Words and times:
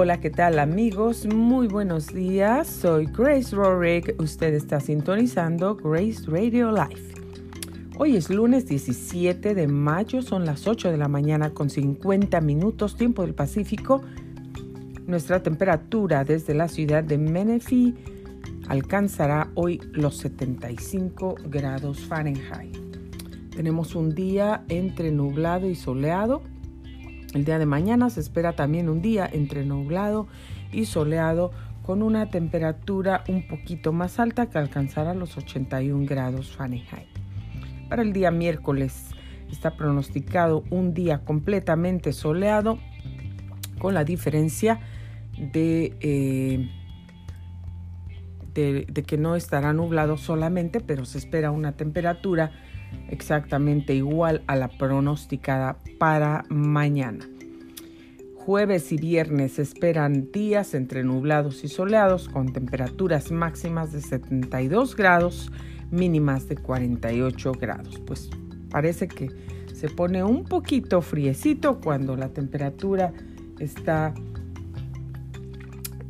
Hola, 0.00 0.20
¿qué 0.20 0.30
tal 0.30 0.60
amigos? 0.60 1.26
Muy 1.26 1.66
buenos 1.66 2.14
días. 2.14 2.68
Soy 2.68 3.06
Grace 3.06 3.56
Rorick. 3.56 4.14
Usted 4.20 4.54
está 4.54 4.78
sintonizando 4.78 5.74
Grace 5.74 6.22
Radio 6.28 6.70
Live. 6.70 7.02
Hoy 7.98 8.14
es 8.14 8.30
lunes 8.30 8.68
17 8.68 9.56
de 9.56 9.66
mayo, 9.66 10.22
son 10.22 10.46
las 10.46 10.68
8 10.68 10.92
de 10.92 10.98
la 10.98 11.08
mañana 11.08 11.50
con 11.50 11.68
50 11.68 12.40
minutos 12.40 12.94
tiempo 12.94 13.22
del 13.22 13.34
Pacífico. 13.34 14.00
Nuestra 15.08 15.42
temperatura 15.42 16.22
desde 16.22 16.54
la 16.54 16.68
ciudad 16.68 17.02
de 17.02 17.18
Menifee 17.18 17.96
alcanzará 18.68 19.50
hoy 19.56 19.80
los 19.94 20.16
75 20.18 21.34
grados 21.48 22.06
Fahrenheit. 22.06 22.78
Tenemos 23.50 23.96
un 23.96 24.14
día 24.14 24.62
entre 24.68 25.10
nublado 25.10 25.68
y 25.68 25.74
soleado 25.74 26.44
el 27.34 27.44
día 27.44 27.58
de 27.58 27.66
mañana 27.66 28.10
se 28.10 28.20
espera 28.20 28.54
también 28.54 28.88
un 28.88 29.02
día 29.02 29.28
entre 29.30 29.64
nublado 29.64 30.26
y 30.72 30.86
soleado 30.86 31.50
con 31.82 32.02
una 32.02 32.30
temperatura 32.30 33.24
un 33.28 33.46
poquito 33.48 33.92
más 33.92 34.18
alta 34.18 34.46
que 34.46 34.58
alcanzará 34.58 35.14
los 35.14 35.36
81 35.36 36.06
grados 36.06 36.54
Fahrenheit. 36.54 37.08
Para 37.88 38.02
el 38.02 38.12
día 38.12 38.30
miércoles 38.30 39.06
está 39.50 39.76
pronosticado 39.76 40.64
un 40.70 40.92
día 40.92 41.24
completamente 41.24 42.12
soleado 42.12 42.78
con 43.78 43.94
la 43.94 44.04
diferencia 44.04 44.80
de, 45.38 45.96
eh, 46.00 46.68
que 49.06 49.16
no 49.16 49.36
estará 49.36 49.72
nublado 49.72 50.16
solamente, 50.16 50.80
pero 50.80 51.04
se 51.04 51.18
espera 51.18 51.50
una 51.50 51.72
temperatura 51.72 52.52
exactamente 53.08 53.94
igual 53.94 54.42
a 54.46 54.56
la 54.56 54.68
pronosticada 54.68 55.78
para 55.98 56.44
mañana. 56.48 57.28
Jueves 58.34 58.92
y 58.92 58.96
viernes 58.96 59.58
esperan 59.58 60.30
días 60.32 60.72
entre 60.72 61.04
nublados 61.04 61.64
y 61.64 61.68
soleados 61.68 62.28
con 62.28 62.52
temperaturas 62.52 63.30
máximas 63.30 63.92
de 63.92 64.00
72 64.00 64.96
grados, 64.96 65.52
mínimas 65.90 66.48
de 66.48 66.56
48 66.56 67.52
grados. 67.52 68.00
Pues 68.06 68.30
parece 68.70 69.06
que 69.06 69.30
se 69.74 69.88
pone 69.90 70.24
un 70.24 70.44
poquito 70.44 71.02
friecito 71.02 71.78
cuando 71.80 72.16
la 72.16 72.30
temperatura 72.30 73.12
está 73.58 74.14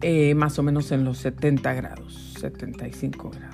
eh, 0.00 0.34
más 0.36 0.58
o 0.58 0.62
menos 0.62 0.92
en 0.92 1.04
los 1.04 1.18
70 1.18 1.74
grados, 1.74 2.34
75 2.38 3.30
grados. 3.30 3.47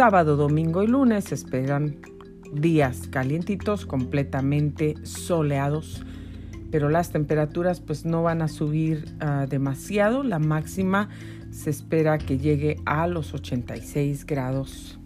Sábado, 0.00 0.38
domingo 0.38 0.82
y 0.82 0.86
lunes 0.86 1.24
se 1.24 1.34
esperan 1.34 1.98
días 2.54 3.06
calientitos, 3.08 3.84
completamente 3.84 4.94
soleados, 5.02 6.02
pero 6.70 6.88
las 6.88 7.10
temperaturas 7.10 7.82
pues 7.82 8.06
no 8.06 8.22
van 8.22 8.40
a 8.40 8.48
subir 8.48 9.04
ah, 9.20 9.44
demasiado. 9.46 10.22
La 10.22 10.38
máxima 10.38 11.10
se 11.50 11.68
espera 11.68 12.16
que 12.16 12.38
llegue 12.38 12.78
a 12.86 13.06
los 13.08 13.34
86 13.34 14.24
grados. 14.24 14.98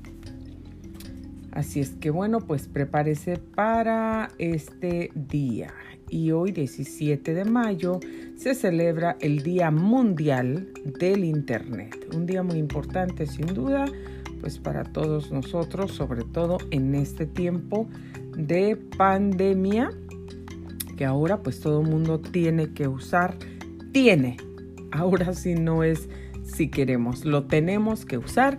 Así 1.51 1.81
es 1.81 1.91
que 1.97 2.11
bueno, 2.11 2.39
pues 2.39 2.69
prepárese 2.69 3.39
para 3.39 4.29
este 4.39 5.11
día. 5.17 5.75
Y 6.09 6.31
hoy 6.31 6.53
17 6.53 7.35
de 7.35 7.45
mayo 7.45 7.99
se 8.37 8.55
celebra 8.55 9.17
el 9.21 9.43
Día 9.43 9.73
Mundial 9.73 10.69
del 10.85 11.25
Internet. 11.25 12.15
Un 12.15 12.27
día 12.27 12.45
muy 12.45 12.59
importante 12.59 13.27
sin 13.27 13.47
duda 13.47 13.87
pues 14.45 14.59
para 14.59 14.85
todos 14.85 15.33
nosotros, 15.33 15.93
sobre 15.93 16.23
todo 16.23 16.59
en 16.71 16.95
este 16.95 17.25
tiempo 17.25 17.89
de 18.37 18.77
pandemia, 18.77 19.89
que 20.99 21.07
ahora 21.07 21.43
pues 21.43 21.61
todo 21.61 21.81
el 21.81 21.89
mundo 21.89 22.21
tiene 22.21 22.75
que 22.75 22.87
usar, 22.87 23.39
tiene, 23.93 24.37
ahora 24.93 25.33
sí 25.33 25.55
no 25.55 25.83
es 25.83 26.11
si 26.43 26.69
queremos, 26.69 27.25
lo 27.25 27.45
tenemos 27.45 28.05
que 28.05 28.19
usar 28.19 28.59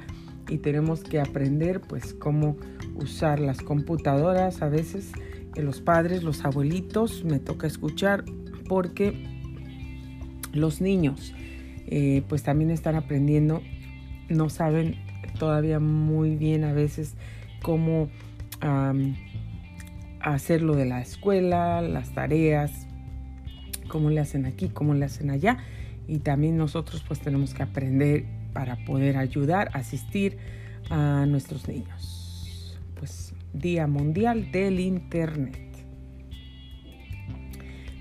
y 0.50 0.58
tenemos 0.58 1.04
que 1.04 1.20
aprender 1.20 1.82
pues 1.82 2.16
cómo 2.16 2.58
usar 2.96 3.40
las 3.40 3.62
computadoras. 3.62 4.64
A 4.64 4.70
veces 4.70 5.12
los 5.56 5.82
padres, 5.82 6.24
los 6.24 6.44
abuelitos, 6.46 7.24
me 7.24 7.38
toca 7.38 7.68
escuchar 7.68 8.26
porque 8.68 9.24
los 10.52 10.82
niños 10.82 11.36
eh, 11.86 12.24
pues 12.28 12.42
también 12.42 12.72
están 12.72 12.96
aprendiendo, 12.96 13.62
no 14.30 14.50
saben 14.50 15.05
todavía 15.36 15.80
muy 15.80 16.36
bien 16.36 16.64
a 16.64 16.74
veces 16.74 17.16
cómo 17.62 18.10
hacer 20.22 20.64
lo 20.64 20.76
de 20.76 20.86
la 20.86 21.02
escuela, 21.02 21.82
las 21.82 22.14
tareas, 22.14 22.88
cómo 23.88 24.10
le 24.10 24.20
hacen 24.20 24.46
aquí, 24.46 24.70
cómo 24.70 24.94
le 24.94 25.06
hacen 25.06 25.30
allá. 25.30 25.60
Y 26.08 26.20
también 26.20 26.58
nosotros 26.58 27.04
pues 27.08 27.20
tenemos 27.20 27.54
que 27.54 27.64
aprender 27.64 28.26
para 28.54 28.84
poder 28.86 29.18
ayudar, 29.18 29.70
asistir 29.74 30.38
a 30.90 31.26
nuestros 31.28 31.68
niños. 31.68 32.80
Pues 32.96 33.34
Día 33.54 33.88
Mundial 33.88 34.52
del 34.52 34.80
Internet. 34.80 35.62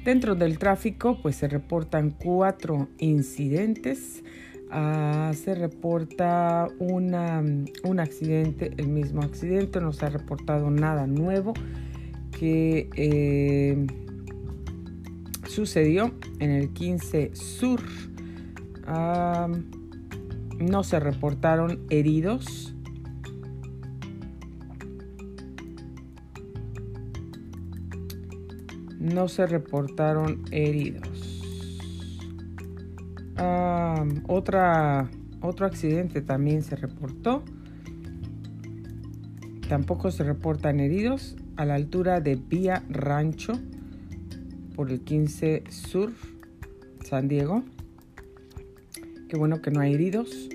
Dentro 0.05 0.35
del 0.35 0.59
tráfico 0.59 1.21
pues 1.23 1.37
se 1.37 1.49
reportan 1.49 2.11
cuatro 2.11 2.89
incidentes 2.99 4.24
Ah, 4.77 5.31
se 5.35 5.55
reporta 5.55 6.67
un 6.81 7.15
accidente, 8.01 8.73
el 8.77 8.89
mismo 8.89 9.23
accidente, 9.23 9.81
no 9.81 9.93
se 9.93 10.05
ha 10.05 10.09
reportado 10.09 10.69
nada 10.69 11.07
nuevo 11.07 11.55
que 12.37 12.91
eh, 12.97 13.87
sucedió 15.47 16.13
en 16.41 16.51
el 16.51 16.71
15 16.71 17.37
Sur. 17.37 17.83
Ah, 18.85 19.49
no 20.59 20.83
se 20.83 20.99
reportaron 20.99 21.87
heridos. 21.89 22.75
No 28.99 29.29
se 29.29 29.47
reportaron 29.47 30.43
heridos. 30.51 31.14
Otra, 34.27 35.11
otro 35.41 35.67
accidente 35.67 36.21
también 36.23 36.63
se 36.63 36.77
reportó. 36.77 37.43
Tampoco 39.69 40.11
se 40.11 40.25
reportan 40.25 40.79
heridos 40.81 41.37
a 41.57 41.65
la 41.65 41.75
altura 41.75 42.21
de 42.21 42.37
Vía 42.37 42.85
Rancho 42.91 43.55
por 44.75 44.91
el 44.91 45.01
15 45.01 45.65
Sur, 45.69 46.13
San 47.05 47.29
Diego. 47.29 47.65
Qué 49.29 49.37
bueno 49.37 49.63
que 49.63 49.71
no 49.71 49.81
hay 49.81 49.95
heridos. 49.95 50.49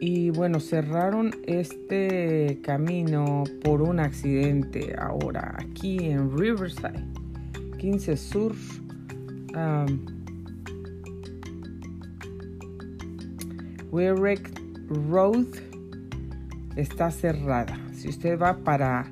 Y 0.00 0.30
bueno, 0.30 0.60
cerraron 0.60 1.30
este 1.46 2.60
camino 2.62 3.44
por 3.62 3.82
un 3.82 4.00
accidente 4.00 4.96
ahora 4.98 5.56
aquí 5.58 5.98
en 5.98 6.36
Riverside, 6.36 7.04
15 7.78 8.16
Sur. 8.16 8.54
Weirich 13.90 14.50
Road 15.10 15.46
está 16.76 17.10
cerrada. 17.10 17.78
Si 17.92 18.08
usted 18.08 18.38
va 18.38 18.56
para 18.58 19.10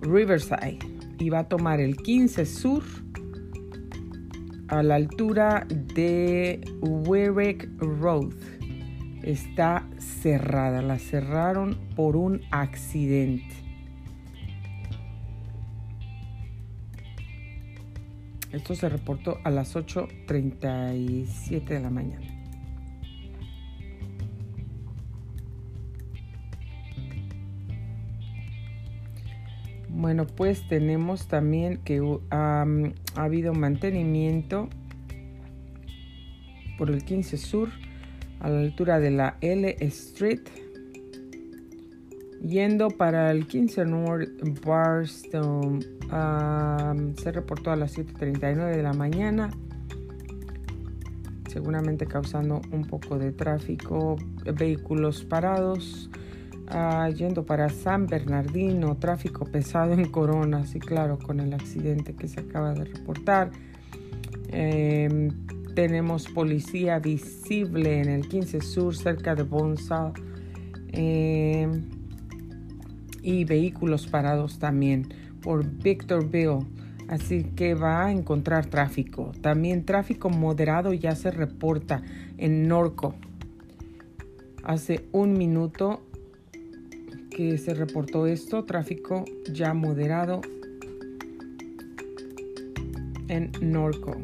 Riverside 0.00 0.78
y 1.18 1.30
va 1.30 1.40
a 1.40 1.48
tomar 1.48 1.80
el 1.80 1.96
15 1.96 2.46
Sur 2.46 2.82
a 4.68 4.82
la 4.82 4.94
altura 4.94 5.66
de 5.68 6.60
Weirich 6.80 7.68
Road, 7.78 8.34
está 9.22 9.86
cerrada. 9.98 10.80
La 10.80 10.98
cerraron 10.98 11.76
por 11.94 12.16
un 12.16 12.40
accidente. 12.50 13.54
Esto 18.50 18.74
se 18.74 18.88
reportó 18.88 19.38
a 19.44 19.50
las 19.50 19.76
8.37 19.76 21.64
de 21.64 21.80
la 21.80 21.90
mañana. 21.90 22.31
Bueno, 30.02 30.26
pues 30.26 30.66
tenemos 30.66 31.28
también 31.28 31.76
que 31.84 32.02
ha 32.30 32.66
habido 33.14 33.54
mantenimiento 33.54 34.68
por 36.76 36.90
el 36.90 37.04
15 37.04 37.36
Sur 37.36 37.68
a 38.40 38.50
la 38.50 38.58
altura 38.58 38.98
de 38.98 39.12
la 39.12 39.36
L 39.42 39.76
Street. 39.78 40.40
Yendo 42.44 42.88
para 42.88 43.30
el 43.30 43.46
15 43.46 43.84
North 43.84 44.28
Barstone, 44.66 45.78
se 47.22 47.30
reportó 47.30 47.70
a 47.70 47.76
las 47.76 47.96
7.39 47.96 48.74
de 48.74 48.82
la 48.82 48.94
mañana, 48.94 49.50
seguramente 51.48 52.06
causando 52.06 52.60
un 52.72 52.86
poco 52.86 53.20
de 53.20 53.30
tráfico, 53.30 54.16
vehículos 54.52 55.22
parados 55.22 56.10
Ah, 56.68 57.08
yendo 57.10 57.44
para 57.44 57.68
San 57.68 58.06
Bernardino, 58.06 58.96
tráfico 58.96 59.44
pesado 59.44 59.92
en 59.92 60.06
Corona, 60.10 60.66
sí, 60.66 60.78
claro, 60.78 61.18
con 61.18 61.40
el 61.40 61.52
accidente 61.52 62.14
que 62.14 62.28
se 62.28 62.40
acaba 62.40 62.72
de 62.72 62.84
reportar. 62.84 63.50
Em, 64.48 65.30
tenemos 65.74 66.28
policía 66.28 66.98
visible 66.98 68.00
en 68.00 68.08
el 68.08 68.28
15 68.28 68.60
Sur, 68.60 68.96
cerca 68.96 69.34
de 69.34 69.42
Bonsal. 69.42 70.12
Eh, 70.92 71.68
y 73.22 73.44
vehículos 73.44 74.06
parados 74.06 74.58
también 74.58 75.08
por 75.42 75.64
Victorville. 75.64 76.66
Así 77.08 77.44
que 77.44 77.74
va 77.74 78.06
a 78.06 78.12
encontrar 78.12 78.66
tráfico. 78.66 79.32
También 79.40 79.84
tráfico 79.84 80.30
moderado 80.30 80.92
ya 80.92 81.14
se 81.14 81.30
reporta 81.30 82.02
en 82.38 82.68
Norco. 82.68 83.14
Hace 84.64 85.06
un 85.12 85.34
minuto 85.34 86.02
que 87.34 87.58
se 87.58 87.74
reportó 87.74 88.26
esto, 88.26 88.64
tráfico 88.64 89.24
ya 89.52 89.74
moderado 89.74 90.42
en 93.28 93.50
Norco. 93.60 94.16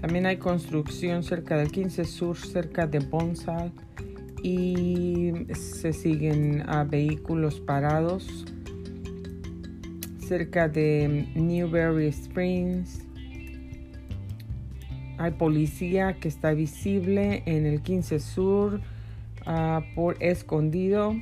También 0.00 0.26
hay 0.26 0.36
construcción 0.36 1.22
cerca 1.22 1.56
del 1.56 1.70
15 1.70 2.04
Sur, 2.04 2.36
cerca 2.36 2.86
de 2.86 2.98
Bonsal. 2.98 3.72
Y 4.44 5.32
se 5.54 5.92
siguen 5.92 6.68
a 6.68 6.82
vehículos 6.82 7.60
parados 7.60 8.44
cerca 10.32 10.66
de 10.66 11.28
Newberry 11.34 12.06
Springs. 12.06 13.04
Hay 15.18 15.32
policía 15.32 16.14
que 16.14 16.28
está 16.28 16.52
visible 16.54 17.42
en 17.44 17.66
el 17.66 17.82
15 17.82 18.18
Sur 18.18 18.80
ah, 19.44 19.82
por 19.94 20.16
escondido. 20.22 21.14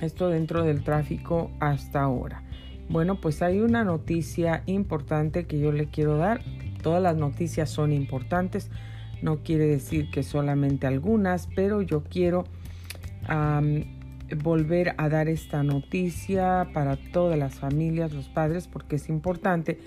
Esto 0.00 0.28
dentro 0.28 0.62
del 0.62 0.84
tráfico 0.84 1.50
hasta 1.58 2.02
ahora. 2.02 2.44
Bueno, 2.88 3.20
pues 3.20 3.42
hay 3.42 3.58
una 3.58 3.82
noticia 3.82 4.62
importante 4.66 5.46
que 5.46 5.58
yo 5.58 5.72
le 5.72 5.86
quiero 5.86 6.18
dar. 6.18 6.42
Todas 6.80 7.02
las 7.02 7.16
noticias 7.16 7.68
son 7.68 7.92
importantes. 7.92 8.70
No 9.20 9.38
quiere 9.38 9.66
decir 9.66 10.12
que 10.12 10.22
solamente 10.22 10.86
algunas, 10.86 11.48
pero 11.56 11.82
yo 11.82 12.04
quiero 12.04 12.44
volver 14.36 14.94
a 14.98 15.08
dar 15.08 15.28
esta 15.28 15.62
noticia 15.62 16.68
para 16.72 16.96
todas 16.96 17.38
las 17.38 17.54
familias, 17.54 18.12
los 18.12 18.28
padres, 18.28 18.68
porque 18.68 18.96
es 18.96 19.08
importante 19.08 19.78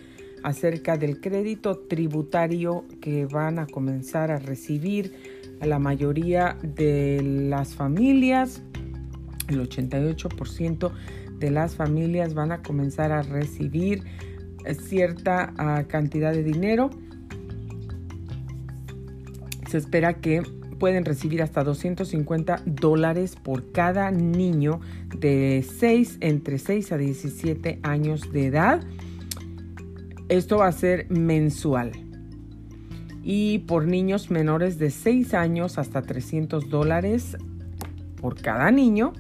acerca 0.44 0.97
del 0.97 1.19
crédito 1.19 1.80
tributario 1.88 2.86
que 3.01 3.25
van 3.25 3.57
a 3.59 3.65
comenzar 3.65 4.31
a 4.31 4.38
recibir 4.38 5.13
la 5.62 5.80
mayoría 5.80 6.57
de 6.62 7.21
las 7.24 7.74
familias, 7.75 8.62
el 9.47 9.68
88% 9.68 10.91
de 11.39 11.51
las 11.51 11.75
familias 11.75 12.33
van 12.33 12.51
a 12.51 12.62
comenzar 12.62 13.12
a 13.12 13.21
recibir 13.21 14.03
cierta 14.74 15.53
ah, 15.57 15.83
cantidad 15.88 16.31
de 16.31 16.44
dinero. 16.44 16.89
Se 19.69 19.77
espera 19.77 20.15
que 20.15 20.41
pueden 20.77 21.06
recibir 21.06 21.42
hasta 21.42 21.63
250 21.63 22.62
dólares 22.66 23.36
por 23.36 23.72
cada 23.72 24.12
niño 24.12 24.80
de 25.18 25.66
6 25.80 26.18
entre 26.22 26.57
6 26.57 26.92
a 26.92 26.98
17 26.98 27.80
años 27.83 28.31
de 28.31 28.45
edad. 28.48 28.81
Esto 30.30 30.57
va 30.57 30.68
a 30.68 30.72
ser 30.72 31.10
mensual. 31.10 31.92
Y 33.24 33.60
por 33.60 33.88
niños 33.88 34.30
menores 34.30 34.77
de 34.77 34.92
6 34.92 35.33
años 35.33 35.77
hasta 35.77 36.01
300 36.01 36.69
dólares 36.69 37.38
por 38.22 38.39
cada 38.39 38.69
niño 38.72 39.13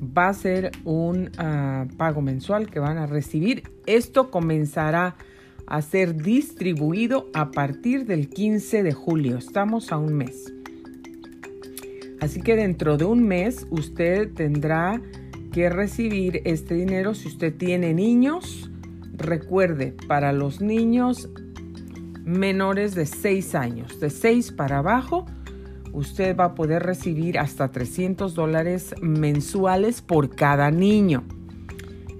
va 0.00 0.28
a 0.28 0.34
ser 0.34 0.72
un 0.84 1.30
ah, 1.38 1.86
pago 1.96 2.20
mensual 2.20 2.68
que 2.68 2.80
van 2.80 2.98
a 2.98 3.06
recibir. 3.06 3.64
Esto 3.86 4.30
comenzará 4.30 5.16
a 5.68 5.82
ser 5.82 6.16
distribuido 6.16 7.28
a 7.34 7.50
partir 7.50 8.06
del 8.06 8.28
15 8.30 8.82
de 8.82 8.92
julio. 8.92 9.36
Estamos 9.36 9.92
a 9.92 9.98
un 9.98 10.14
mes. 10.14 10.52
Así 12.20 12.40
que 12.40 12.56
dentro 12.56 12.96
de 12.96 13.04
un 13.04 13.22
mes 13.22 13.66
usted 13.70 14.32
tendrá 14.32 15.00
que 15.52 15.68
recibir 15.68 16.40
este 16.44 16.74
dinero 16.74 17.14
si 17.14 17.28
usted 17.28 17.54
tiene 17.54 17.92
niños. 17.92 18.70
Recuerde, 19.14 19.94
para 20.06 20.32
los 20.32 20.60
niños 20.60 21.28
menores 22.24 22.94
de 22.94 23.06
6 23.06 23.54
años, 23.54 24.00
de 24.00 24.10
6 24.10 24.52
para 24.52 24.78
abajo, 24.78 25.26
usted 25.92 26.36
va 26.36 26.46
a 26.46 26.54
poder 26.54 26.82
recibir 26.82 27.38
hasta 27.38 27.70
300 27.70 28.34
dólares 28.34 28.94
mensuales 29.00 30.00
por 30.00 30.34
cada 30.34 30.70
niño. 30.70 31.24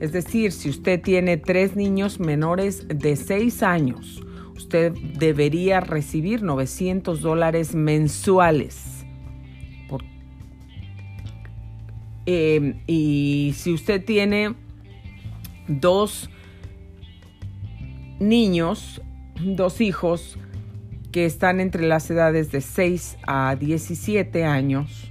Es 0.00 0.12
decir, 0.12 0.52
si 0.52 0.68
usted 0.70 1.02
tiene 1.02 1.36
tres 1.36 1.74
niños 1.74 2.20
menores 2.20 2.86
de 2.88 3.16
6 3.16 3.62
años, 3.62 4.22
usted 4.56 4.92
debería 5.18 5.80
recibir 5.80 6.42
900 6.42 7.20
dólares 7.20 7.74
mensuales. 7.74 8.98
Eh, 12.30 12.74
y 12.86 13.54
si 13.56 13.72
usted 13.72 14.04
tiene 14.04 14.54
dos 15.66 16.28
niños, 18.20 19.00
dos 19.40 19.80
hijos 19.80 20.38
que 21.10 21.24
están 21.24 21.58
entre 21.58 21.86
las 21.86 22.10
edades 22.10 22.52
de 22.52 22.60
6 22.60 23.16
a 23.26 23.56
17 23.56 24.44
años, 24.44 25.07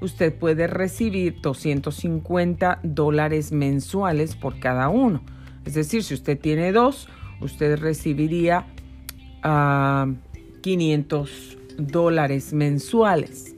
usted 0.00 0.34
puede 0.34 0.66
recibir 0.66 1.40
250 1.40 2.80
dólares 2.82 3.52
mensuales 3.52 4.36
por 4.36 4.58
cada 4.58 4.88
uno. 4.88 5.22
Es 5.64 5.74
decir, 5.74 6.02
si 6.02 6.14
usted 6.14 6.38
tiene 6.38 6.72
dos, 6.72 7.08
usted 7.40 7.78
recibiría 7.78 8.66
500 9.42 9.42
ah, 9.42 10.06
dólares 11.78 12.52
mensuales. 12.52 13.54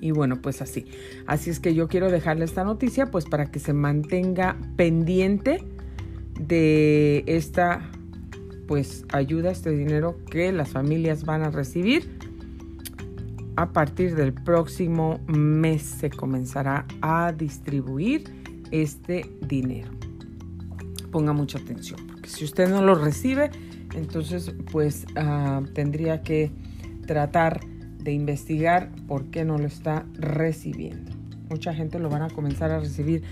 Y 0.00 0.10
bueno, 0.10 0.42
pues 0.42 0.60
así. 0.60 0.86
Así 1.26 1.50
es 1.50 1.60
que 1.60 1.74
yo 1.74 1.88
quiero 1.88 2.10
dejarle 2.10 2.44
esta 2.44 2.64
noticia 2.64 3.10
pues 3.10 3.24
para 3.24 3.46
que 3.46 3.58
se 3.58 3.72
mantenga 3.72 4.56
pendiente 4.76 5.64
de 6.38 7.24
esta 7.26 7.90
pues 8.66 9.04
ayuda, 9.12 9.50
este 9.50 9.70
dinero 9.70 10.18
que 10.30 10.52
las 10.52 10.70
familias 10.70 11.24
van 11.24 11.42
a 11.42 11.50
recibir 11.50 12.18
a 13.56 13.72
partir 13.72 14.14
del 14.14 14.32
próximo 14.32 15.20
mes 15.26 15.82
se 15.82 16.10
comenzará 16.10 16.86
a 17.00 17.32
distribuir 17.32 18.24
este 18.70 19.30
dinero. 19.42 19.90
Ponga 21.10 21.32
mucha 21.32 21.58
atención, 21.58 22.00
porque 22.08 22.28
si 22.28 22.44
usted 22.44 22.68
no 22.68 22.82
lo 22.82 22.94
recibe, 22.96 23.50
entonces 23.94 24.52
pues 24.72 25.06
ah, 25.16 25.62
tendría 25.74 26.22
que 26.22 26.50
tratar 27.06 27.60
de 27.98 28.12
investigar 28.12 28.90
por 29.06 29.26
qué 29.26 29.44
no 29.44 29.58
lo 29.58 29.66
está 29.66 30.04
recibiendo. 30.14 31.12
Mucha 31.48 31.72
gente 31.72 31.98
lo 31.98 32.08
van 32.10 32.22
a 32.22 32.30
comenzar 32.30 32.70
a 32.70 32.80
recibir 32.80 33.22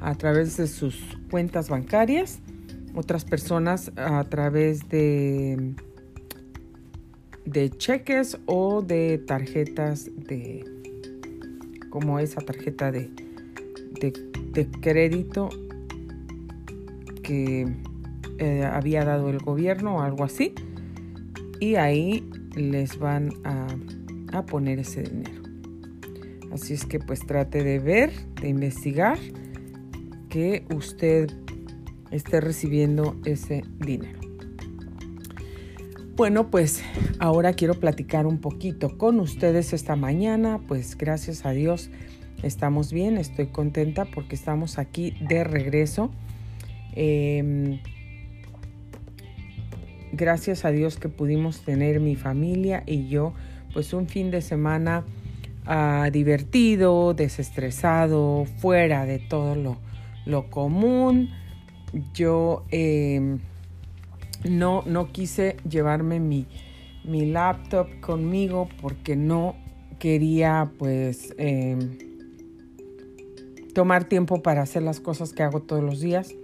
a 0.00 0.14
través 0.14 0.56
de 0.56 0.66
sus 0.66 1.00
cuentas 1.30 1.68
bancarias, 1.68 2.40
otras 2.94 3.24
personas 3.24 3.90
a 3.96 4.22
través 4.24 4.88
de 4.88 5.74
de 7.44 7.70
cheques 7.70 8.38
o 8.46 8.82
de 8.82 9.18
tarjetas 9.18 10.10
de 10.16 10.64
como 11.90 12.18
esa 12.18 12.40
tarjeta 12.40 12.90
de, 12.90 13.10
de, 14.00 14.66
crédito 14.80 15.50
que 17.22 17.76
eh, 18.38 18.64
había 18.64 19.04
dado 19.04 19.28
el 19.28 19.38
gobierno 19.38 19.96
o 19.96 20.00
algo 20.00 20.24
así. 20.24 20.54
Y 21.60 21.74
ahí 21.74 22.28
les 22.56 22.98
van 22.98 23.30
a, 23.44 23.66
a 24.32 24.46
poner 24.46 24.78
ese 24.78 25.02
dinero. 25.02 25.42
Así 26.50 26.74
es 26.74 26.86
que 26.86 26.98
pues 26.98 27.20
trate 27.26 27.62
de 27.62 27.78
ver 27.78 28.10
de 28.40 28.48
investigar 28.48 29.18
que 30.28 30.64
usted 30.74 31.30
esté 32.10 32.40
recibiendo 32.40 33.16
ese 33.24 33.64
dinero 33.78 34.21
bueno, 36.14 36.50
pues 36.50 36.82
ahora 37.18 37.54
quiero 37.54 37.74
platicar 37.74 38.26
un 38.26 38.38
poquito 38.38 38.98
con 38.98 39.18
ustedes 39.18 39.72
esta 39.72 39.96
mañana. 39.96 40.60
Pues 40.68 40.96
gracias 40.98 41.46
a 41.46 41.52
Dios 41.52 41.90
estamos 42.42 42.92
bien, 42.92 43.16
estoy 43.16 43.46
contenta 43.46 44.04
porque 44.04 44.34
estamos 44.34 44.78
aquí 44.78 45.14
de 45.20 45.42
regreso. 45.44 46.10
Em, 46.94 47.80
gracias 50.12 50.66
a 50.66 50.70
Dios 50.70 50.98
que 50.98 51.08
pudimos 51.08 51.62
tener 51.62 51.98
mi 52.00 52.16
familia 52.16 52.82
y 52.86 53.08
yo 53.08 53.32
pues 53.72 53.94
un 53.94 54.06
fin 54.06 54.30
de 54.30 54.42
semana 54.42 55.04
ah, 55.64 56.10
divertido, 56.12 57.14
desestresado, 57.14 58.44
fuera 58.58 59.06
de 59.06 59.18
todo 59.18 59.54
lo, 59.54 59.78
lo 60.26 60.50
común. 60.50 61.30
Yo... 62.12 62.64
Em, 62.70 63.40
no, 64.48 64.82
no 64.86 65.12
quise 65.12 65.56
llevarme 65.68 66.20
mi, 66.20 66.46
mi 67.04 67.26
laptop 67.26 67.88
conmigo 68.00 68.68
porque 68.80 69.16
no 69.16 69.56
quería 69.98 70.72
pues 70.78 71.34
em, 71.38 71.98
tomar 73.74 74.04
tiempo 74.04 74.42
para 74.42 74.62
hacer 74.62 74.82
las 74.82 75.00
cosas 75.00 75.32
que 75.32 75.42
hago 75.42 75.60
todos 75.60 75.82
los 75.82 76.00
días. 76.00 76.34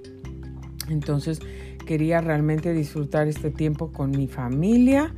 Entonces 0.88 1.40
quería 1.86 2.20
realmente 2.20 2.72
disfrutar 2.72 3.28
este 3.28 3.50
tiempo 3.50 3.92
con 3.92 4.10
mi 4.10 4.26
familia 4.26 5.14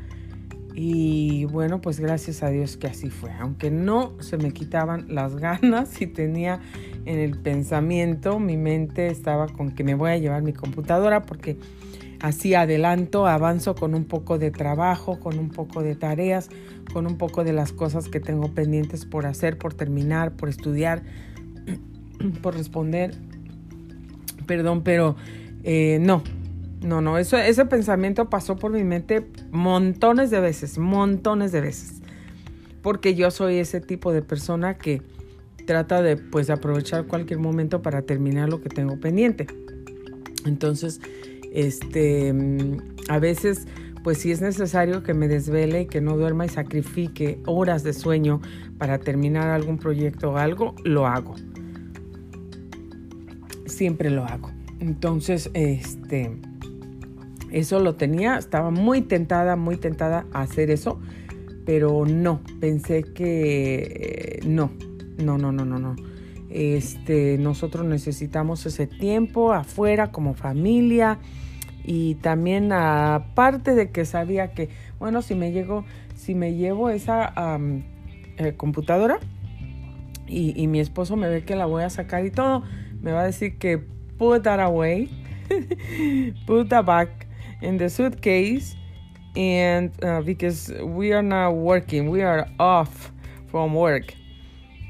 y 0.74 1.44
bueno, 1.46 1.80
pues 1.80 2.00
gracias 2.00 2.42
a 2.42 2.48
Dios 2.50 2.76
que 2.76 2.86
así 2.86 3.10
fue. 3.10 3.32
Aunque 3.32 3.70
no 3.70 4.14
se 4.20 4.38
me 4.38 4.52
quitaban 4.52 5.06
las 5.08 5.36
ganas 5.40 6.00
y 6.00 6.06
tenía 6.06 6.60
en 7.04 7.18
el 7.18 7.38
pensamiento, 7.38 8.38
mi 8.38 8.56
mente 8.56 9.08
estaba 9.08 9.48
con 9.48 9.72
que 9.72 9.84
me 9.84 9.94
voy 9.94 10.12
a 10.12 10.18
llevar 10.18 10.42
mi 10.42 10.52
computadora 10.52 11.22
porque 11.22 11.58
así 12.20 12.54
adelanto, 12.54 13.26
avanzo 13.26 13.74
con 13.74 13.94
un 13.94 14.04
poco 14.04 14.38
de 14.38 14.50
trabajo, 14.50 15.18
con 15.18 15.38
un 15.38 15.48
poco 15.48 15.82
de 15.82 15.94
tareas, 15.94 16.50
con 16.92 17.06
un 17.06 17.16
poco 17.16 17.44
de 17.44 17.52
las 17.52 17.72
cosas 17.72 18.08
que 18.08 18.20
tengo 18.20 18.52
pendientes 18.52 19.06
por 19.06 19.26
hacer, 19.26 19.58
por 19.58 19.74
terminar, 19.74 20.32
por 20.32 20.48
estudiar, 20.48 21.02
por 22.42 22.56
responder. 22.56 23.14
Perdón, 24.46 24.82
pero 24.82 25.16
eh, 25.64 25.98
no, 26.00 26.22
no, 26.82 27.00
no, 27.00 27.18
ese 27.18 27.64
pensamiento 27.66 28.28
pasó 28.28 28.56
por 28.56 28.72
mi 28.72 28.84
mente 28.84 29.26
montones 29.50 30.30
de 30.30 30.40
veces, 30.40 30.78
montones 30.78 31.52
de 31.52 31.60
veces. 31.60 32.00
Porque 32.82 33.14
yo 33.14 33.30
soy 33.30 33.56
ese 33.58 33.80
tipo 33.80 34.12
de 34.12 34.22
persona 34.22 34.78
que 34.78 35.02
trata 35.66 36.02
de 36.02 36.16
pues 36.16 36.50
aprovechar 36.50 37.06
cualquier 37.06 37.38
momento 37.38 37.82
para 37.82 38.02
terminar 38.02 38.48
lo 38.48 38.60
que 38.62 38.70
tengo 38.70 38.98
pendiente. 38.98 39.46
Entonces, 40.46 41.00
este, 41.52 42.34
a 43.08 43.18
veces 43.18 43.66
pues 44.02 44.18
si 44.18 44.30
es 44.30 44.40
necesario 44.40 45.02
que 45.02 45.14
me 45.14 45.28
desvele, 45.28 45.86
que 45.86 46.00
no 46.00 46.16
duerma 46.16 46.46
y 46.46 46.48
sacrifique 46.48 47.38
horas 47.46 47.82
de 47.82 47.92
sueño 47.92 48.40
para 48.78 48.98
terminar 48.98 49.48
algún 49.48 49.78
proyecto 49.78 50.32
o 50.32 50.36
algo, 50.36 50.74
lo 50.84 51.06
hago. 51.06 51.34
Siempre 53.66 54.10
lo 54.10 54.24
hago. 54.24 54.50
Entonces, 54.78 55.50
este, 55.52 56.38
eso 57.50 57.80
lo 57.80 57.96
tenía, 57.96 58.38
estaba 58.38 58.70
muy 58.70 59.02
tentada, 59.02 59.56
muy 59.56 59.76
tentada 59.76 60.26
a 60.32 60.42
hacer 60.42 60.70
eso, 60.70 60.98
pero 61.66 62.06
no, 62.06 62.40
pensé 62.58 63.02
que 63.02 64.40
eh, 64.40 64.40
no, 64.46 64.72
no, 65.18 65.36
no, 65.36 65.52
no, 65.52 65.64
no, 65.66 65.78
no. 65.78 65.96
Este, 66.50 67.38
nosotros 67.38 67.86
necesitamos 67.86 68.66
ese 68.66 68.86
tiempo 68.86 69.52
afuera 69.52 70.10
como 70.10 70.34
familia 70.34 71.18
y 71.84 72.16
también 72.16 72.72
aparte 72.72 73.74
de 73.74 73.90
que 73.90 74.04
sabía 74.04 74.52
que, 74.52 74.68
bueno, 74.98 75.22
si 75.22 75.34
me 75.34 75.52
llego, 75.52 75.84
si 76.16 76.34
me 76.34 76.54
llevo 76.54 76.90
esa 76.90 77.32
eh, 78.36 78.54
computadora 78.56 79.18
y, 80.26 80.60
y 80.60 80.66
mi 80.66 80.80
esposo 80.80 81.16
me 81.16 81.28
ve 81.28 81.44
que 81.44 81.56
la 81.56 81.66
voy 81.66 81.84
a 81.84 81.90
sacar 81.90 82.26
y 82.26 82.30
todo, 82.30 82.64
me 83.00 83.12
va 83.12 83.20
a 83.20 83.26
decir 83.26 83.56
que 83.58 83.78
put 84.18 84.42
that 84.42 84.60
away, 84.60 85.08
put 86.46 86.68
that 86.68 86.84
back 86.84 87.26
in 87.62 87.78
the 87.78 87.88
suitcase 87.88 88.76
and 89.36 89.92
uh, 90.02 90.20
because 90.22 90.72
we 90.82 91.12
are 91.12 91.22
not 91.22 91.52
working 91.52 92.08
we 92.10 92.22
are 92.22 92.46
off 92.58 93.12
from 93.46 93.74
work 93.74 94.14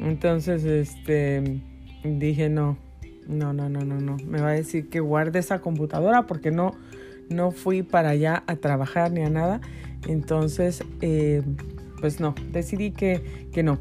entonces 0.00 0.64
este 0.64 1.61
dije 2.04 2.49
no 2.49 2.76
no 3.28 3.52
no 3.52 3.69
no 3.69 3.85
no 3.85 4.00
no. 4.00 4.16
Me 4.26 4.40
va 4.40 4.49
a 4.49 4.52
decir 4.52 4.88
que 4.88 5.00
guarde 5.00 5.38
esa 5.38 5.61
computadora 5.61 6.26
porque 6.26 6.50
no 6.50 6.73
no 7.28 7.52
fui 7.52 7.83
para 7.83 8.11
allá 8.11 8.42
a 8.47 8.57
trabajar 8.57 9.12
ni 9.12 9.23
a 9.23 9.30
nada. 9.30 9.61
Entonces 10.09 10.83
eh, 11.00 11.42
pues 12.00 12.21
no 12.21 12.35
decidí 12.50 12.90
que, 12.90 13.49
que 13.52 13.62
no. 13.62 13.78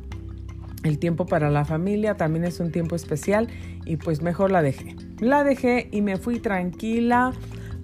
El 0.83 0.97
tiempo 0.97 1.25
para 1.25 1.49
la 1.49 1.65
familia 1.65 2.15
también 2.15 2.45
es 2.45 2.59
un 2.59 2.71
tiempo 2.71 2.95
especial 2.95 3.47
y 3.85 3.97
pues 3.97 4.21
mejor 4.21 4.51
la 4.51 4.61
dejé. 4.61 4.95
La 5.19 5.43
dejé 5.43 5.89
y 5.91 6.01
me 6.01 6.17
fui 6.17 6.39
tranquila 6.39 7.33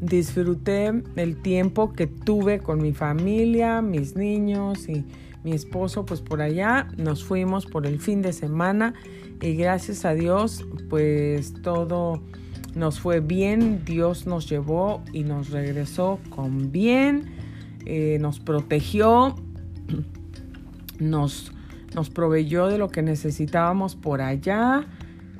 disfruté 0.02 0.92
el 1.16 1.42
tiempo 1.42 1.94
que 1.94 2.08
tuve 2.08 2.60
con 2.60 2.82
mi 2.82 2.94
familia, 2.94 3.82
mis 3.82 4.16
niños 4.16 4.88
y 4.90 5.06
mi 5.46 5.54
esposo, 5.54 6.06
pues 6.06 6.20
por 6.20 6.42
allá. 6.42 6.90
Nos 6.98 7.24
fuimos 7.24 7.66
por 7.66 7.86
el 7.86 8.00
fin 8.00 8.22
de 8.22 8.34
semana 8.34 8.96
y 9.42 9.56
gracias 9.56 10.04
a 10.04 10.14
Dios, 10.14 10.66
pues 10.90 11.54
todo 11.62 12.22
nos 12.76 13.00
fue 13.00 13.22
bien, 13.22 13.86
Dios 13.86 14.28
nos 14.28 14.50
llevó 14.50 15.02
y 15.14 15.24
nos 15.24 15.52
regresó 15.52 16.20
con 16.30 16.72
bien, 16.72 17.32
eh, 17.86 18.18
nos 18.20 18.40
protegió, 18.40 19.36
nos, 21.00 21.54
nos 21.94 22.10
proveyó 22.10 22.68
de 22.68 22.78
lo 22.78 22.90
que 22.90 23.02
necesitábamos 23.02 23.96
por 23.96 24.22
allá, 24.22 24.86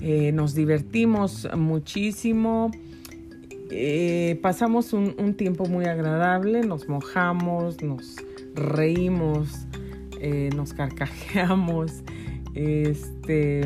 eh, 0.02 0.32
nos 0.32 0.54
divertimos 0.54 1.48
muchísimo. 1.58 2.72
Eh, 3.72 4.40
pasamos 4.44 4.94
un, 4.94 5.34
tiempo 5.34 5.66
muy 5.66 5.86
agradable, 5.86 6.62
nos 6.62 6.88
mojamos, 6.88 7.82
nos 7.82 8.16
reímos, 8.54 9.66
eh, 10.20 10.50
nos 10.56 10.74
carcajeamos, 10.74 12.04
este, 12.54 13.62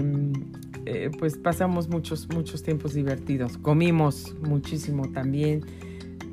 eh, 0.86 1.12
pues 1.18 1.38
pasamos 1.38 1.90
muchos, 1.90 2.28
muchos 2.30 2.64
tiempos 2.64 2.94
divertidos. 2.94 3.58
Comimos 3.58 4.36
muchísimo 4.42 5.10
también, 5.12 5.66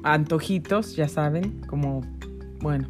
antojitos, 0.02 0.96
ya 0.96 1.08
saben, 1.08 1.60
como, 1.66 2.02
bueno, 2.60 2.88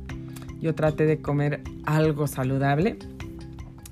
yo 0.60 0.74
traté 0.74 1.06
de 1.06 1.20
comer 1.20 1.62
algo 1.84 2.26
saludable, 2.26 2.98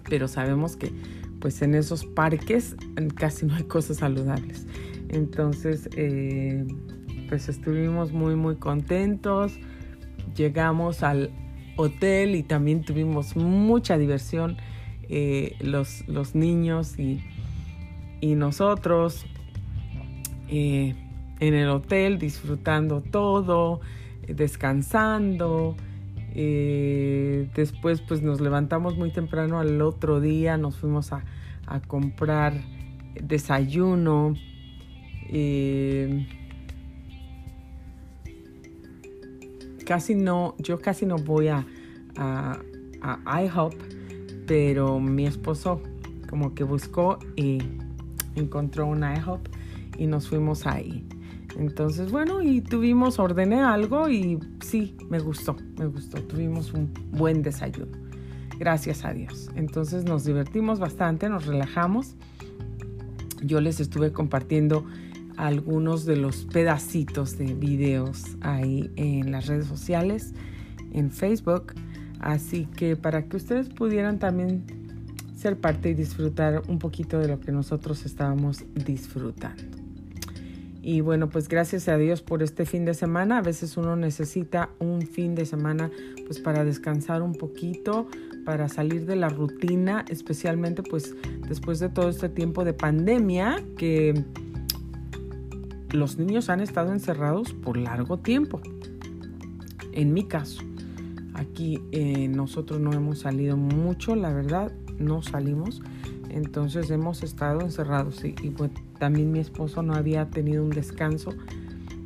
pero 0.08 0.28
sabemos 0.28 0.76
que 0.76 0.92
pues 1.40 1.60
en 1.60 1.74
esos 1.74 2.06
parques 2.06 2.74
casi 3.16 3.44
no 3.44 3.54
hay 3.54 3.64
cosas 3.64 3.98
saludables. 3.98 4.66
Entonces, 5.10 5.90
eh, 5.94 6.66
pues 7.28 7.48
estuvimos 7.48 8.12
muy, 8.12 8.34
muy 8.34 8.56
contentos. 8.56 9.52
Llegamos 10.34 11.02
al 11.02 11.30
hotel 11.76 12.34
y 12.34 12.42
también 12.42 12.82
tuvimos 12.82 13.36
mucha 13.36 13.98
diversión 13.98 14.56
eh, 15.08 15.56
los, 15.60 16.06
los, 16.08 16.34
niños 16.34 16.98
y, 16.98 17.22
nosotros 18.22 19.26
eh, 20.48 20.94
en 21.40 21.54
el 21.54 21.68
hotel 21.68 22.18
disfrutando 22.18 23.02
todo, 23.02 23.82
descansando. 24.26 25.76
después 26.34 28.00
pues 28.00 28.22
nos 28.22 28.40
levantamos 28.40 28.96
muy 28.96 29.10
temprano 29.10 29.60
al 29.60 29.82
otro 29.82 30.20
día, 30.20 30.56
nos 30.56 30.76
fuimos 30.76 31.12
a, 31.12 31.22
a 31.66 31.80
comprar 31.80 32.54
desayuno 33.22 34.34
eh, 35.28 36.26
casi 39.84 40.14
no, 40.14 40.54
yo 40.58 40.80
casi 40.80 41.06
no 41.06 41.16
voy 41.16 41.48
a, 41.48 41.66
a, 42.16 42.60
IHOP, 43.42 43.74
pero 44.46 45.00
mi 45.00 45.26
esposo 45.26 45.80
como 46.28 46.54
que 46.54 46.64
buscó 46.64 47.18
y 47.36 47.58
encontró 48.34 48.86
un 48.86 49.02
IHOP 49.02 49.46
y 49.98 50.06
nos 50.06 50.28
fuimos 50.28 50.66
ahí. 50.66 51.06
Entonces, 51.56 52.10
bueno, 52.10 52.42
y 52.42 52.60
tuvimos, 52.60 53.18
ordené 53.18 53.60
algo 53.60 54.08
y 54.08 54.40
sí, 54.60 54.96
me 55.08 55.20
gustó, 55.20 55.56
me 55.78 55.86
gustó. 55.86 56.20
Tuvimos 56.22 56.72
un 56.72 56.92
buen 57.12 57.42
desayuno. 57.42 57.96
Gracias 58.58 59.04
a 59.04 59.12
Dios. 59.12 59.50
Entonces 59.54 60.04
nos 60.04 60.24
divertimos 60.24 60.80
bastante, 60.80 61.28
nos 61.28 61.46
relajamos. 61.46 62.16
Yo 63.42 63.60
les 63.60 63.78
estuve 63.78 64.12
compartiendo 64.12 64.84
algunos 65.36 66.04
de 66.04 66.16
los 66.16 66.44
pedacitos 66.44 67.38
de 67.38 67.54
videos 67.54 68.36
ahí 68.40 68.90
en 68.96 69.32
las 69.32 69.46
redes 69.46 69.66
sociales, 69.66 70.32
en 70.92 71.10
Facebook. 71.10 71.74
Así 72.20 72.66
que 72.76 72.96
para 72.96 73.24
que 73.26 73.36
ustedes 73.36 73.68
pudieran 73.68 74.18
también 74.18 74.64
ser 75.36 75.58
parte 75.58 75.90
y 75.90 75.94
disfrutar 75.94 76.62
un 76.68 76.78
poquito 76.78 77.18
de 77.18 77.28
lo 77.28 77.40
que 77.40 77.52
nosotros 77.52 78.06
estábamos 78.06 78.64
disfrutando. 78.74 79.62
Y 80.86 81.00
bueno, 81.00 81.30
pues 81.30 81.48
gracias 81.48 81.88
a 81.88 81.96
Dios 81.96 82.20
por 82.20 82.42
este 82.42 82.66
fin 82.66 82.84
de 82.84 82.92
semana. 82.92 83.38
A 83.38 83.42
veces 83.42 83.78
uno 83.78 83.96
necesita 83.96 84.68
un 84.78 85.00
fin 85.02 85.34
de 85.34 85.46
semana 85.46 85.90
pues 86.26 86.40
para 86.40 86.62
descansar 86.62 87.22
un 87.22 87.34
poquito, 87.34 88.06
para 88.44 88.68
salir 88.68 89.06
de 89.06 89.16
la 89.16 89.30
rutina, 89.30 90.04
especialmente 90.10 90.82
pues 90.82 91.14
después 91.48 91.78
de 91.78 91.88
todo 91.88 92.10
este 92.10 92.28
tiempo 92.28 92.64
de 92.64 92.74
pandemia 92.74 93.64
que 93.78 94.24
los 95.90 96.18
niños 96.18 96.48
han 96.48 96.60
estado 96.60 96.92
encerrados 96.92 97.52
por 97.52 97.76
largo 97.76 98.18
tiempo. 98.18 98.60
En 99.92 100.12
mi 100.12 100.24
caso, 100.24 100.62
aquí 101.34 101.80
eh, 101.92 102.28
nosotros 102.28 102.80
no 102.80 102.92
hemos 102.92 103.20
salido 103.20 103.56
mucho, 103.56 104.16
la 104.16 104.32
verdad, 104.32 104.72
no 104.98 105.22
salimos. 105.22 105.82
Entonces 106.30 106.90
hemos 106.90 107.22
estado 107.22 107.60
encerrados 107.60 108.24
y, 108.24 108.32
pues, 108.50 108.72
también 108.98 109.30
mi 109.30 109.38
esposo 109.38 109.82
no 109.82 109.94
había 109.94 110.30
tenido 110.30 110.64
un 110.64 110.70
descanso 110.70 111.32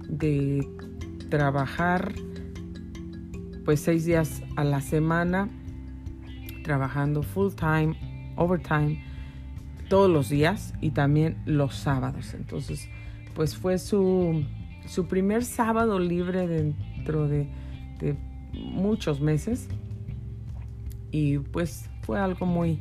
de 0.06 0.68
trabajar 1.30 2.12
pues 3.64 3.80
seis 3.80 4.06
días 4.06 4.42
a 4.56 4.64
la 4.64 4.80
semana 4.80 5.50
trabajando 6.62 7.22
full 7.22 7.52
time, 7.54 7.96
overtime, 8.36 9.02
todos 9.88 10.10
los 10.10 10.28
días 10.28 10.74
y 10.80 10.90
también 10.90 11.36
los 11.46 11.74
sábados. 11.74 12.34
Entonces, 12.34 12.88
pues 13.38 13.54
fue 13.54 13.78
su, 13.78 14.42
su 14.88 15.06
primer 15.06 15.44
sábado 15.44 16.00
libre 16.00 16.48
dentro 16.48 17.28
de, 17.28 17.46
muchos 18.52 19.20
meses 19.20 19.68
y 21.12 21.38
pues 21.38 21.88
fue 22.02 22.18
algo 22.18 22.46
muy, 22.46 22.80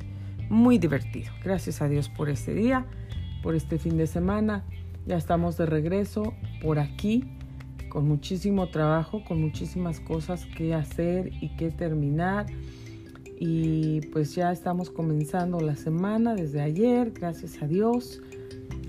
muy 0.50 0.80
divertido. 0.80 1.32
Gracias 1.44 1.84
a 1.84 1.88
Dios 1.88 2.10
por 2.10 2.30
este 2.30 2.56
día, 2.56 2.88
por 3.44 3.54
este 3.54 3.78
fin 3.78 3.98
de 3.98 4.08
semana. 4.08 4.64
Ya 5.06 5.18
estamos 5.18 5.58
de 5.58 5.68
regreso 5.68 6.34
por 6.60 6.80
aquí 6.80 7.24
con 7.90 8.08
muchísimo 8.08 8.70
trabajo, 8.70 9.24
con 9.26 9.40
muchísimas 9.40 10.00
cosas 10.00 10.48
que 10.48 10.74
hacer 10.74 11.34
y 11.40 11.50
que 11.50 11.70
terminar. 11.70 12.48
Y 13.40 14.02
pues 14.12 14.34
ya 14.34 14.52
estamos 14.52 14.90
comenzando 14.90 15.60
la 15.60 15.76
semana 15.76 16.34
desde 16.34 16.62
ayer, 16.62 17.12
gracias 17.12 17.62
a 17.62 17.68
Dios. 17.68 18.22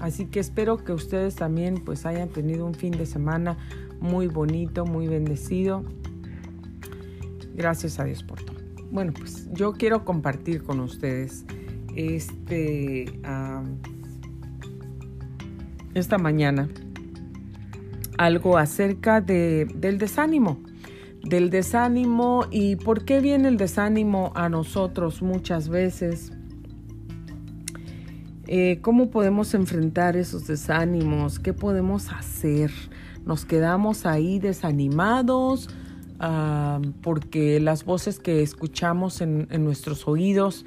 Así 0.00 0.26
que 0.26 0.40
espero 0.40 0.78
que 0.78 0.92
ustedes 0.92 1.34
también 1.34 1.82
pues 1.84 2.06
hayan 2.06 2.28
tenido 2.28 2.66
un 2.66 2.74
fin 2.74 2.92
de 2.92 3.06
semana 3.06 3.56
muy 4.00 4.28
bonito, 4.28 4.86
muy 4.86 5.08
bendecido. 5.08 5.84
Gracias 7.54 7.98
a 7.98 8.04
Dios 8.04 8.22
por 8.22 8.42
todo. 8.42 8.56
Bueno, 8.90 9.12
pues 9.12 9.48
yo 9.52 9.72
quiero 9.72 10.04
compartir 10.04 10.62
con 10.62 10.80
ustedes 10.80 11.44
este 11.96 13.06
esta 15.94 16.18
mañana 16.18 16.68
algo 18.18 18.58
acerca 18.58 19.20
de, 19.20 19.66
del 19.74 19.98
desánimo, 19.98 20.60
del 21.22 21.50
desánimo 21.50 22.46
y 22.50 22.76
por 22.76 23.04
qué 23.04 23.20
viene 23.20 23.48
el 23.48 23.56
desánimo 23.56 24.32
a 24.34 24.48
nosotros 24.48 25.22
muchas 25.22 25.68
veces. 25.68 26.32
Eh, 28.50 28.78
¿Cómo 28.80 29.10
podemos 29.10 29.52
enfrentar 29.52 30.16
esos 30.16 30.46
desánimos? 30.46 31.38
¿Qué 31.38 31.52
podemos 31.52 32.10
hacer? 32.10 32.70
¿Nos 33.26 33.44
quedamos 33.44 34.06
ahí 34.06 34.38
desanimados? 34.38 35.68
Ah, 36.18 36.80
porque 37.02 37.60
las 37.60 37.84
voces 37.84 38.18
que 38.18 38.42
escuchamos 38.42 39.20
en, 39.20 39.46
nuestros 39.62 40.08
oídos, 40.08 40.64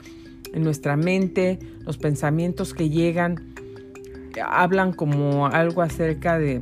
en 0.54 0.64
nuestra 0.64 0.96
mente, 0.96 1.58
los 1.80 1.98
pensamientos 1.98 2.76
que 2.76 2.92
llegan, 2.92 3.56
hablan 4.48 4.94
como 4.94 5.48
algo 5.48 5.82
acerca 5.82 6.38
de, 6.38 6.62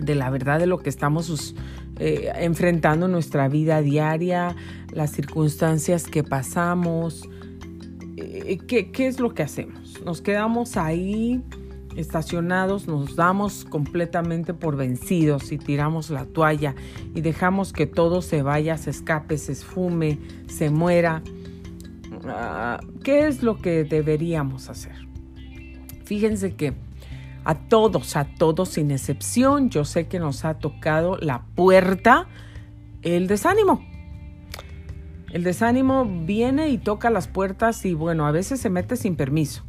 de 0.00 0.14
la 0.16 0.30
verdad 0.30 0.58
de 0.58 0.66
lo 0.66 0.78
que 0.78 0.90
estamos 0.90 1.54
eh, 2.00 2.32
enfrentando 2.34 3.06
en 3.06 3.12
nuestra 3.12 3.48
vida 3.48 3.82
diaria, 3.82 4.56
las 4.90 5.12
circunstancias 5.12 6.08
que 6.08 6.24
pasamos. 6.24 7.28
Eh, 8.20 8.58
¿qué, 8.66 8.90
¿Qué 8.90 9.06
es 9.06 9.20
lo 9.20 9.34
que 9.34 9.42
hacemos? 9.42 10.02
Nos 10.04 10.20
quedamos 10.20 10.76
ahí 10.76 11.42
estacionados, 11.96 12.86
nos 12.86 13.16
damos 13.16 13.64
completamente 13.64 14.54
por 14.54 14.76
vencidos 14.76 15.50
y 15.50 15.58
tiramos 15.58 16.10
la 16.10 16.26
toalla 16.26 16.74
y 17.14 17.20
dejamos 17.20 17.72
que 17.72 17.86
todo 17.86 18.22
se 18.22 18.42
vaya, 18.42 18.78
se 18.78 18.90
escape, 18.90 19.36
se 19.36 19.52
esfume, 19.52 20.18
se 20.46 20.70
muera. 20.70 21.22
Ah, 22.26 22.80
¿Qué 23.02 23.26
es 23.26 23.42
lo 23.42 23.58
que 23.58 23.84
deberíamos 23.84 24.68
hacer? 24.68 24.94
Fíjense 26.04 26.54
que 26.54 26.74
a 27.44 27.54
todos, 27.54 28.16
a 28.16 28.24
todos 28.24 28.70
sin 28.70 28.90
excepción, 28.90 29.70
yo 29.70 29.84
sé 29.84 30.06
que 30.06 30.18
nos 30.18 30.44
ha 30.44 30.54
tocado 30.54 31.16
la 31.18 31.42
puerta 31.54 32.28
el 33.02 33.26
desánimo. 33.26 33.87
El 35.30 35.44
desánimo 35.44 36.06
viene 36.24 36.70
y 36.70 36.78
toca 36.78 37.10
las 37.10 37.28
puertas 37.28 37.84
y 37.84 37.94
bueno, 37.94 38.26
a 38.26 38.30
veces 38.30 38.60
se 38.60 38.70
mete 38.70 38.96
sin 38.96 39.14
permiso, 39.14 39.62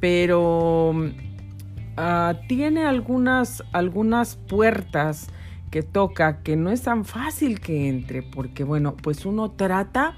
pero 0.00 0.90
uh, 0.90 2.46
tiene 2.46 2.84
algunas, 2.84 3.62
algunas 3.72 4.36
puertas 4.36 5.28
que 5.70 5.82
toca 5.82 6.42
que 6.42 6.56
no 6.56 6.70
es 6.70 6.82
tan 6.82 7.04
fácil 7.04 7.60
que 7.60 7.88
entre, 7.88 8.22
porque 8.22 8.64
bueno, 8.64 8.96
pues 8.96 9.24
uno 9.24 9.50
trata 9.52 10.16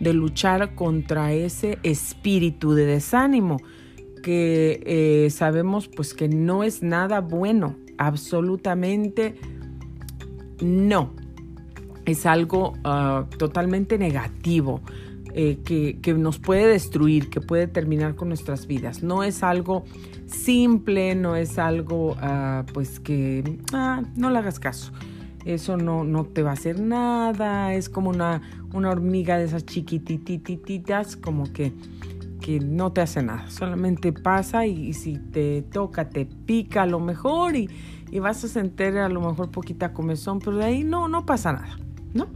de 0.00 0.12
luchar 0.12 0.74
contra 0.74 1.32
ese 1.32 1.78
espíritu 1.82 2.72
de 2.72 2.86
desánimo 2.86 3.58
que 4.22 4.82
eh, 4.84 5.30
sabemos 5.30 5.88
pues 5.88 6.14
que 6.14 6.28
no 6.28 6.64
es 6.64 6.82
nada 6.82 7.20
bueno, 7.20 7.76
absolutamente 7.98 9.36
no. 10.60 11.14
Es 12.10 12.26
algo 12.26 12.74
ah, 12.84 13.26
totalmente 13.38 13.98
negativo 13.98 14.80
eh, 15.32 15.58
que, 15.64 16.14
nos 16.14 16.38
puede 16.38 16.66
destruir, 16.66 17.30
que 17.30 17.40
puede 17.40 17.68
terminar 17.68 18.16
con 18.16 18.28
nuestras 18.28 18.66
vidas. 18.66 19.02
No 19.02 19.22
es 19.22 19.42
algo 19.42 19.84
simple, 20.26 21.14
no 21.14 21.36
es 21.36 21.58
algo 21.58 22.16
ah, 22.20 22.64
pues 22.72 22.98
que 23.00 23.58
ah, 23.72 24.02
no 24.16 24.30
le 24.30 24.38
hagas 24.38 24.58
caso. 24.58 24.92
Eso 25.44 25.76
no, 25.76 26.04
no 26.04 26.24
te 26.24 26.42
va 26.42 26.50
a 26.50 26.54
hacer 26.54 26.80
nada, 26.80 27.74
es 27.74 27.88
como 27.88 28.10
una, 28.10 28.42
una 28.74 28.90
hormiga 28.90 29.38
de 29.38 29.44
esas 29.44 29.64
chiquitititas, 29.64 31.16
como 31.16 31.50
que 31.50 31.72
que 32.40 32.58
no 32.58 32.92
te 32.92 33.02
hace 33.02 33.22
nada, 33.22 33.48
solamente 33.50 34.12
pasa 34.12 34.66
y, 34.66 34.94
si 34.94 35.18
te 35.18 35.62
toca, 35.62 36.08
te 36.08 36.26
pica 36.26 36.82
a 36.82 36.86
lo 36.86 36.98
mejor 36.98 37.54
y, 37.54 37.68
vas 38.18 38.42
a 38.42 38.48
sentir 38.48 38.98
a 38.98 39.08
lo 39.08 39.20
mejor 39.20 39.50
poquita 39.50 39.92
comezón, 39.92 40.40
pero 40.40 40.56
de 40.56 40.64
ahí 40.64 40.84
no, 40.84 41.06
no 41.06 41.24
pasa 41.26 41.52
nada, 41.52 41.78
¿no? 42.14 42.28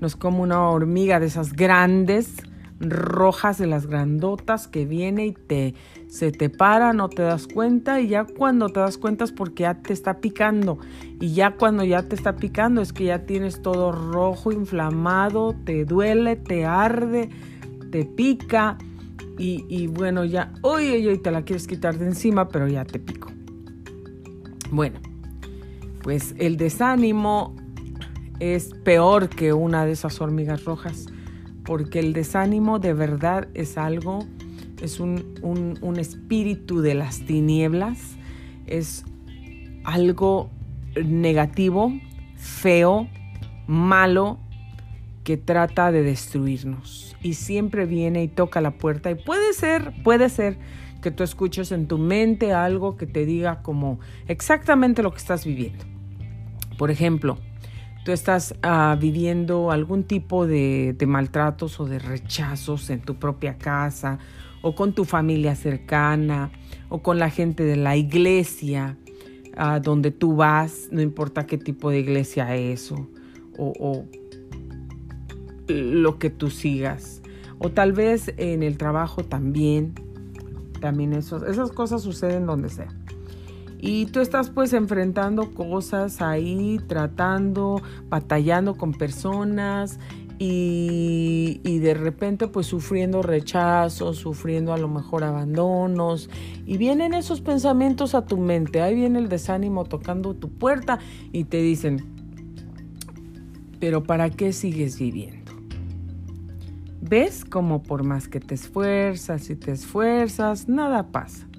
No 0.00 0.06
es 0.06 0.16
como 0.16 0.42
una 0.42 0.68
hormiga 0.68 1.20
de 1.20 1.26
esas 1.26 1.52
grandes, 1.52 2.36
rojas, 2.80 3.58
de 3.58 3.66
las 3.66 3.86
grandotas 3.86 4.66
que 4.66 4.86
viene 4.86 5.26
y 5.26 5.32
te, 5.32 5.74
se 6.08 6.32
te 6.32 6.48
para, 6.48 6.94
no 6.94 7.10
te 7.10 7.22
das 7.22 7.46
cuenta 7.46 8.00
y 8.00 8.08
ya 8.08 8.24
cuando 8.24 8.70
te 8.70 8.80
das 8.80 8.96
cuenta 8.96 9.24
es 9.24 9.32
porque 9.32 9.64
ya 9.64 9.74
te 9.74 9.92
está 9.92 10.20
picando 10.20 10.78
y 11.20 11.34
ya 11.34 11.52
cuando 11.52 11.84
ya 11.84 12.02
te 12.02 12.16
está 12.16 12.36
picando 12.36 12.80
es 12.80 12.94
que 12.94 13.04
ya 13.04 13.26
tienes 13.26 13.60
todo 13.60 13.92
rojo, 13.92 14.50
inflamado, 14.50 15.54
te 15.64 15.84
duele, 15.84 16.36
te 16.36 16.64
arde, 16.64 17.28
te 17.90 18.06
pica 18.06 18.78
y, 19.42 19.86
bueno, 19.86 20.26
ya, 20.26 20.52
hoy 20.60 21.06
hoy 21.06 21.16
te 21.16 21.30
la 21.30 21.42
quieres 21.46 21.66
quitar 21.66 21.96
de 21.96 22.04
encima, 22.04 22.48
pero 22.48 22.68
ya 22.68 22.84
te 22.84 22.98
pico. 22.98 23.32
Bueno, 24.70 25.00
pues 26.02 26.34
el 26.36 26.58
desánimo 26.58 27.56
es 28.40 28.74
peor 28.84 29.28
que 29.28 29.52
una 29.52 29.86
de 29.86 29.92
esas 29.92 30.20
hormigas 30.20 30.64
rojas, 30.64 31.06
porque 31.64 32.00
el 32.00 32.12
desánimo 32.12 32.78
de 32.78 32.94
verdad 32.94 33.48
es 33.54 33.78
algo, 33.78 34.26
es 34.82 34.98
un, 34.98 35.38
un 35.42 35.98
espíritu 35.98 36.80
de 36.80 36.94
las 36.94 37.20
tinieblas, 37.20 38.16
es 38.66 39.04
algo 39.84 40.50
negativo, 41.04 41.92
feo, 42.36 43.08
malo, 43.66 44.38
que 45.24 45.36
trata 45.36 45.92
de 45.92 46.02
destruirnos 46.02 47.16
y 47.22 47.34
siempre 47.34 47.86
viene 47.86 48.22
y 48.22 48.28
toca 48.28 48.60
la 48.60 48.72
puerta 48.72 49.10
y 49.10 49.14
puede 49.14 49.52
ser, 49.52 49.92
puede 50.02 50.28
ser 50.28 50.58
que 51.02 51.10
tú 51.10 51.22
escuches 51.22 51.72
en 51.72 51.86
tu 51.86 51.98
mente 51.98 52.52
algo 52.52 52.96
que 52.96 53.06
te 53.06 53.24
diga 53.24 53.62
como 53.62 54.00
exactamente 54.28 55.02
lo 55.02 55.12
que 55.12 55.18
estás 55.18 55.44
viviendo. 55.44 55.84
Por 56.78 56.90
ejemplo, 56.90 57.38
tú 58.04 58.12
estás 58.12 58.54
ah, 58.62 58.96
viviendo 58.98 59.70
algún 59.70 60.04
tipo 60.04 60.46
de, 60.46 60.96
maltratos 61.06 61.80
o 61.80 61.86
de 61.86 61.98
rechazos 61.98 62.90
en 62.90 63.00
tu 63.00 63.16
propia 63.16 63.58
casa 63.58 64.18
o 64.62 64.74
con 64.74 64.92
tu 64.92 65.04
familia 65.04 65.54
cercana 65.54 66.50
o 66.88 67.02
con 67.02 67.18
la 67.18 67.30
gente 67.30 67.64
de 67.64 67.76
la 67.76 67.96
iglesia 67.96 68.96
a 69.56 69.80
donde 69.80 70.10
tú 70.10 70.36
vas, 70.36 70.88
no 70.90 71.00
importa 71.00 71.46
qué 71.46 71.58
tipo 71.58 71.90
de 71.90 72.00
iglesia 72.00 72.56
es 72.56 72.92
o, 72.92 73.08
o 73.58 74.04
lo 75.68 76.18
que 76.18 76.30
tú 76.30 76.50
sigas. 76.50 77.20
O 77.58 77.70
tal 77.70 77.92
vez 77.92 78.32
en 78.38 78.62
el 78.62 78.78
trabajo 78.78 79.22
también. 79.22 79.94
También 80.80 81.12
esas 81.12 81.72
cosas 81.72 82.02
suceden 82.02 82.46
donde 82.46 82.70
sea. 82.70 82.88
Y 83.82 84.06
tú 84.06 84.20
estás 84.20 84.50
pues 84.50 84.72
enfrentando 84.72 85.54
cosas 85.54 86.20
ahí, 86.20 86.78
tratando, 86.86 87.80
batallando 88.08 88.76
con 88.76 88.92
personas 88.92 89.98
y, 90.38 91.60
y, 91.64 91.78
de 91.80 91.94
repente 91.94 92.46
pues 92.48 92.66
sufriendo 92.66 93.22
rechazos, 93.22 94.16
sufriendo 94.16 94.72
a 94.72 94.78
lo 94.78 94.88
mejor 94.88 95.22
abandonos 95.22 96.30
y 96.64 96.78
vienen 96.78 97.12
esos 97.12 97.42
pensamientos 97.42 98.14
a 98.14 98.24
tu 98.24 98.38
mente, 98.38 98.80
ahí 98.80 98.94
viene 98.94 99.18
el 99.18 99.28
desánimo 99.28 99.84
tocando 99.84 100.34
tu 100.34 100.48
puerta 100.48 100.98
y 101.30 101.44
te 101.44 101.58
dicen, 101.58 102.20
pero 103.80 104.02
¿para 104.02 104.30
qué 104.30 104.54
sigues 104.54 104.98
viviendo? 104.98 105.52
¿Ves 107.02 107.44
como 107.44 107.82
por 107.82 108.04
más 108.04 108.28
que 108.28 108.40
te 108.40 108.54
esfuerzas 108.54 109.50
y 109.50 109.56
te 109.56 109.72
esfuerzas, 109.72 110.68
nada 110.68 111.08
pasa? 111.08 111.49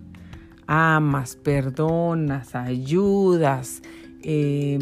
Amas, 0.68 1.36
perdonas, 1.36 2.56
ayudas, 2.56 3.82
eh, 4.24 4.80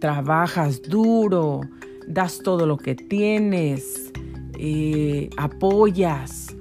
trabajas 0.00 0.82
duro, 0.82 1.60
das 2.06 2.38
todo 2.38 2.66
lo 2.66 2.76
que 2.76 2.94
tienes, 2.94 4.12
eh, 4.58 5.30
apoyas 5.36 6.54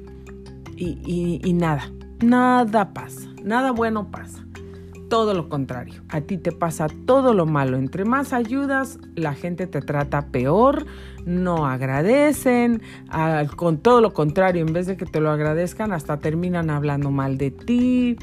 y 0.79 1.53
nada, 1.53 1.91
nada 2.21 2.93
pasa, 2.93 3.27
nada 3.43 3.71
bueno 3.71 4.11
pasa 4.11 4.47
todo 5.09 5.33
lo 5.33 5.49
contrario. 5.49 6.03
A 6.09 6.21
ti 6.21 6.37
te 6.37 6.51
pasa 6.51 6.87
todo 7.05 7.33
lo 7.33 7.45
malo. 7.45 7.77
Entre 7.77 8.05
más 8.05 8.33
ayudas, 8.33 8.99
la 9.15 9.33
gente 9.33 9.67
te 9.67 9.81
trata 9.81 10.27
peor, 10.27 10.85
no 11.27 11.67
agradecen, 11.67 12.81
con 13.55 13.77
todo 13.77 14.01
lo 14.01 14.13
contrario, 14.13 14.65
en 14.65 14.73
vez 14.73 14.87
de 14.87 14.97
que 14.97 15.05
te 15.05 15.19
lo 15.19 15.29
agradezcan, 15.29 15.91
hasta 15.91 16.17
terminan 16.17 16.69
hablando 16.69 17.11
mal 17.11 17.37
de 17.37 17.51
ti. 17.51 18.17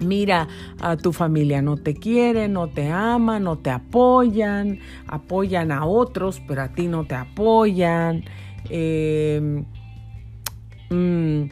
mira, 0.00 0.48
a 0.80 0.96
tu 0.96 1.12
familia 1.12 1.62
no 1.62 1.76
te 1.76 1.94
quiere, 1.94 2.48
no 2.48 2.68
te 2.68 2.90
ama, 2.90 3.38
no 3.38 3.56
te 3.58 3.70
apoyan, 3.70 4.80
apoyan 5.06 5.72
a 5.72 5.86
otros, 5.86 6.42
pero 6.46 6.62
a 6.62 6.68
ti 6.68 6.88
no 6.88 7.04
te 7.04 7.14
apoyan. 7.14 8.24
Em, 8.68 9.64
mm, 10.90 11.50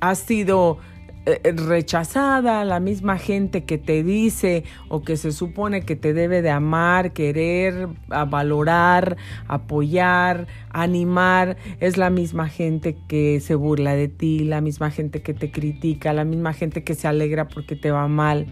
has 0.00 0.18
sido 0.20 0.78
eh, 0.78 0.78
eh, 0.78 1.01
rechazada, 1.24 2.64
la 2.64 2.80
misma 2.80 3.16
gente 3.16 3.64
que 3.64 3.78
te 3.78 4.02
dice 4.02 4.64
o 4.88 5.02
que 5.02 5.16
se 5.16 5.30
supone 5.32 5.82
que 5.82 5.94
te 5.94 6.12
debe 6.12 6.42
de 6.42 6.50
amar, 6.50 7.12
querer, 7.12 7.88
valorar, 8.28 9.16
apoyar, 9.46 10.48
animar, 10.70 11.56
es 11.80 11.96
la 11.96 12.10
misma 12.10 12.48
gente 12.48 12.96
que 13.06 13.40
se 13.40 13.54
burla 13.54 13.94
de 13.94 14.08
ti, 14.08 14.40
la 14.40 14.60
misma 14.60 14.90
gente 14.90 15.22
que 15.22 15.32
te 15.32 15.52
critica, 15.52 16.12
la 16.12 16.24
misma 16.24 16.52
gente 16.52 16.82
que 16.82 16.94
se 16.94 17.06
alegra 17.06 17.48
porque 17.48 17.76
te 17.76 17.90
va 17.90 18.08
mal. 18.08 18.46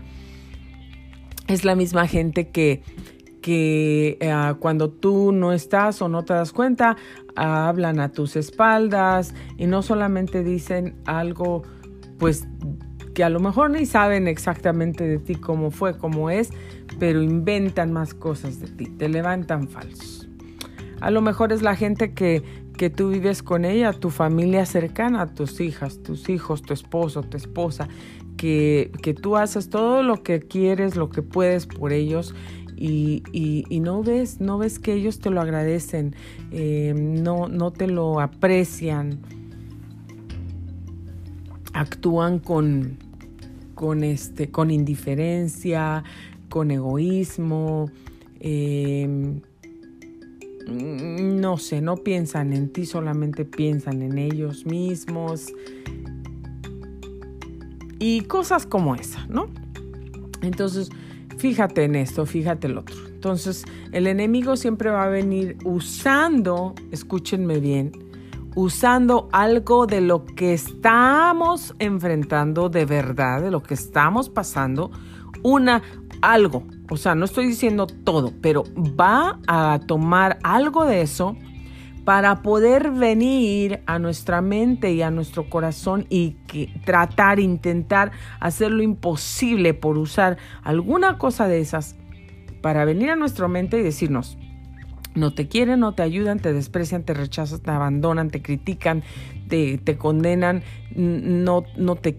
Es 1.49 1.65
la 1.65 1.75
misma 1.75 2.07
gente 2.07 2.51
que, 2.51 2.83
que 3.43 4.17
eh, 4.21 4.55
cuando 4.61 4.91
tú 4.91 5.33
no 5.33 5.53
estás 5.53 6.01
o 6.03 6.09
no 6.09 6.25
te 6.25 6.35
das 6.35 6.53
cuenta, 6.53 6.97
hablan 7.35 7.99
a 7.99 8.13
tus 8.13 8.37
espaldas 8.37 9.35
y 9.59 9.67
no 9.67 9.83
solamente 9.83 10.45
dicen 10.45 10.95
algo 11.07 11.65
pues 12.21 12.47
que 13.15 13.25
a 13.25 13.29
lo 13.29 13.41
mejor 13.41 13.71
ni 13.71 13.87
saben 13.87 14.29
exactamente 14.29 15.05
de 15.05 15.19
ti 15.19 15.35
cómo 15.35 15.73
fue, 15.73 15.99
cómo 15.99 16.31
es, 16.31 16.51
pero 17.01 17.23
inventan 17.23 17.93
más 17.93 18.15
cosas 18.15 18.61
de 18.61 18.69
ti, 18.69 18.85
te 18.87 19.09
levantan 19.09 19.69
falsos. 19.69 20.29
A 21.01 21.11
lo 21.11 21.23
mejor 21.23 21.53
es 21.53 21.63
la 21.63 21.75
gente 21.75 22.13
que, 22.13 22.43
que 22.77 22.91
tú 22.91 23.09
vives 23.09 23.43
con 23.43 23.65
ella, 23.65 23.93
tu 23.93 24.11
familia 24.11 24.67
cercana, 24.67 25.27
tus 25.35 25.61
hijas, 25.61 26.03
tus 26.03 26.29
hijos, 26.29 26.63
tu 26.63 26.75
esposo, 26.75 27.23
tu 27.23 27.37
esposa, 27.37 27.89
que, 28.37 28.93
que 29.03 29.15
tú 29.15 29.37
haces 29.37 29.71
todo 29.71 30.03
lo 30.03 30.23
que 30.23 30.41
quieres, 30.41 30.95
lo 30.95 31.09
que 31.09 31.23
puedes 31.23 31.67
por 31.67 31.93
ellos 31.93 32.35
y, 32.77 33.23
y, 33.33 33.81
no 33.81 34.03
ves, 34.03 34.41
no 34.41 34.57
ves 34.57 34.79
que 34.79 34.95
ellos 34.95 35.19
te 35.19 35.29
lo 35.29 35.43
agradecen, 35.43 36.15
eh, 36.51 36.95
no, 36.97 37.47
no 37.49 37.73
te 37.73 37.87
lo 37.87 38.21
aprecian 38.21 39.21
actúan 41.73 42.39
con, 42.39 42.99
con, 43.75 44.05
este, 44.05 44.51
con 44.51 44.71
indiferencia, 44.71 46.05
con 46.49 46.71
egoísmo, 46.71 47.91
em, 48.41 49.41
no 50.69 51.57
sé, 51.59 51.81
no 51.81 51.97
piensan 51.97 52.53
en 52.53 52.73
ti, 52.73 52.87
solamente 52.87 53.45
piensan 53.45 54.03
en 54.03 54.19
ellos 54.19 54.67
mismos. 54.67 55.53
Y 57.99 58.23
cosas 58.23 58.67
como 58.67 58.95
esa, 58.95 59.27
¿no? 59.27 59.49
Entonces, 60.43 60.91
fíjate 61.39 61.85
en 61.85 61.97
esto, 61.97 62.25
fíjate 62.25 62.67
el 62.67 62.79
otro. 62.79 62.97
Entonces, 63.09 63.65
el 63.93 64.07
enemigo 64.07 64.57
siempre 64.57 64.91
va 64.91 65.05
a 65.05 65.09
venir 65.09 65.59
usando, 65.65 66.75
escúchenme 66.91 67.59
bien, 67.59 67.93
usando 68.55 69.29
algo 69.33 69.87
de 69.87 70.01
lo 70.01 70.25
que 70.25 70.53
estamos 70.53 71.75
enfrentando 71.79 72.69
de 72.69 72.85
verdad, 72.85 73.41
de 73.41 73.51
lo 73.51 73.63
que 73.63 73.75
estamos 73.75 74.29
pasando, 74.29 74.91
una 75.43 75.83
algo, 76.23 76.65
o 76.91 76.97
sea, 76.97 77.15
no 77.15 77.25
estoy 77.25 77.47
diciendo 77.47 77.87
todo, 77.87 78.33
pero 78.43 78.65
va 78.77 79.39
a 79.47 79.81
tomar 79.87 80.39
algo 80.43 80.85
de 80.85 81.01
eso 81.03 81.37
para 82.05 82.43
poder 82.43 82.91
venir 82.91 83.83
a 83.87 83.99
nuestra 83.99 84.41
mente 84.41 84.93
y 84.93 85.03
a 85.03 85.11
nuestro 85.11 85.49
corazón 85.49 86.07
y 86.11 86.37
tratar, 86.85 87.39
intentar 87.41 88.11
hacer 88.41 88.71
lo 88.71 88.83
imposible 88.83 89.75
por 89.75 89.99
usar 89.99 90.37
alguna 90.63 91.19
cosa 91.19 91.47
de 91.47 91.61
esas 91.61 91.97
para 92.63 92.85
venir 92.85 93.11
a 93.11 93.17
nuestra 93.17 93.49
mente 93.49 93.79
y 93.79 93.83
decirnos, 93.83 94.37
no 95.15 95.33
te 95.33 95.49
quieren, 95.49 95.81
no 95.81 95.95
te 95.95 96.03
ayudan, 96.03 96.39
te 96.39 96.53
desprecian, 96.53 97.03
te 97.03 97.15
rechazan, 97.15 97.61
te 97.61 97.71
abandonan, 97.71 98.31
te 98.31 98.43
critican, 98.43 99.03
te, 99.49 99.79
te 99.79 99.97
condenan, 99.97 100.63
no, 100.95 101.65
no 101.77 101.97
te 101.97 102.19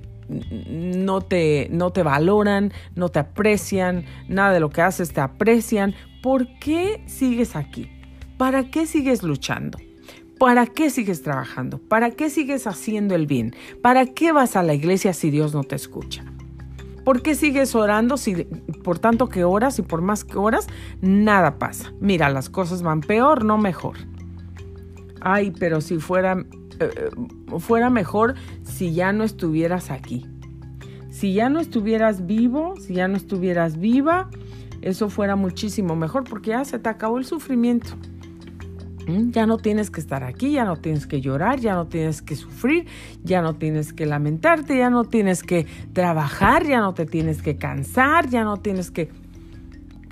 no 0.69 1.21
te, 1.21 1.67
no 1.71 1.91
te 1.91 2.03
valoran, 2.03 2.71
no 2.95 3.09
te 3.09 3.19
aprecian, 3.19 4.05
nada 4.29 4.53
de 4.53 4.59
lo 4.61 4.69
que 4.69 4.81
haces 4.81 5.11
te 5.11 5.19
aprecian. 5.19 5.93
¿Por 6.21 6.47
qué 6.59 7.03
sigues 7.05 7.55
aquí? 7.55 7.89
¿Para 8.37 8.69
qué 8.71 8.85
sigues 8.85 9.23
luchando? 9.23 9.77
¿Para 10.39 10.65
qué 10.65 10.89
sigues 10.89 11.21
trabajando? 11.21 11.79
¿Para 11.79 12.11
qué 12.11 12.29
sigues 12.29 12.65
haciendo 12.65 13.13
el 13.13 13.27
bien? 13.27 13.55
¿Para 13.81 14.07
qué 14.07 14.31
vas 14.31 14.55
a 14.55 14.63
la 14.63 14.73
iglesia 14.73 15.13
si 15.13 15.29
Dios 15.29 15.53
no 15.53 15.63
te 15.63 15.75
escucha? 15.75 16.23
¿Por 17.11 17.23
qué 17.23 17.35
sigues 17.35 17.75
orando 17.75 18.15
si 18.15 18.45
por 18.85 18.97
tanto 18.97 19.27
que 19.27 19.43
oras 19.43 19.77
y 19.79 19.81
por 19.81 20.01
más 20.01 20.23
que 20.23 20.37
horas 20.37 20.67
nada 21.01 21.59
pasa? 21.59 21.91
Mira, 21.99 22.29
las 22.29 22.49
cosas 22.49 22.83
van 22.83 23.01
peor, 23.01 23.43
no 23.43 23.57
mejor. 23.57 23.97
Ay, 25.19 25.51
pero 25.51 25.81
si 25.81 25.99
fuera, 25.99 26.45
eh, 26.79 27.09
fuera 27.59 27.89
mejor 27.89 28.35
si 28.63 28.93
ya 28.93 29.11
no 29.11 29.25
estuvieras 29.25 29.91
aquí. 29.91 30.25
Si 31.09 31.33
ya 31.33 31.49
no 31.49 31.59
estuvieras 31.59 32.25
vivo, 32.27 32.75
si 32.79 32.93
ya 32.93 33.09
no 33.09 33.17
estuvieras 33.17 33.77
viva, 33.77 34.29
eso 34.81 35.09
fuera 35.09 35.35
muchísimo 35.35 35.97
mejor 35.97 36.23
porque 36.23 36.51
ya 36.51 36.63
se 36.63 36.79
te 36.79 36.87
acabó 36.87 37.17
el 37.17 37.25
sufrimiento. 37.25 37.89
Ya 39.07 39.45
no 39.45 39.57
tienes 39.57 39.89
que 39.89 39.99
estar 39.99 40.23
aquí, 40.23 40.51
ya 40.53 40.65
no 40.65 40.77
tienes 40.77 41.07
que 41.07 41.21
llorar, 41.21 41.59
ya 41.59 41.75
no 41.75 41.87
tienes 41.87 42.21
que 42.21 42.35
sufrir, 42.35 42.85
ya 43.23 43.41
no 43.41 43.55
tienes 43.55 43.93
que 43.93 44.05
lamentarte, 44.05 44.77
ya 44.77 44.89
no 44.89 45.05
tienes 45.05 45.43
que 45.43 45.65
trabajar, 45.93 46.65
ya 46.65 46.79
no 46.79 46.93
te 46.93 47.05
tienes 47.05 47.41
que 47.41 47.57
cansar, 47.57 48.29
ya 48.29 48.43
no 48.43 48.57
tienes 48.57 48.91
que... 48.91 49.09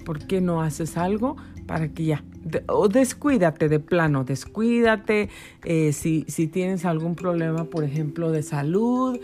¿Por 0.05 0.25
qué 0.25 0.41
no 0.41 0.61
haces 0.61 0.97
algo 0.97 1.37
para 1.67 1.89
que 1.89 2.05
ya... 2.05 2.23
o 2.67 2.87
descuídate 2.87 3.69
de 3.69 3.79
plano, 3.79 4.23
descuídate 4.23 5.29
eh, 5.63 5.93
si, 5.93 6.25
si 6.27 6.47
tienes 6.47 6.83
algún 6.83 7.15
problema, 7.15 7.65
por 7.65 7.83
ejemplo, 7.83 8.31
de 8.31 8.41
salud, 8.41 9.19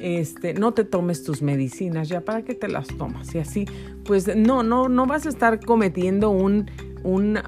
este, 0.00 0.54
no 0.54 0.72
te 0.72 0.84
tomes 0.84 1.22
tus 1.22 1.40
medicinas, 1.40 2.08
ya 2.08 2.22
para 2.22 2.42
qué 2.42 2.54
te 2.54 2.68
las 2.68 2.88
tomas. 2.88 3.32
Y 3.34 3.38
así, 3.38 3.66
pues 4.04 4.34
no, 4.36 4.64
no, 4.64 4.88
no 4.88 5.06
vas 5.06 5.26
a 5.26 5.28
estar 5.28 5.60
cometiendo 5.60 6.30
un, 6.30 6.68
un 7.04 7.38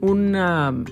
un 0.00 0.34
um, 0.34 0.84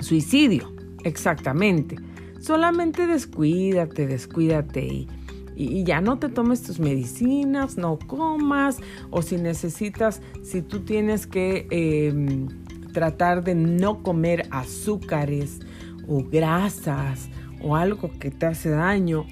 suicidio, 0.00 0.72
exactamente. 1.04 1.96
Solamente 2.40 3.06
descuídate, 3.06 4.06
descuídate 4.06 4.84
y, 4.84 5.08
y, 5.56 5.84
ya 5.84 6.00
no 6.00 6.18
te 6.18 6.28
tomes 6.28 6.62
tus 6.62 6.78
medicinas, 6.78 7.76
no 7.76 7.98
comas 7.98 8.78
o 9.10 9.22
si 9.22 9.36
necesitas, 9.36 10.22
si 10.42 10.62
tú 10.62 10.80
tienes 10.80 11.26
que 11.26 11.66
em, 11.70 12.46
tratar 12.92 13.42
de 13.42 13.54
no 13.54 14.02
comer 14.02 14.46
azúcares 14.50 15.60
o 16.06 16.22
grasas 16.22 17.28
o 17.60 17.76
algo 17.76 18.10
que 18.18 18.30
te 18.30 18.46
hace 18.46 18.70
daño, 18.70 19.26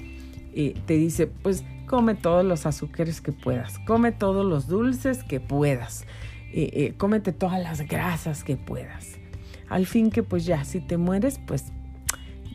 eh, 0.52 0.74
te 0.86 0.94
dice, 0.94 1.26
pues 1.26 1.64
come 1.86 2.14
todos 2.14 2.44
los 2.44 2.66
azúcares 2.66 3.20
que 3.20 3.32
puedas, 3.32 3.78
come 3.86 4.10
todos 4.12 4.44
los 4.44 4.66
dulces 4.66 5.22
que 5.22 5.40
puedas. 5.40 6.04
Eh, 6.52 6.94
cómete 6.96 7.32
todas 7.32 7.60
las 7.62 7.82
grasas 7.82 8.44
que 8.44 8.56
puedas. 8.56 9.18
Al 9.68 9.86
fin 9.86 10.10
que 10.10 10.22
pues 10.22 10.46
ya, 10.46 10.64
si 10.64 10.80
te 10.80 10.96
mueres, 10.96 11.40
pues 11.46 11.72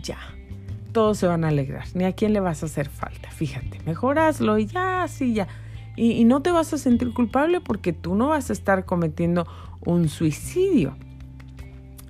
ya, 0.02 0.18
todos 0.92 1.18
se 1.18 1.28
van 1.28 1.44
a 1.44 1.50
alegrar, 1.50 1.86
ni 1.94 2.06
a 2.06 2.14
quién 2.14 2.34
le 2.34 2.40
vas 2.40 2.64
a 2.64 2.66
hacer 2.66 2.90
falta, 2.90 3.30
fíjate, 3.32 3.80
mejor 3.86 4.20
hazlo 4.20 4.58
y 4.58 4.66
ya, 4.66 5.08
sí, 5.08 5.34
ya. 5.34 5.48
Y, 5.98 6.24
no 6.24 6.42
te 6.42 6.52
vas 6.52 6.74
a 6.74 6.78
sentir 6.78 7.14
culpable 7.14 7.60
porque 7.60 7.92
tú 7.92 8.16
no 8.16 8.30
vas 8.30 8.50
a 8.50 8.54
estar 8.54 8.86
cometiendo 8.86 9.46
un 9.86 10.08
suicidio. 10.08 10.96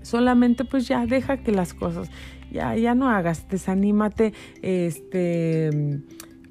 Solamente 0.03 0.65
pues 0.65 0.87
ya 0.87 1.05
deja 1.05 1.37
que 1.37 1.51
las 1.51 1.73
cosas, 1.73 2.09
ya, 2.51 2.75
ya 2.75 2.93
no 2.93 3.09
hagas, 3.09 3.49
desanímate, 3.49 4.33
este, 4.61 6.01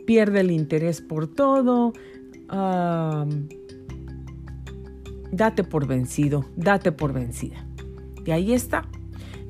pierde 0.06 0.40
el 0.40 0.50
interés 0.50 1.00
por 1.00 1.28
todo 1.28 1.92
date 5.32 5.64
por 5.64 5.86
vencido, 5.86 6.44
date 6.56 6.92
por 6.92 7.12
vencida. 7.12 7.64
Y 8.24 8.30
ahí 8.30 8.52
está. 8.52 8.84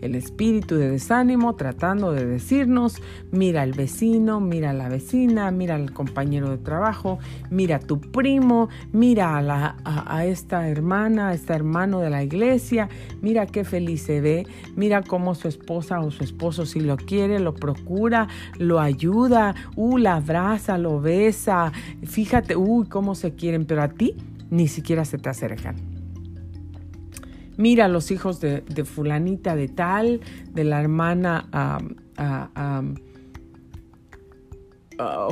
el 0.01 0.14
espíritu 0.14 0.77
de 0.77 0.88
desánimo 0.90 1.57
tratando 1.57 2.12
de 2.12 2.25
decirnos, 2.25 3.03
mira 3.33 3.61
al 3.61 3.73
vecino, 3.73 4.40
mira 4.40 4.71
a 4.71 4.73
la 4.73 4.88
vecina, 4.88 5.51
mira 5.51 5.75
al 5.75 5.93
compañero 5.93 6.51
de 6.51 6.57
trabajo, 6.57 7.19
mira 7.51 7.77
a 7.77 7.81
tu 7.81 8.01
primo, 8.01 8.71
mira 8.93 9.37
a, 9.37 9.43
la, 9.43 9.77
esta 10.25 10.69
hermana, 10.69 11.29
a 11.29 11.35
este 11.35 11.53
hermano 11.53 12.01
de 12.01 12.09
la 12.09 12.23
iglesia, 12.23 12.88
mira 13.21 13.45
qué 13.45 13.62
feliz 13.62 14.03
se 14.03 14.23
ve, 14.23 14.47
mira 14.75 15.03
cómo 15.03 15.35
su 15.35 15.49
esposa 15.49 16.01
o 16.01 16.11
su 16.11 16.25
esposo 16.25 16.64
si 16.64 16.81
lo 16.81 16.97
quiere, 16.97 17.38
lo 17.38 17.55
procura, 17.55 18.29
lo 18.59 18.81
ayuda, 18.81 19.55
uh, 19.77 19.99
la 19.99 20.16
abraza, 20.16 20.79
lo 20.79 21.01
besa, 21.01 21.73
fíjate, 22.05 22.57
uy, 22.57 22.87
cómo 22.87 23.14
se 23.14 23.35
quieren, 23.35 23.66
pero 23.66 23.83
a 23.83 23.88
ti 23.88 24.16
ni 24.51 24.69
siquiera 24.69 25.05
se 25.05 25.19
te 25.19 25.29
acercan 25.29 26.01
mira 27.61 27.89
los 27.89 28.11
hijos 28.11 28.41
de, 28.41 28.63
fulanita 28.85 29.55
de 29.55 29.69
tal, 29.69 30.21
de 30.53 30.65
la 30.65 30.81
hermana 30.81 31.47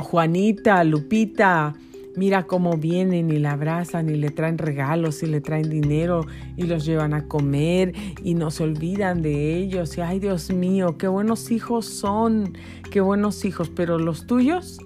Juanita, 0.01 0.83
Lupita, 0.83 1.73
mira 2.15 2.43
cómo 2.43 2.77
vienen 2.77 3.31
y 3.31 3.39
la 3.39 3.53
abrazan 3.53 4.09
y 4.09 4.15
le 4.15 4.29
traen 4.29 4.57
regalos 4.57 5.23
y 5.23 5.25
le 5.25 5.41
traen 5.41 5.69
dinero 5.69 6.25
y 6.55 6.63
los 6.63 6.85
llevan 6.85 7.13
a 7.13 7.27
comer 7.27 7.93
y 8.23 8.35
no 8.35 8.51
se 8.51 8.63
olvidan 8.63 9.21
de 9.21 9.57
ellos. 9.57 9.97
Y 9.97 10.01
ay 10.01 10.19
Dios 10.19 10.51
mío, 10.51 10.97
qué 10.97 11.07
buenos 11.07 11.49
hijos 11.49 11.85
son, 11.85 12.53
qué 12.91 13.01
buenos 13.01 13.43
hijos, 13.43 13.69
pero 13.69 13.97
los 13.97 14.27
tuyos 14.27 14.79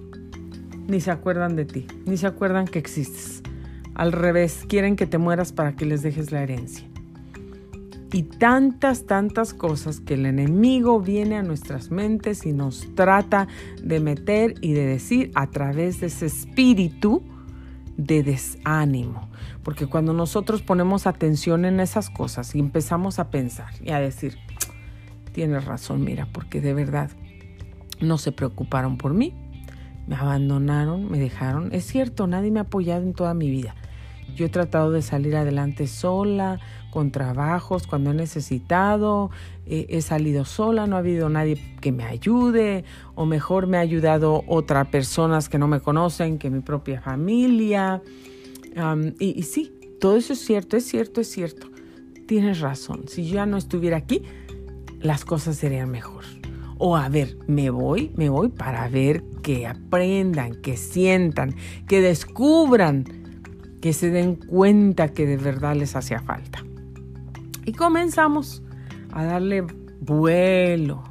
ni 0.86 1.00
se 1.00 1.10
acuerdan 1.10 1.56
de 1.56 1.64
ti, 1.66 1.86
ni 2.06 2.16
se 2.16 2.26
acuerdan 2.26 2.66
que 2.66 2.78
existes. 2.78 3.43
Al 3.94 4.12
revés, 4.12 4.64
quieren 4.68 4.96
que 4.96 5.06
te 5.06 5.18
mueras 5.18 5.52
para 5.52 5.76
que 5.76 5.86
les 5.86 6.02
dejes 6.02 6.32
la 6.32 6.42
herencia 6.42 6.88
y 8.14 8.22
tantas, 8.22 9.06
tantas 9.06 9.54
cosas 9.54 9.98
que 9.98 10.14
el 10.14 10.24
enemigo 10.26 11.00
viene 11.00 11.34
a 11.34 11.42
nuestras 11.42 11.90
mentes 11.90 12.46
y 12.46 12.52
nos 12.52 12.94
trata 12.94 13.48
de 13.82 13.98
meter 13.98 14.54
y 14.60 14.72
de 14.72 14.86
decir 14.86 15.32
a 15.34 15.48
través 15.48 15.98
de 15.98 16.06
ese 16.06 16.26
espíritu 16.26 17.24
de 17.96 18.22
desánimo. 18.22 19.28
Porque 19.64 19.88
cuando 19.88 20.12
nosotros 20.12 20.62
ponemos 20.62 21.08
atención 21.08 21.64
en 21.64 21.80
esas 21.80 22.08
cosas 22.08 22.54
y 22.54 22.60
empezamos 22.60 23.18
a 23.18 23.30
pensar 23.30 23.72
y 23.82 23.90
a 23.90 23.98
decir, 23.98 24.38
tienes 25.32 25.64
razón, 25.64 26.04
mira, 26.04 26.28
porque 26.32 26.60
de 26.60 26.72
verdad 26.72 27.10
no 28.00 28.16
se 28.16 28.30
preocuparon 28.30 28.96
por 28.96 29.12
mí, 29.12 29.34
me 30.06 30.14
abandonaron, 30.14 31.10
me 31.10 31.18
dejaron. 31.18 31.70
Es 31.72 31.84
cierto, 31.84 32.28
nadie 32.28 32.52
me 32.52 32.60
ha 32.60 32.62
apoyado 32.62 33.02
en 33.02 33.12
toda 33.12 33.34
mi 33.34 33.50
vida. 33.50 33.74
Yo 34.34 34.46
he 34.46 34.48
tratado 34.48 34.90
de 34.90 35.02
salir 35.02 35.36
adelante 35.36 35.86
sola, 35.86 36.60
con 36.90 37.10
trabajos, 37.10 37.86
cuando 37.86 38.12
he 38.12 38.14
necesitado, 38.14 39.30
he 39.66 40.00
salido 40.00 40.44
sola, 40.44 40.86
no 40.86 40.96
ha 40.96 41.00
habido 41.00 41.28
nadie 41.28 41.60
que 41.80 41.90
me 41.90 42.04
ayude, 42.04 42.84
o 43.16 43.26
mejor 43.26 43.66
me 43.66 43.78
ha 43.78 43.80
ayudado 43.80 44.44
otras 44.46 44.86
personas 44.88 45.48
que 45.48 45.58
no 45.58 45.66
me 45.66 45.80
conocen, 45.80 46.38
que 46.38 46.50
mi 46.50 46.60
propia 46.60 47.00
familia. 47.00 48.00
y, 49.18 49.38
y 49.38 49.42
sí, 49.42 49.72
todo 50.00 50.16
eso 50.16 50.34
es 50.34 50.44
cierto, 50.44 50.76
es 50.76 50.84
cierto, 50.84 51.20
es 51.20 51.30
cierto. 51.30 51.68
Tienes 52.26 52.60
razón, 52.60 53.08
si 53.08 53.26
yo 53.26 53.34
ya 53.34 53.46
no 53.46 53.56
estuviera 53.56 53.96
aquí, 53.96 54.22
las 55.00 55.24
cosas 55.24 55.56
serían 55.56 55.90
mejor. 55.90 56.24
O 56.78 56.96
a 56.96 57.08
ver, 57.08 57.36
me 57.46 57.70
voy, 57.70 58.12
me 58.16 58.28
voy 58.28 58.48
para 58.48 58.88
ver 58.88 59.22
que 59.42 59.66
aprendan, 59.66 60.60
que 60.60 60.76
sientan, 60.76 61.54
que 61.86 62.00
descubran 62.00 63.04
que 63.84 63.92
se 63.92 64.08
den 64.08 64.36
cuenta 64.36 65.12
que 65.12 65.26
de 65.26 65.36
verdad 65.36 65.76
les 65.76 65.94
hacía 65.94 66.18
falta. 66.18 66.64
Y 67.66 67.74
comenzamos 67.74 68.62
a 69.12 69.24
darle 69.24 69.60
vuelo, 70.00 71.02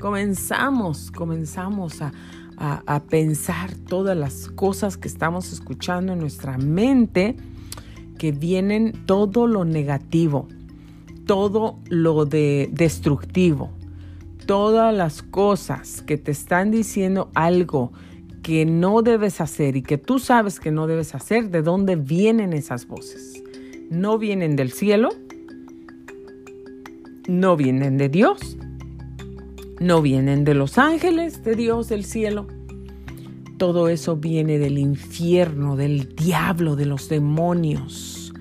comenzamos, 0.00 1.12
comenzamos 1.12 2.02
a, 2.02 2.12
a, 2.56 3.04
pensar 3.04 3.72
todas 3.72 4.16
las 4.16 4.48
cosas 4.48 4.96
que 4.96 5.06
estamos 5.06 5.52
escuchando 5.52 6.12
en 6.12 6.18
nuestra 6.18 6.58
mente, 6.58 7.36
que 8.18 8.32
vienen 8.32 8.94
todo 9.06 9.46
lo 9.46 9.64
negativo, 9.64 10.48
todo 11.24 11.78
lo 11.88 12.24
de 12.24 12.68
destructivo, 12.72 13.70
todas 14.44 14.92
las 14.92 15.22
cosas 15.22 16.02
que 16.02 16.18
te 16.18 16.32
están 16.32 16.72
diciendo 16.72 17.30
algo 17.36 17.92
que 18.48 18.64
no 18.64 19.02
debes 19.02 19.42
hacer 19.42 19.76
y 19.76 19.82
que 19.82 19.98
tú 19.98 20.18
sabes 20.18 20.58
que 20.58 20.70
no 20.70 20.86
debes 20.86 21.14
hacer, 21.14 21.50
¿de 21.50 21.60
dónde 21.60 21.96
vienen 21.96 22.54
esas 22.54 22.86
voces? 22.86 23.42
No 23.90 24.16
vienen 24.16 24.56
del 24.56 24.72
cielo, 24.72 25.10
no 27.28 27.58
vienen 27.58 27.98
de 27.98 28.08
Dios, 28.08 28.56
no 29.80 30.00
vienen 30.00 30.44
de 30.44 30.54
los 30.54 30.78
ángeles 30.78 31.44
de 31.44 31.56
Dios 31.56 31.90
del 31.90 32.06
cielo. 32.06 32.46
Todo 33.58 33.90
eso 33.90 34.16
viene 34.16 34.58
del 34.58 34.78
infierno, 34.78 35.76
del 35.76 36.16
diablo, 36.16 36.74
de 36.74 36.86
los 36.86 37.10
demonios, 37.10 38.32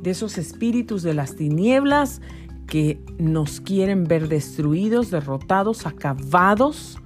de 0.00 0.10
esos 0.10 0.38
espíritus 0.38 1.02
de 1.02 1.14
las 1.14 1.34
tinieblas 1.34 2.22
que 2.68 3.00
nos 3.18 3.60
quieren 3.60 4.04
ver 4.04 4.28
destruidos, 4.28 5.10
derrotados, 5.10 5.86
acabados 5.86 7.00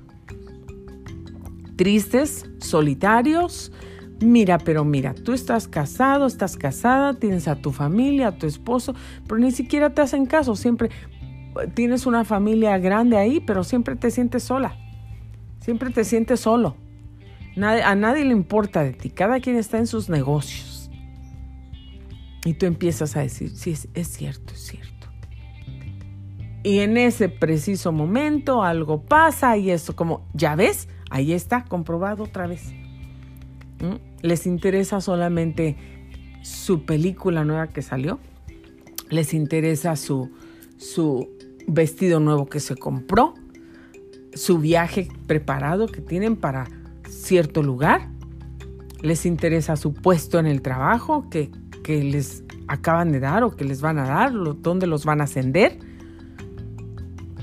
tristes, 1.76 2.50
solitarios. 2.58 3.72
Mira, 4.20 4.58
pero 4.58 4.84
mira, 4.84 5.14
tú 5.14 5.32
estás 5.32 5.68
casado, 5.68 6.26
estás 6.26 6.56
casada, 6.56 7.14
tienes 7.14 7.48
a 7.48 7.56
tu 7.56 7.72
familia, 7.72 8.28
a 8.28 8.38
tu 8.38 8.46
esposo, 8.46 8.94
pero 9.26 9.38
ni 9.38 9.50
siquiera 9.50 9.90
te 9.90 10.02
hacen 10.02 10.26
caso, 10.26 10.54
siempre 10.56 10.90
tienes 11.74 12.06
una 12.06 12.24
familia 12.24 12.78
grande 12.78 13.16
ahí, 13.16 13.40
pero 13.40 13.64
siempre 13.64 13.96
te 13.96 14.10
sientes 14.10 14.42
sola, 14.44 14.76
siempre 15.60 15.90
te 15.90 16.04
sientes 16.04 16.40
solo. 16.40 16.76
a 17.56 17.94
nadie 17.94 18.24
le 18.24 18.32
importa 18.32 18.82
de 18.82 18.92
ti, 18.92 19.10
cada 19.10 19.40
quien 19.40 19.56
está 19.56 19.78
en 19.78 19.86
sus 19.86 20.08
negocios. 20.08 20.90
Y 22.44 22.54
tú 22.54 22.66
empiezas 22.66 23.16
a 23.16 23.20
decir, 23.20 23.50
sí, 23.56 23.70
es, 23.70 23.88
es 23.94 24.08
cierto, 24.08 24.52
es 24.52 24.60
cierto. 24.60 24.94
Y 26.62 26.80
en 26.80 26.96
ese 26.96 27.28
preciso 27.28 27.92
momento 27.92 28.62
algo 28.62 29.02
pasa 29.02 29.56
y 29.56 29.70
esto 29.70 29.94
como, 29.96 30.26
ya 30.32 30.56
ves, 30.56 30.88
Ahí 31.14 31.32
está, 31.32 31.64
comprobado 31.64 32.24
otra 32.24 32.48
vez. 32.48 32.72
¿Mm? 33.80 33.98
¿Les 34.22 34.48
interesa 34.48 35.00
solamente 35.00 35.76
su 36.42 36.84
película 36.84 37.44
nueva 37.44 37.68
que 37.68 37.82
salió? 37.82 38.18
¿Les 39.10 39.32
interesa 39.32 39.94
su, 39.94 40.32
su 40.76 41.28
vestido 41.68 42.18
nuevo 42.18 42.46
que 42.46 42.58
se 42.58 42.74
compró? 42.74 43.34
¿Su 44.32 44.58
viaje 44.58 45.06
preparado 45.28 45.86
que 45.86 46.00
tienen 46.00 46.34
para 46.34 46.66
cierto 47.08 47.62
lugar? 47.62 48.08
¿Les 49.00 49.24
interesa 49.24 49.76
su 49.76 49.94
puesto 49.94 50.40
en 50.40 50.46
el 50.46 50.62
trabajo 50.62 51.30
que, 51.30 51.52
que 51.84 52.02
les 52.02 52.42
acaban 52.66 53.12
de 53.12 53.20
dar 53.20 53.44
o 53.44 53.54
que 53.54 53.64
les 53.64 53.80
van 53.80 54.00
a 54.00 54.08
dar? 54.08 54.32
¿Dónde 54.32 54.88
los 54.88 55.04
van 55.04 55.20
a 55.20 55.24
ascender? 55.24 55.78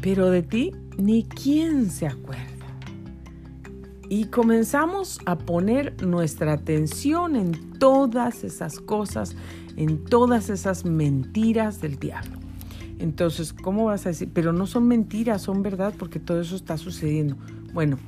Pero 0.02 0.30
de 0.30 0.44
ti 0.44 0.74
ni 0.98 1.24
quién 1.24 1.90
se 1.90 2.06
acuerda 2.06 2.51
y 4.12 4.26
comenzamos 4.26 5.22
a 5.26 5.38
poner 5.38 6.04
nuestra 6.04 6.52
atención 6.52 7.38
en 7.38 7.54
todas 7.80 8.44
esas 8.44 8.82
cosas, 8.82 9.38
en 9.78 10.04
todas 10.04 10.50
esas 10.50 10.84
mentiras 10.84 11.80
del 11.80 11.98
diablo. 11.98 12.38
Entonces, 13.00 13.54
¿cómo 13.54 13.86
vas 13.86 14.06
a 14.06 14.10
decir? 14.10 14.30
Pero 14.34 14.52
no 14.52 14.68
son 14.68 14.90
mentiras, 14.90 15.44
son 15.44 15.64
verdad 15.64 15.94
porque 15.98 16.20
todo 16.20 16.42
eso 16.42 16.58
está 16.58 16.76
sucediendo. 16.76 17.38
Bueno, 17.74 18.00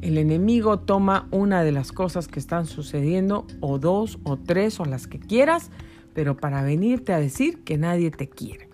el 0.00 0.18
enemigo 0.18 0.80
toma 0.80 1.28
una 1.30 1.62
de 1.62 1.70
las 1.70 1.92
cosas 1.92 2.26
que 2.26 2.40
están 2.40 2.66
sucediendo, 2.66 3.46
o 3.60 3.78
dos, 3.78 4.18
o 4.24 4.36
tres, 4.38 4.80
o 4.80 4.84
las 4.86 5.06
que 5.06 5.20
quieras, 5.20 5.70
pero 6.14 6.36
para 6.36 6.64
venirte 6.64 7.12
a 7.12 7.20
decir 7.20 7.60
que 7.62 7.78
nadie 7.78 8.10
te 8.10 8.28
quiere. 8.28 8.68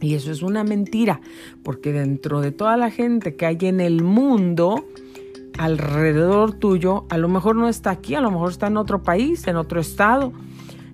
Y 0.00 0.14
eso 0.14 0.32
es 0.32 0.42
una 0.42 0.64
mentira, 0.64 1.20
porque 1.62 1.92
dentro 1.92 2.40
de 2.40 2.50
toda 2.50 2.76
la 2.76 2.90
gente 2.90 3.36
que 3.36 3.46
hay 3.46 3.58
en 3.60 3.80
el 3.80 4.02
mundo, 4.02 4.84
alrededor 5.58 6.54
tuyo, 6.54 7.06
a 7.10 7.18
lo 7.18 7.28
mejor 7.28 7.56
no 7.56 7.68
está 7.68 7.90
aquí, 7.90 8.14
a 8.14 8.20
lo 8.20 8.30
mejor 8.30 8.50
está 8.50 8.66
en 8.66 8.76
otro 8.76 9.02
país, 9.02 9.46
en 9.46 9.56
otro 9.56 9.80
estado, 9.80 10.32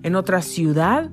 en 0.03 0.15
otra 0.15 0.41
ciudad, 0.41 1.09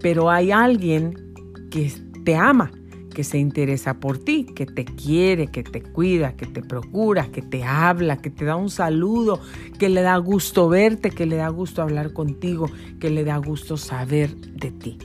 pero 0.00 0.30
hay 0.30 0.50
alguien 0.50 1.34
que 1.70 1.92
te 2.24 2.36
ama, 2.36 2.70
que 3.14 3.24
se 3.24 3.38
interesa 3.38 3.94
por 3.94 4.18
ti, 4.18 4.44
que 4.44 4.66
te 4.66 4.84
quiere, 4.84 5.48
que 5.48 5.62
te 5.62 5.82
cuida, 5.82 6.36
que 6.36 6.46
te 6.46 6.62
procura, 6.62 7.26
que 7.32 7.42
te 7.42 7.64
habla, 7.64 8.18
que 8.18 8.30
te 8.30 8.44
da 8.44 8.56
un 8.56 8.70
saludo, 8.70 9.40
que 9.78 9.88
le 9.88 10.02
da 10.02 10.16
gusto 10.18 10.68
verte, 10.68 11.10
que 11.10 11.26
le 11.26 11.36
da 11.36 11.48
gusto 11.48 11.82
hablar 11.82 12.12
contigo, 12.12 12.70
que 13.00 13.10
le 13.10 13.24
da 13.24 13.36
gusto 13.38 13.76
saber 13.76 14.36
de 14.36 14.70
ti. 14.70 14.98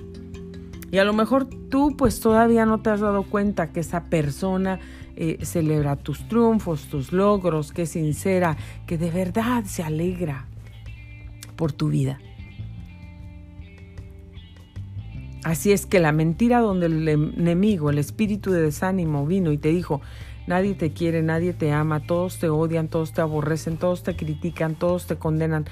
Y 0.92 1.00
a 1.00 1.06
lo 1.06 1.14
mejor 1.14 1.46
tú 1.46 1.96
pues 1.98 2.20
todavía 2.20 2.68
no 2.68 2.82
te 2.82 2.92
has 2.92 3.00
dado 3.00 3.24
cuenta 3.24 3.72
que 3.72 3.80
esa 3.80 4.04
persona 4.04 4.80
eh, 5.16 5.40
celebra 5.44 5.96
tus 5.96 6.28
triunfos, 6.28 6.86
tus 6.86 7.12
logros, 7.12 7.72
que 7.72 7.84
es 7.84 7.90
sincera, 7.90 8.58
que 8.88 8.98
de 8.98 9.12
verdad 9.12 9.64
se 9.66 9.84
alegra 9.84 10.48
por 11.56 11.72
tu 11.72 11.90
vida. 11.90 12.20
Así 15.44 15.74
es 15.74 15.86
que 15.86 16.00
la 16.00 16.14
mentira 16.14 16.60
donde 16.62 16.86
el 16.86 17.08
enemigo, 17.08 17.90
el 17.90 17.98
espíritu 17.98 18.52
de 18.52 18.62
desánimo 18.62 19.26
vino 19.26 19.52
y 19.52 19.58
te 19.58 19.70
dijo, 19.70 20.02
nadie 20.48 20.74
te 20.74 20.92
quiere, 20.92 21.22
nadie 21.22 21.54
te 21.54 21.72
ama, 21.72 22.00
todos 22.06 22.40
te 22.40 22.48
odian, 22.48 22.88
todos 22.88 23.12
te 23.12 23.22
aborrecen, 23.22 23.78
todos 23.78 24.04
te 24.04 24.16
critican, 24.16 24.76
todos 24.76 25.06
te 25.06 25.18
condenan, 25.18 25.66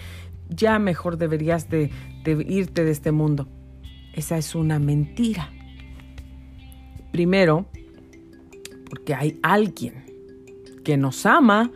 ya 0.49 0.77
mejor 0.80 1.17
deberías 1.17 1.69
de, 1.69 1.89
irte 2.25 2.84
de 2.84 2.91
este 2.91 3.13
mundo. 3.13 3.47
Esa 4.13 4.38
es 4.38 4.56
una 4.56 4.77
mentira. 4.77 5.49
Primero, 7.13 7.65
porque 8.91 9.15
hay 9.15 9.39
alguien 9.41 10.04
que 10.84 10.97
nos 10.97 11.25
ama 11.25 11.71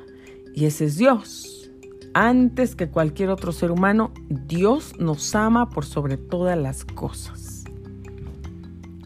y 0.53 0.65
ese 0.65 0.85
es 0.85 0.97
Dios. 0.97 1.71
Antes 2.13 2.75
que 2.75 2.89
cualquier 2.89 3.29
otro 3.29 3.53
ser 3.53 3.71
humano, 3.71 4.11
Dios 4.27 4.99
nos 4.99 5.33
ama 5.33 5.69
por 5.69 5.85
sobre 5.85 6.17
todas 6.17 6.57
las 6.57 6.83
cosas 6.83 7.63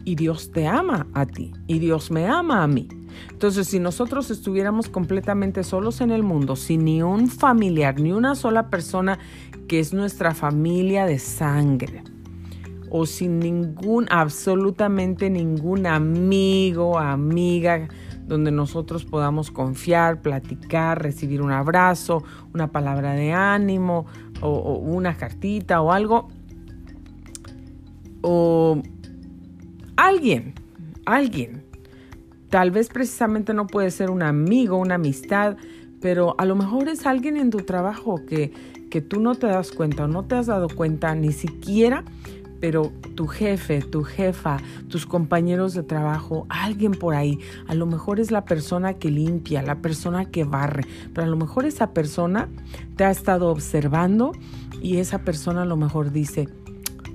y 0.04 0.16
Dios 0.16 0.50
te 0.50 0.66
ama 0.66 1.06
a 1.14 1.24
ti 1.24 1.52
y 1.68 1.78
Dios 1.78 2.10
me 2.10 2.26
ama 2.26 2.64
a 2.64 2.66
mí. 2.66 2.88
Entonces, 3.30 3.68
si 3.68 3.78
nosotros 3.78 4.30
estuviéramos 4.32 4.88
completamente 4.88 5.62
solos 5.62 6.00
en 6.00 6.10
el 6.10 6.24
mundo, 6.24 6.56
sin 6.56 6.84
ni 6.84 7.02
un 7.02 7.28
familiar, 7.28 8.00
ni 8.00 8.10
una 8.10 8.34
sola 8.34 8.70
persona 8.70 9.20
que 9.68 9.78
es 9.78 9.92
nuestra 9.92 10.34
familia 10.34 11.06
de 11.06 11.20
sangre, 11.20 12.02
o 12.90 13.06
sin 13.06 13.38
ningún, 13.38 14.06
absolutamente 14.10 15.30
ningún 15.30 15.86
amigo, 15.86 16.98
amiga, 16.98 17.88
donde 18.26 18.50
nosotros 18.50 19.04
podamos 19.04 19.50
confiar, 19.50 20.20
platicar, 20.20 21.02
recibir 21.02 21.40
un 21.40 21.52
abrazo, 21.52 22.22
una 22.52 22.68
palabra 22.68 23.14
de 23.14 23.32
ánimo, 23.32 24.06
o, 24.40 24.78
una 24.78 25.16
cartita 25.16 25.80
o 25.80 25.92
algo, 25.92 26.28
o 28.22 28.82
alguien, 29.96 30.54
alguien. 31.06 31.64
Tal 32.48 32.72
vez 32.72 32.88
precisamente 32.88 33.54
no 33.54 33.68
puede 33.68 33.92
ser 33.92 34.10
un 34.10 34.22
amigo, 34.22 34.76
una 34.76 34.96
amistad, 34.96 35.56
pero 36.00 36.34
a 36.38 36.44
lo 36.44 36.56
mejor 36.56 36.88
es 36.88 37.06
alguien 37.06 37.36
en 37.36 37.50
tu 37.50 37.58
trabajo 37.58 38.24
que, 38.26 38.52
que 38.90 39.00
tú 39.00 39.20
no 39.20 39.36
te 39.36 39.46
das 39.46 39.70
cuenta 39.70 40.04
o 40.04 40.08
no 40.08 40.24
te 40.24 40.34
has 40.34 40.46
dado 40.46 40.68
cuenta 40.68 41.14
ni 41.14 41.32
siquiera, 41.32 42.04
pero 42.60 42.92
tu 43.14 43.26
jefe, 43.26 43.80
tu 43.80 44.04
jefa, 44.04 44.58
tus 44.88 45.06
compañeros 45.06 45.74
de 45.74 45.82
trabajo, 45.82 46.46
alguien 46.48 46.92
por 46.92 47.14
ahí, 47.14 47.38
a 47.66 47.74
lo 47.74 47.86
mejor 47.86 48.20
es 48.20 48.30
la 48.30 48.44
persona 48.44 48.94
que 48.94 49.10
limpia, 49.10 49.62
la 49.62 49.76
persona 49.76 50.26
que 50.26 50.44
barre, 50.44 50.84
pero 51.14 51.26
a 51.26 51.30
lo 51.30 51.36
mejor 51.36 51.64
esa 51.64 51.92
persona 51.92 52.48
te 52.96 53.04
ha 53.04 53.10
estado 53.10 53.48
observando 53.48 54.32
y 54.82 54.98
esa 54.98 55.20
persona 55.24 55.62
a 55.62 55.66
lo 55.66 55.76
mejor 55.76 56.12
dice, 56.12 56.48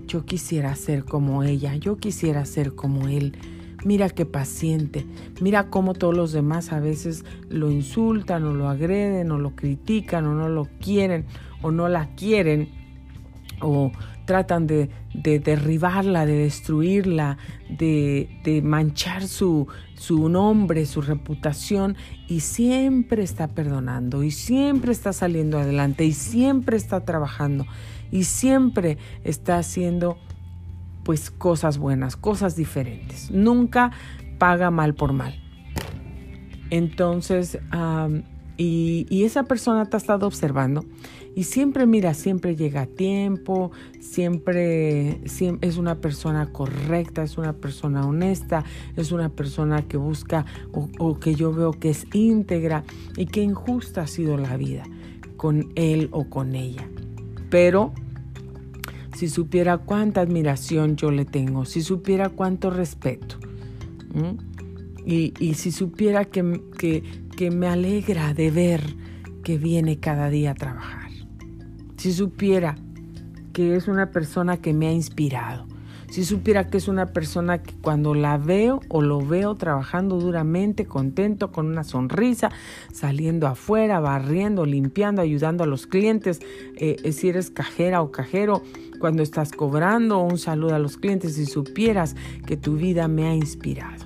yo 0.07 0.25
quisiera 0.25 0.75
ser 0.75 1.05
como 1.05 1.43
ella, 1.43 1.75
yo 1.75 1.97
quisiera 1.97 2.45
ser 2.45 2.73
como 2.73 3.07
él. 3.07 3.37
Mira 3.83 4.09
qué 4.09 4.25
paciente, 4.25 5.05
mira 5.41 5.69
cómo 5.69 5.93
todos 5.93 6.15
los 6.15 6.31
demás 6.31 6.73
a 6.73 6.79
veces 6.79 7.23
lo 7.49 7.69
insultan 7.69 8.43
o 8.45 8.53
lo 8.53 8.67
agreden 8.67 9.31
o 9.31 9.37
lo 9.37 9.55
critican 9.55 10.25
o 10.25 10.33
no 10.33 10.49
lo 10.49 10.67
quieren 10.81 11.25
o 11.61 11.69
no 11.69 11.87
la 11.87 12.15
quieren 12.15 12.69
o 13.61 13.91
tratan 14.25 14.67
de, 14.67 14.89
derribarla, 15.13 16.25
de 16.25 16.35
destruirla, 16.35 17.37
de, 17.69 18.29
de 18.43 18.61
manchar 18.61 19.27
su, 19.27 19.67
su 19.95 20.29
nombre, 20.29 20.85
su 20.85 21.01
reputación 21.01 21.95
y 22.27 22.41
siempre 22.41 23.23
está 23.23 23.47
perdonando 23.47 24.23
y 24.23 24.31
siempre 24.31 24.91
está 24.91 25.13
saliendo 25.13 25.57
adelante 25.59 26.05
y 26.05 26.11
siempre 26.11 26.77
está 26.77 27.05
trabajando 27.05 27.65
y 28.11 28.23
siempre 28.25 28.97
está 29.23 29.57
haciendo 29.57 30.17
pues 31.03 31.29
cosas 31.29 31.77
buenas, 31.77 32.15
cosas 32.15 32.55
diferentes. 32.55 33.29
Nunca 33.31 33.91
paga 34.37 34.71
mal 34.71 34.95
por 34.95 35.13
mal. 35.13 35.39
Entonces, 36.71 37.59
y, 38.57 39.23
esa 39.23 39.43
persona 39.43 39.85
te 39.85 39.97
ha 39.97 39.99
estado 39.99 40.27
observando 40.27 40.85
y 41.35 41.43
siempre, 41.43 41.85
mira, 41.85 42.13
siempre 42.13 42.55
llega 42.55 42.81
a 42.81 42.85
tiempo, 42.85 43.71
siempre, 43.99 45.19
es 45.23 45.77
una 45.77 45.95
persona 45.95 46.51
correcta, 46.51 47.23
es 47.23 47.37
una 47.37 47.53
persona 47.53 48.07
honesta, 48.07 48.63
es 48.95 49.11
una 49.11 49.29
persona 49.29 49.81
que 49.81 49.97
busca 49.97 50.45
o, 50.71 51.19
que 51.19 51.35
yo 51.35 51.51
veo 51.51 51.71
que 51.71 51.89
es 51.89 52.07
íntegra 52.13 52.83
y 53.17 53.25
que 53.25 53.41
injusta 53.41 54.03
ha 54.03 54.07
sido 54.07 54.37
la 54.37 54.55
vida 54.55 54.83
con 55.35 55.73
él 55.75 56.07
o 56.11 56.29
con 56.29 56.55
ella. 56.55 56.87
Pero 57.49 57.93
si 59.15 59.27
supiera 59.27 59.77
cuánta 59.79 60.21
admiración 60.21 60.95
yo 60.95 61.11
le 61.11 61.25
tengo, 61.25 61.65
si 61.65 61.81
supiera 61.81 62.29
cuánto 62.29 62.69
respeto, 62.69 63.37
y, 65.05 65.53
si 65.53 65.71
supiera 65.71 66.25
que, 66.25 67.03
que 67.35 67.51
me 67.51 67.67
alegra 67.67 68.33
de 68.33 68.51
ver 68.51 68.81
que 69.43 69.57
viene 69.57 69.99
cada 69.99 70.29
día 70.29 70.51
a 70.51 70.55
trabajar, 70.55 71.11
si 71.97 72.13
supiera 72.13 72.75
que 73.53 73.75
es 73.75 73.87
una 73.87 74.11
persona 74.11 74.57
que 74.57 74.73
me 74.73 74.87
ha 74.87 74.91
inspirado, 74.91 75.67
si 76.09 76.23
supiera 76.23 76.67
que 76.67 76.77
es 76.77 76.87
una 76.87 77.07
persona 77.07 77.61
que 77.61 77.73
cuando 77.81 78.13
la 78.13 78.37
veo 78.37 78.79
o 78.89 79.01
lo 79.01 79.19
veo 79.19 79.55
trabajando 79.55 80.19
duramente, 80.19 80.85
contento, 80.85 81.51
con 81.51 81.67
una 81.67 81.83
sonrisa, 81.83 82.51
saliendo 82.93 83.47
afuera, 83.47 83.99
barriendo, 83.99 84.65
limpiando, 84.65 85.21
ayudando 85.21 85.63
a 85.63 85.67
los 85.67 85.87
clientes, 85.87 86.39
eh, 86.77 86.95
eh, 87.03 87.11
si 87.11 87.29
eres 87.29 87.49
cajera 87.49 88.01
o 88.01 88.11
cajero, 88.11 88.61
cuando 88.99 89.23
estás 89.23 89.51
cobrando, 89.51 90.19
un 90.19 90.37
saludo 90.37 90.75
a 90.75 90.79
los 90.79 90.97
clientes, 90.97 91.35
si 91.35 91.45
supieras 91.45 92.15
que 92.45 92.55
tu 92.55 92.77
vida 92.77 93.07
me 93.07 93.27
ha 93.27 93.35
inspirado, 93.35 94.05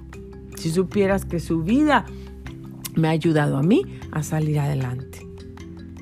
si 0.56 0.72
supieras 0.72 1.26
que 1.26 1.40
su 1.40 1.62
vida 1.62 2.06
me 2.96 3.08
ha 3.08 3.12
ayudado 3.12 3.58
a 3.58 3.64
mí 3.64 3.84
a 4.12 4.24
salir 4.24 4.60
adelante 4.60 5.26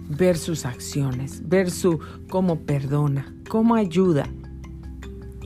ver 0.09 0.37
sus 0.37 0.65
acciones, 0.65 1.47
ver 1.47 1.69
su 1.69 1.99
cómo 2.29 2.61
perdona, 2.61 3.33
cómo 3.49 3.75
ayuda, 3.75 4.25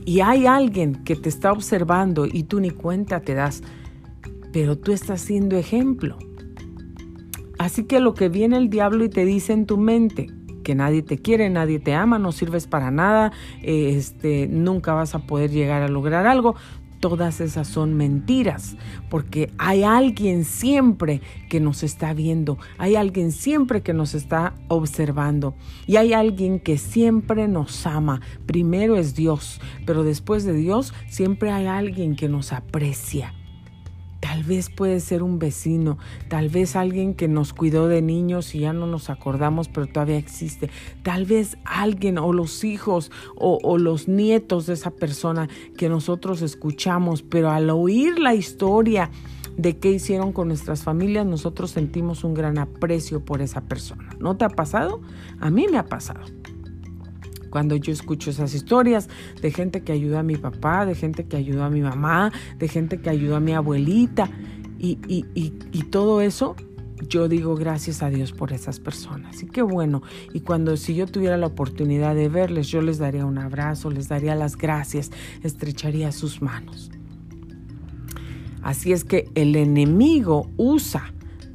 y 0.04 0.20
hay 0.20 0.46
alguien 0.46 0.96
que 1.04 1.14
te 1.14 1.28
está 1.28 1.52
observando 1.52 2.26
y 2.26 2.44
tú 2.44 2.60
ni 2.60 2.70
cuenta 2.70 3.20
te 3.20 3.34
das, 3.34 3.62
pero 4.52 4.76
tú 4.76 4.92
estás 4.92 5.20
siendo 5.20 5.56
ejemplo. 5.56 6.18
Así 7.58 7.84
que 7.84 8.00
lo 8.00 8.14
que 8.14 8.28
viene 8.28 8.56
el 8.56 8.68
diablo 8.68 9.04
y 9.04 9.08
te 9.08 9.24
dice 9.24 9.52
en 9.52 9.66
tu 9.66 9.78
mente, 9.78 10.28
que 10.64 10.74
nadie 10.74 11.02
te 11.02 11.18
quiere, 11.18 11.48
nadie 11.50 11.78
te 11.78 11.94
ama, 11.94 12.18
no 12.18 12.32
sirves 12.32 12.66
para 12.66 12.90
nada, 12.90 13.32
este, 13.62 14.48
nunca 14.48 14.92
vas 14.94 15.14
a 15.14 15.20
poder 15.20 15.50
llegar 15.50 15.82
a 15.82 15.88
lograr 15.88 16.26
algo, 16.26 16.56
todas 17.02 17.40
esas 17.40 17.66
son 17.66 17.94
mentiras, 17.94 18.76
porque 19.10 19.50
hay 19.58 19.82
alguien 19.82 20.44
siempre 20.44 21.20
que 21.50 21.58
nos 21.58 21.82
está 21.82 22.14
viendo, 22.14 22.58
hay 22.78 22.94
alguien 22.94 23.32
siempre 23.32 23.82
que 23.82 23.92
nos 23.92 24.14
está 24.14 24.54
observando 24.68 25.56
y 25.88 25.96
hay 25.96 26.12
alguien 26.12 26.60
que 26.60 26.78
siempre 26.78 27.48
nos 27.48 27.88
ama. 27.88 28.20
Primero 28.46 28.96
es 28.96 29.16
Dios, 29.16 29.60
pero 29.84 30.04
después 30.04 30.44
de 30.44 30.52
Dios 30.52 30.94
siempre 31.08 31.50
hay 31.50 31.66
alguien 31.66 32.14
que 32.14 32.28
nos 32.28 32.52
aprecia. 32.52 33.34
Tal 34.22 34.44
vez 34.44 34.70
puede 34.70 35.00
ser 35.00 35.24
un 35.24 35.40
vecino, 35.40 35.98
tal 36.28 36.48
vez 36.48 36.76
alguien 36.76 37.14
que 37.14 37.26
nos 37.26 37.52
cuidó 37.52 37.88
de 37.88 38.02
niños 38.02 38.54
y 38.54 38.60
ya 38.60 38.72
no 38.72 38.86
nos 38.86 39.10
acordamos, 39.10 39.68
pero 39.68 39.88
todavía 39.88 40.16
existe. 40.16 40.70
Tal 41.02 41.24
vez 41.24 41.58
alguien 41.64 42.18
o 42.18 42.32
los 42.32 42.62
hijos 42.62 43.10
o, 43.34 43.78
los 43.78 44.06
nietos 44.06 44.66
de 44.66 44.74
esa 44.74 44.92
persona 44.92 45.48
que 45.76 45.88
nosotros 45.88 46.40
escuchamos, 46.40 47.22
pero 47.22 47.50
al 47.50 47.68
oír 47.68 48.20
la 48.20 48.32
historia 48.36 49.10
de 49.56 49.78
qué 49.78 49.90
hicieron 49.90 50.32
con 50.32 50.46
nuestras 50.46 50.84
familias, 50.84 51.26
nosotros 51.26 51.72
sentimos 51.72 52.22
un 52.22 52.34
gran 52.34 52.58
aprecio 52.58 53.24
por 53.24 53.42
esa 53.42 53.62
persona. 53.62 54.08
¿No 54.20 54.36
te 54.36 54.44
ha 54.44 54.50
pasado? 54.50 55.00
A 55.40 55.50
mí 55.50 55.66
me 55.68 55.78
ha 55.78 55.86
pasado 55.86 56.20
cuando 57.52 57.76
yo 57.76 57.92
escucho 57.92 58.30
esas 58.30 58.54
historias 58.54 59.10
de 59.42 59.52
gente 59.52 59.82
que 59.82 59.92
ayudó 59.92 60.18
a 60.18 60.22
mi 60.22 60.36
papá, 60.36 60.86
de 60.86 60.94
gente 60.94 61.24
que 61.24 61.36
ayudó 61.36 61.64
a 61.64 61.70
mi 61.70 61.82
mamá, 61.82 62.32
de 62.58 62.66
gente 62.66 63.00
que 63.00 63.10
ayudó 63.10 63.36
a 63.36 63.40
mi 63.40 63.52
abuelita 63.52 64.30
y, 64.78 64.98
y, 65.34 65.82
todo 65.90 66.22
eso, 66.22 66.56
yo 67.08 67.28
digo 67.28 67.54
gracias 67.54 68.02
a 68.02 68.08
Dios 68.08 68.32
por 68.32 68.52
esas 68.52 68.80
personas. 68.80 69.42
Y 69.42 69.46
qué 69.46 69.62
bueno. 69.62 70.02
Y 70.32 70.40
cuando 70.40 70.76
si 70.76 70.94
yo 70.94 71.06
tuviera 71.06 71.36
la 71.36 71.46
oportunidad 71.46 72.16
de 72.16 72.28
verles, 72.28 72.68
yo 72.68 72.80
les 72.80 72.98
daría 72.98 73.24
un 73.24 73.38
abrazo, 73.38 73.90
les 73.90 74.08
daría 74.08 74.34
las 74.34 74.56
gracias, 74.56 75.12
estrecharía 75.44 76.10
sus 76.10 76.42
manos. 76.42 76.90
Así 78.62 78.92
es 78.92 79.04
que 79.04 79.28
el 79.34 79.54
enemigo 79.54 80.50
usa 80.56 81.12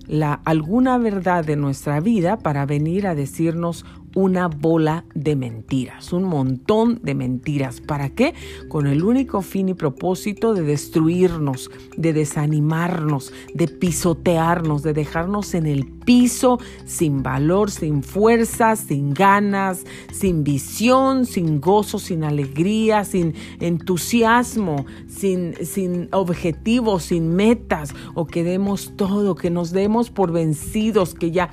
la, 0.08 0.34
alguna 0.46 0.98
verdad 0.98 1.44
de 1.44 1.56
nuestra 1.56 2.00
vida 2.00 2.38
para 2.38 2.66
venir 2.66 3.08
a 3.08 3.16
decirnos 3.16 3.86
una 4.16 4.48
bola 4.48 5.06
de 5.14 5.36
mentiras, 5.36 6.14
un 6.14 6.24
montón 6.24 7.00
de 7.04 7.16
mentiras. 7.16 7.82
¿Para 7.82 8.10
qué? 8.10 8.34
Con 8.68 8.88
el 8.88 9.04
único 9.04 9.42
fin 9.42 9.70
y 9.70 9.74
propósito 9.74 10.54
de 10.54 10.64
destruirnos, 10.64 11.70
de 11.98 12.14
desanimarnos, 12.14 13.34
de 13.54 13.68
pisotearnos, 13.68 14.84
de 14.84 14.94
dejarnos 14.94 15.54
en 15.54 15.66
el 15.66 15.97
piso, 16.08 16.58
sin 16.86 17.22
valor, 17.22 17.70
sin 17.70 18.02
fuerza, 18.02 18.78
sin 18.78 19.14
ganas, 19.14 19.84
sin 20.14 20.46
visión, 20.46 21.26
sin 21.26 21.60
gozo, 21.60 22.00
sin 22.00 22.24
alegría, 22.24 23.04
sin 23.04 23.36
entusiasmo, 23.60 24.86
sin, 25.10 25.54
sin 25.66 26.08
objetivos, 26.14 27.04
sin 27.04 27.36
metas, 27.36 27.94
o 28.16 28.26
que 28.26 28.46
demos 28.46 28.94
todo, 28.96 29.36
que 29.36 29.50
nos 29.50 29.72
demos 29.72 30.10
por 30.10 30.32
vencidos, 30.32 31.14
que 31.14 31.32
ya 31.32 31.50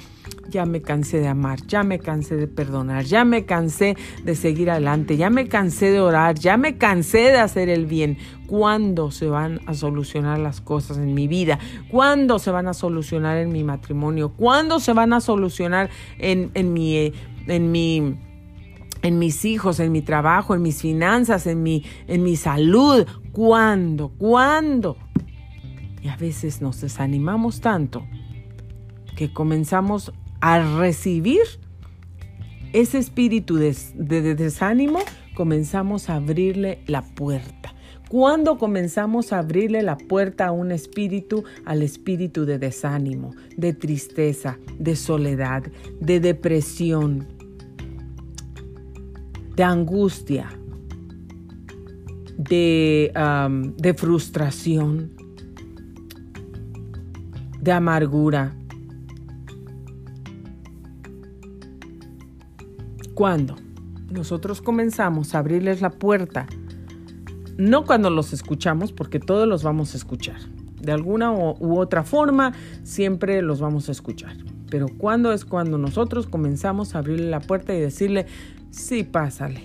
ya 0.49 0.67
me 0.67 0.83
cansé 0.83 1.19
de 1.19 1.27
amar, 1.27 1.67
ya 1.67 1.83
me 1.83 1.99
cansé 1.99 2.37
de 2.37 2.47
perdonar, 2.47 3.05
ya 3.05 3.25
me 3.25 3.45
cansé 3.45 3.97
de 4.23 4.35
seguir 4.37 4.71
adelante, 4.71 5.17
ya 5.17 5.29
me 5.29 5.49
cansé 5.49 5.91
de 5.91 6.01
orar, 6.01 6.39
ya 6.39 6.57
me 6.57 6.77
cansé 6.77 7.19
de 7.19 7.39
hacer 7.39 7.69
el 7.69 7.87
bien. 7.87 8.19
¿Cuándo 8.57 9.11
se 9.11 9.27
van 9.27 9.63
a 9.67 9.75
solucionar 9.75 10.39
las 10.39 10.61
cosas 10.61 10.99
en 10.99 11.13
mi 11.13 11.27
vida? 11.27 11.59
¿Cuándo 11.91 12.39
se 12.39 12.53
van 12.53 12.69
a 12.69 12.73
solucionar 12.73 13.39
en 13.39 13.49
mi 13.49 13.65
matrimonio? 13.65 14.29
¿Cuándo 14.29 14.79
se 14.79 14.93
van 14.93 15.13
a 15.13 15.21
solucionar 15.21 15.91
en, 16.19 16.53
en 16.55 16.73
mi... 16.73 17.13
En 17.49 17.73
mi 17.73 18.17
en 19.03 19.19
mis 19.19 19.45
hijos, 19.45 19.81
en 19.81 19.93
mi 19.93 20.01
trabajo, 20.01 20.55
en 20.55 20.63
mis 20.63 20.81
finanzas, 20.81 21.47
en 21.47 21.63
mi, 21.63 21.85
en 22.07 22.23
mi 22.23 22.37
salud. 22.37 23.05
¿Cuándo? 23.33 24.13
¿Cuándo? 24.17 24.97
Y 26.01 26.09
a 26.09 26.17
veces 26.17 26.63
nos 26.63 26.81
desanimamos 26.81 27.61
tanto 27.61 28.07
que 29.17 29.31
comenzamos 29.31 30.15
a 30.41 30.79
recibir 30.79 31.43
ese 32.73 32.99
espíritu 32.99 33.57
de, 33.57 33.75
desánimo, 34.35 35.01
comenzamos 35.35 36.09
a 36.09 36.15
abrirle 36.15 36.81
la 36.87 37.03
puerta. 37.03 37.75
Cuando 38.15 38.59
comenzamos 38.59 39.33
a 39.33 39.41
abrirle 39.41 39.83
la 39.83 39.99
puerta 39.99 40.47
a 40.47 40.53
un 40.53 40.71
espíritu, 40.71 41.43
al 41.65 41.83
espíritu 41.83 42.45
de 42.45 42.61
desánimo, 42.61 43.35
de 43.57 43.73
tristeza, 43.73 44.57
de 44.79 44.95
soledad, 44.95 45.65
de 45.99 46.21
depresión, 46.21 47.27
de 49.57 49.65
angustia, 49.65 50.49
de, 52.39 53.13
de 53.79 53.95
frustración, 53.95 55.11
de 57.61 57.73
amargura, 57.73 58.57
Cuando 63.15 63.55
nosotros 64.11 64.61
comenzamos 64.61 65.35
a 65.35 65.39
abrirles 65.39 65.81
la 65.81 65.91
puerta, 65.91 66.47
no 67.57 67.85
cuando 67.85 68.11
los 68.11 68.33
escuchamos, 68.33 68.93
porque 68.93 69.21
todos 69.21 69.49
los 69.49 69.63
vamos 69.63 69.95
a 69.95 69.97
escuchar. 69.97 70.41
De 70.81 70.93
alguna 70.93 71.33
u 71.33 71.79
otra 71.79 72.05
forma, 72.05 72.53
siempre 72.83 73.41
los 73.43 73.61
vamos 73.61 73.89
a 73.89 73.93
escuchar. 73.93 74.37
Pero 74.71 74.87
cuando 74.99 75.33
es 75.33 75.45
cuando 75.45 75.79
nosotros 75.79 76.27
comenzamos 76.27 76.95
a 76.95 76.99
abrirle 76.99 77.31
la 77.31 77.41
puerta 77.41 77.75
y 77.75 77.81
decirle, 77.81 78.27
sí, 78.71 79.05
pásale. 79.05 79.63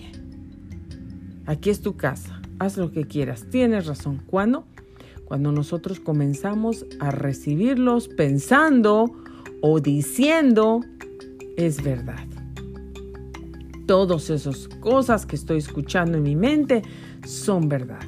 Aquí 1.46 1.68
es 1.68 1.80
tu 1.80 1.96
casa, 1.96 2.40
haz 2.58 2.76
lo 2.76 2.92
que 2.92 3.04
quieras, 3.04 3.46
tienes 3.50 3.86
razón. 3.86 4.22
¿Cuándo? 4.26 4.64
Cuando 5.24 5.52
nosotros 5.52 6.00
comenzamos 6.00 6.86
a 7.00 7.10
recibirlos 7.10 8.08
pensando 8.08 9.12
o 9.60 9.80
diciendo, 9.80 10.80
es 11.56 11.82
verdad 11.82 12.24
todas 13.90 14.30
esas 14.30 14.68
cosas 14.68 15.26
que 15.26 15.34
estoy 15.34 15.58
escuchando 15.58 16.16
en 16.16 16.22
mi 16.22 16.36
mente 16.36 16.82
son 17.24 17.68
verdad. 17.68 18.02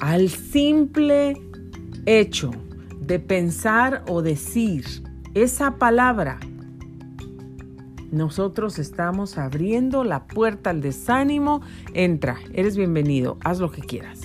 Al 0.00 0.28
simple 0.28 1.34
hecho 2.06 2.50
de 3.00 3.18
pensar 3.18 4.04
o 4.08 4.22
decir 4.22 4.84
esa 5.34 5.76
palabra, 5.76 6.38
nosotros 8.10 8.78
estamos 8.78 9.38
abriendo 9.38 10.02
la 10.04 10.26
puerta 10.26 10.70
al 10.70 10.80
desánimo. 10.80 11.60
Entra, 11.94 12.38
eres 12.52 12.76
bienvenido, 12.76 13.38
haz 13.44 13.60
lo 13.60 13.70
que 13.70 13.82
quieras. 13.82 14.20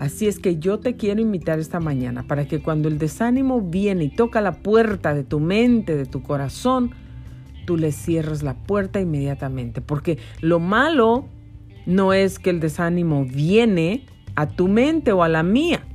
Así 0.00 0.28
es 0.28 0.38
que 0.38 0.58
yo 0.58 0.78
te 0.78 0.96
quiero 0.96 1.20
invitar 1.20 1.58
esta 1.58 1.80
mañana 1.80 2.22
para 2.26 2.46
que 2.46 2.60
cuando 2.60 2.88
el 2.88 2.98
desánimo 2.98 3.60
viene 3.60 4.04
y 4.04 4.08
toca 4.10 4.40
la 4.40 4.62
puerta 4.62 5.12
de 5.12 5.24
tu 5.24 5.40
mente, 5.40 5.96
de 5.96 6.06
tu 6.06 6.22
corazón, 6.22 6.92
tú 7.66 7.76
le 7.76 7.90
cierras 7.90 8.42
la 8.42 8.54
puerta 8.54 9.00
inmediatamente. 9.00 9.80
Porque 9.80 10.18
lo 10.40 10.60
malo 10.60 11.26
no 11.88 12.12
es 12.12 12.38
que 12.38 12.50
el 12.50 12.60
desánimo 12.60 13.24
viene 13.24 14.04
a 14.34 14.46
tu 14.46 14.68
mente 14.68 15.10
o 15.12 15.22
a 15.22 15.28
la 15.28 15.42
mía. 15.42 15.86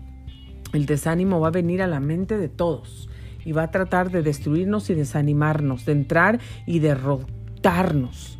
El 0.74 0.88
desánimo 0.88 1.40
va 1.40 1.50
a 1.50 1.52
venir 1.52 1.84
a 1.84 1.88
la 1.88 2.00
mente 2.00 2.36
de 2.36 2.50
todos 2.50 3.08
y 3.46 3.52
va 3.52 3.64
a 3.64 3.72
tratar 3.72 4.10
de 4.10 4.24
destruirnos 4.24 4.90
y 4.90 4.96
desanimarnos, 4.96 5.86
de 5.86 5.92
entrar 5.92 6.40
y 6.66 6.80
derrotarnos. 6.80 8.40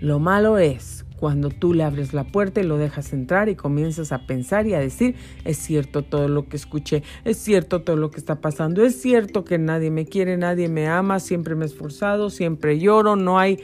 Lo 0.00 0.18
malo 0.20 0.56
es 0.56 1.04
cuando 1.16 1.50
tú 1.50 1.74
le 1.74 1.84
abres 1.84 2.14
la 2.14 2.24
puerta 2.24 2.62
y 2.62 2.64
lo 2.64 2.78
dejas 2.78 3.12
entrar 3.12 3.50
y 3.50 3.56
comienzas 3.56 4.10
a 4.10 4.26
pensar 4.26 4.66
y 4.66 4.72
a 4.72 4.80
decir, 4.80 5.16
es 5.44 5.58
cierto 5.58 6.02
todo 6.02 6.28
lo 6.28 6.48
que 6.48 6.56
escuché, 6.56 7.02
es 7.24 7.36
cierto 7.36 7.82
todo 7.82 7.96
lo 7.96 8.10
que 8.10 8.16
está 8.18 8.40
pasando, 8.40 8.82
es 8.82 9.02
cierto 9.02 9.44
que 9.44 9.58
nadie 9.58 9.90
me 9.90 10.06
quiere, 10.06 10.38
nadie 10.38 10.70
me 10.70 10.88
ama, 10.88 11.20
siempre 11.20 11.56
me 11.56 11.66
he 11.66 11.68
esforzado, 11.68 12.30
siempre 12.30 12.78
lloro, 12.78 13.16
no 13.16 13.38
hay 13.38 13.58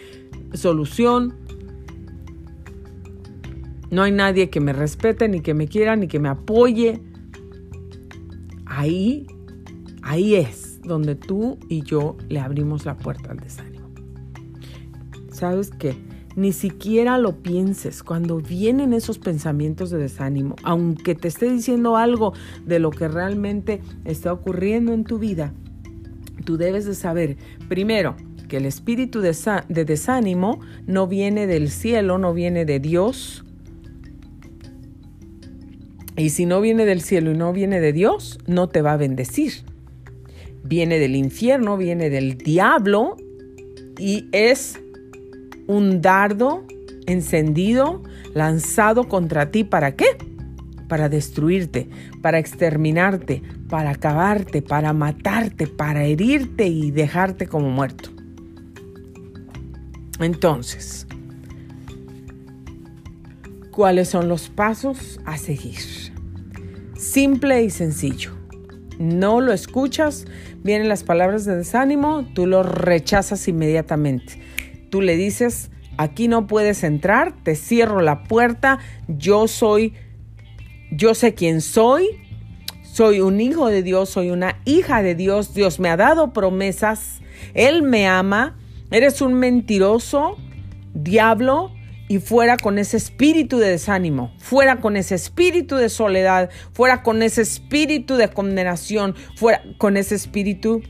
solución. 0.53 1.35
No 3.91 4.03
hay 4.03 4.13
nadie 4.13 4.51
que 4.51 4.61
me 4.61 4.73
respete, 4.73 5.29
ni 5.29 5.41
que 5.41 5.55
me 5.55 5.69
quiera, 5.69 5.97
ni 5.97 6.07
que 6.07 6.19
me 6.19 6.29
apoye. 6.29 7.03
Ahí, 8.67 9.27
ahí 10.03 10.37
es 10.37 10.81
donde 10.83 11.17
tú 11.17 11.59
y 11.69 11.83
yo 11.83 12.17
le 12.29 12.41
abrimos 12.41 12.85
la 12.85 12.97
puerta 12.97 13.33
al 13.33 13.39
desánimo. 13.39 13.91
¿Sabes 15.33 15.71
qué? 15.71 15.97
ni 16.37 16.53
siquiera 16.53 17.19
lo 17.19 17.43
pienses. 17.43 18.03
Cuando 18.03 18.39
vienen 18.39 18.93
esos 18.93 19.19
pensamientos 19.19 19.91
de 19.91 19.99
desánimo, 19.99 20.57
aunque 20.63 21.15
te 21.15 21.29
esté 21.29 21.51
diciendo 21.51 21.97
algo 21.97 22.33
de 22.65 22.79
lo 22.79 22.91
que 22.91 23.09
realmente 23.09 23.81
está 24.05 24.33
ocurriendo 24.33 24.93
en 24.93 25.05
tu 25.05 25.19
vida, 25.19 25.53
tú 26.45 26.57
debes 26.57 26.87
de 26.87 26.95
saber, 26.95 27.37
primero, 27.69 28.17
que 28.49 28.57
el 28.57 28.67
espíritu 28.67 29.21
de, 29.21 29.35
desánimo 29.85 30.61
no 30.87 31.07
viene 31.07 31.47
del 31.47 31.71
cielo, 31.71 32.19
no 32.19 32.35
viene 32.35 32.65
de 32.65 32.81
Dios. 32.81 33.45
Y 36.21 36.29
si 36.29 36.45
no 36.45 36.61
viene 36.61 36.85
del 36.85 37.01
cielo 37.01 37.31
y 37.31 37.35
no 37.35 37.51
viene 37.55 37.81
de 37.81 37.95
Dios, 37.95 38.39
no 38.47 38.69
te 38.69 38.83
va 38.83 38.93
a 38.93 38.97
bendecir. 38.99 39.65
Viene 40.63 40.99
del 40.99 41.17
infierno, 41.17 41.79
viene 41.79 42.11
del 42.11 42.37
diablo 42.37 43.17
y 43.99 44.29
es 44.33 44.79
un 45.67 46.03
dardo 46.03 46.67
encendido 47.07 48.03
lanzado 48.35 49.09
contra 49.09 49.51
ti. 49.51 49.65
¿Para 49.65 49.97
qué? 49.97 50.19
Para 50.89 51.09
destruirte, 51.09 51.89
para 52.21 52.39
exterminarte, 52.39 53.43
para 53.71 53.89
acabarte, 53.89 54.61
para 54.61 54.93
matarte, 54.93 55.69
para 55.69 56.05
herirte 56.05 56.67
y 56.67 56.91
dejarte 56.91 57.47
como 57.47 57.71
muerto. 57.71 58.11
Entonces, 60.19 61.07
¿cuáles 63.81 64.11
son 64.11 64.29
los 64.29 64.51
pasos 64.51 65.21
a 65.25 65.39
seguir? 65.39 65.81
Simple 66.99 67.63
y 67.63 67.71
sencillo. 67.71 68.33
No 68.99 69.41
lo 69.41 69.55
escuchas, 69.55 70.27
vienen 70.63 70.91
las 70.91 71.03
palabras 71.03 71.47
de 71.47 71.57
desánimo, 71.57 72.27
tú 72.35 72.47
lo 72.47 72.63
rechazas 72.63 73.49
inmediatamente 73.49 74.39
Tú 74.91 75.01
le 75.01 75.17
dices, 75.17 75.71
aquí 75.97 76.29
no 76.29 76.47
puedes 76.47 76.85
entrar, 76.85 77.35
te 77.43 77.55
cierro 77.55 78.03
la 78.03 78.25
puerta, 78.25 78.81
yo 79.09 79.49
soy, 79.49 79.95
yo 80.93 81.15
sé 81.15 81.33
quién 81.33 81.63
soy, 81.63 82.07
soy 82.83 83.21
un 83.21 83.41
hijo 83.41 83.69
de 83.69 83.83
Dios, 83.83 84.11
soy 84.11 84.29
una 84.29 84.61
hija 84.67 85.03
de 85.03 85.15
Dios, 85.15 85.55
Dios 85.55 85.81
me 85.81 85.89
ha 85.89 85.97
dado 85.97 86.35
promesas, 86.35 87.23
Él 87.55 87.81
me 87.81 88.07
ama, 88.07 88.59
eres 88.91 89.23
un 89.23 89.33
mentiroso, 89.33 90.37
diablo, 90.93 91.73
y 92.11 92.19
fuera 92.19 92.57
con 92.57 92.79
ese 92.81 92.97
espíritu 92.97 93.59
de 93.59 93.69
desánimo, 93.69 94.33
fuera 94.39 94.81
con 94.81 94.97
ese 94.97 95.15
espíritu 95.15 95.77
de 95.77 95.89
soledad, 95.89 96.51
fuera 96.73 97.05
con 97.05 97.23
ese 97.23 97.43
espíritu 97.43 98.17
de 98.17 98.27
condenación, 98.27 99.15
fuera 99.37 99.63
con 99.79 99.97
ese 99.97 100.17
espíritu 100.17 100.83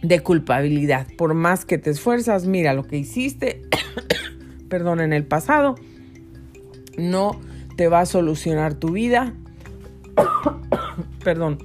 de 0.00 0.20
culpabilidad. 0.20 1.06
Por 1.18 1.34
más 1.34 1.66
que 1.66 1.76
te 1.76 1.90
esfuerzas, 1.90 2.46
mira 2.46 2.72
lo 2.72 2.84
que 2.84 2.96
hiciste, 2.96 3.60
perdón, 4.70 5.00
en 5.00 5.12
el 5.12 5.26
pasado, 5.26 5.74
no 6.96 7.38
te 7.76 7.88
va 7.88 8.00
a 8.00 8.06
solucionar 8.06 8.72
tu 8.72 8.92
vida. 8.92 9.34
perdón, 11.22 11.58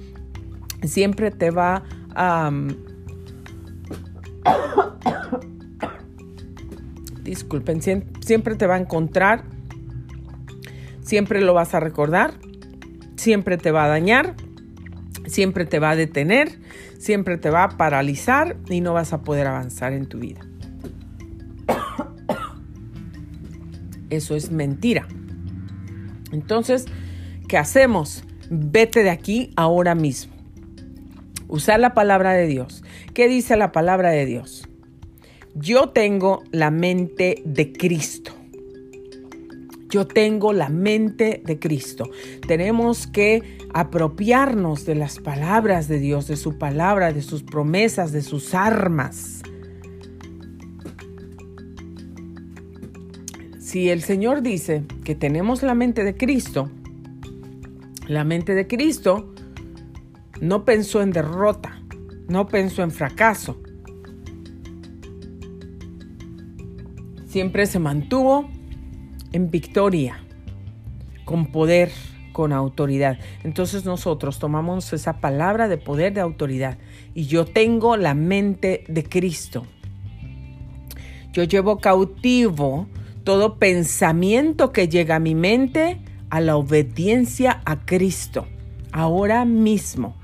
siempre 0.82 1.30
te 1.30 1.50
va 1.50 1.84
a... 2.14 2.52
disculpen, 7.26 7.82
siempre 7.82 8.54
te 8.54 8.66
va 8.66 8.76
a 8.76 8.78
encontrar, 8.78 9.44
siempre 11.02 11.40
lo 11.40 11.54
vas 11.54 11.74
a 11.74 11.80
recordar, 11.80 12.34
siempre 13.16 13.58
te 13.58 13.70
va 13.70 13.84
a 13.84 13.88
dañar, 13.88 14.34
siempre 15.26 15.66
te 15.66 15.78
va 15.78 15.90
a 15.90 15.96
detener, 15.96 16.58
siempre 16.98 17.36
te 17.36 17.50
va 17.50 17.64
a 17.64 17.68
paralizar 17.76 18.56
y 18.68 18.80
no 18.80 18.94
vas 18.94 19.12
a 19.12 19.22
poder 19.22 19.46
avanzar 19.46 19.92
en 19.92 20.06
tu 20.06 20.18
vida. 20.18 20.40
Eso 24.08 24.36
es 24.36 24.50
mentira. 24.50 25.08
Entonces, 26.32 26.86
¿qué 27.48 27.58
hacemos? 27.58 28.24
Vete 28.50 29.02
de 29.02 29.10
aquí 29.10 29.52
ahora 29.56 29.94
mismo. 29.94 30.32
Usar 31.48 31.80
la 31.80 31.92
palabra 31.94 32.32
de 32.32 32.46
Dios. 32.46 32.84
¿Qué 33.14 33.28
dice 33.28 33.56
la 33.56 33.72
palabra 33.72 34.10
de 34.10 34.26
Dios? 34.26 34.65
Yo 35.58 35.88
tengo 35.88 36.42
la 36.50 36.70
mente 36.70 37.40
de 37.46 37.72
Cristo. 37.72 38.32
Yo 39.88 40.06
tengo 40.06 40.52
la 40.52 40.68
mente 40.68 41.42
de 41.46 41.58
Cristo. 41.58 42.10
Tenemos 42.46 43.06
que 43.06 43.56
apropiarnos 43.72 44.84
de 44.84 44.96
las 44.96 45.18
palabras 45.18 45.88
de 45.88 45.98
Dios, 45.98 46.26
de 46.26 46.36
su 46.36 46.58
palabra, 46.58 47.14
de 47.14 47.22
sus 47.22 47.42
promesas, 47.42 48.12
de 48.12 48.20
sus 48.20 48.52
armas. 48.52 49.42
Si 53.58 53.88
el 53.88 54.02
Señor 54.02 54.42
dice 54.42 54.84
que 55.04 55.14
tenemos 55.14 55.62
la 55.62 55.74
mente 55.74 56.04
de 56.04 56.18
Cristo, 56.18 56.70
la 58.06 58.24
mente 58.24 58.54
de 58.54 58.66
Cristo 58.66 59.32
no 60.42 60.66
pensó 60.66 61.00
en 61.00 61.12
derrota, 61.12 61.80
no 62.28 62.46
pensó 62.46 62.82
en 62.82 62.90
fracaso. 62.90 63.58
Siempre 67.36 67.66
se 67.66 67.78
mantuvo 67.78 68.48
en 69.32 69.50
victoria, 69.50 70.24
con 71.26 71.48
poder, 71.52 71.92
con 72.32 72.54
autoridad. 72.54 73.18
Entonces 73.44 73.84
nosotros 73.84 74.38
tomamos 74.38 74.90
esa 74.94 75.20
palabra 75.20 75.68
de 75.68 75.76
poder, 75.76 76.14
de 76.14 76.22
autoridad. 76.22 76.78
Y 77.12 77.26
yo 77.26 77.44
tengo 77.44 77.98
la 77.98 78.14
mente 78.14 78.84
de 78.88 79.04
Cristo. 79.04 79.66
Yo 81.34 81.42
llevo 81.44 81.76
cautivo 81.76 82.86
todo 83.22 83.58
pensamiento 83.58 84.72
que 84.72 84.88
llega 84.88 85.16
a 85.16 85.20
mi 85.20 85.34
mente 85.34 86.00
a 86.30 86.40
la 86.40 86.56
obediencia 86.56 87.60
a 87.66 87.84
Cristo. 87.84 88.46
Ahora 88.92 89.44
mismo. 89.44 90.16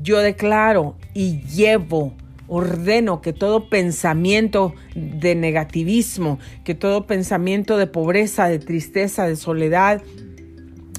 Yo 0.00 0.20
declaro 0.20 0.96
y 1.12 1.42
llevo 1.42 2.14
ordeno 2.48 3.20
que 3.20 3.32
todo 3.32 3.68
pensamiento 3.68 4.74
de 4.94 5.34
negativismo, 5.34 6.38
que 6.64 6.74
todo 6.74 7.06
pensamiento 7.06 7.76
de 7.76 7.86
pobreza, 7.86 8.48
de 8.48 8.58
tristeza, 8.58 9.26
de 9.26 9.36
soledad, 9.36 10.02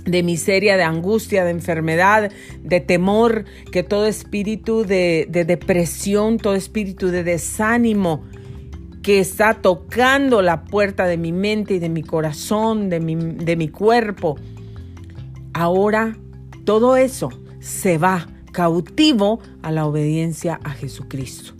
de 0.06 0.24
miseria, 0.24 0.78
de 0.78 0.84
angustia, 0.84 1.44
de 1.44 1.52
enfermedad, 1.52 2.32
de 2.64 2.80
temor, 2.80 3.46
que 3.72 3.84
todo 3.84 4.06
espíritu 4.06 4.86
de, 4.86 5.28
depresión, 5.30 6.38
todo 6.38 6.56
espíritu 6.56 7.08
de 7.08 7.24
desánimo 7.24 8.24
que 9.02 9.20
está 9.20 9.56
tocando 9.56 10.42
la 10.42 10.66
puerta 10.66 11.06
de 11.06 11.18
mi 11.18 11.32
mente 11.32 11.76
y 11.76 11.80
de 11.80 11.90
mi 11.90 12.04
corazón, 12.04 12.90
de 12.90 13.00
mi, 13.00 13.68
cuerpo, 13.70 14.38
ahora 15.54 16.18
todo 16.66 16.98
eso 16.98 17.30
se 17.60 17.98
va 17.98 18.28
cautivo 18.52 19.40
a 19.62 19.72
la 19.72 19.86
obediencia 19.86 20.60
a 20.64 20.72
Jesucristo. 20.72 21.54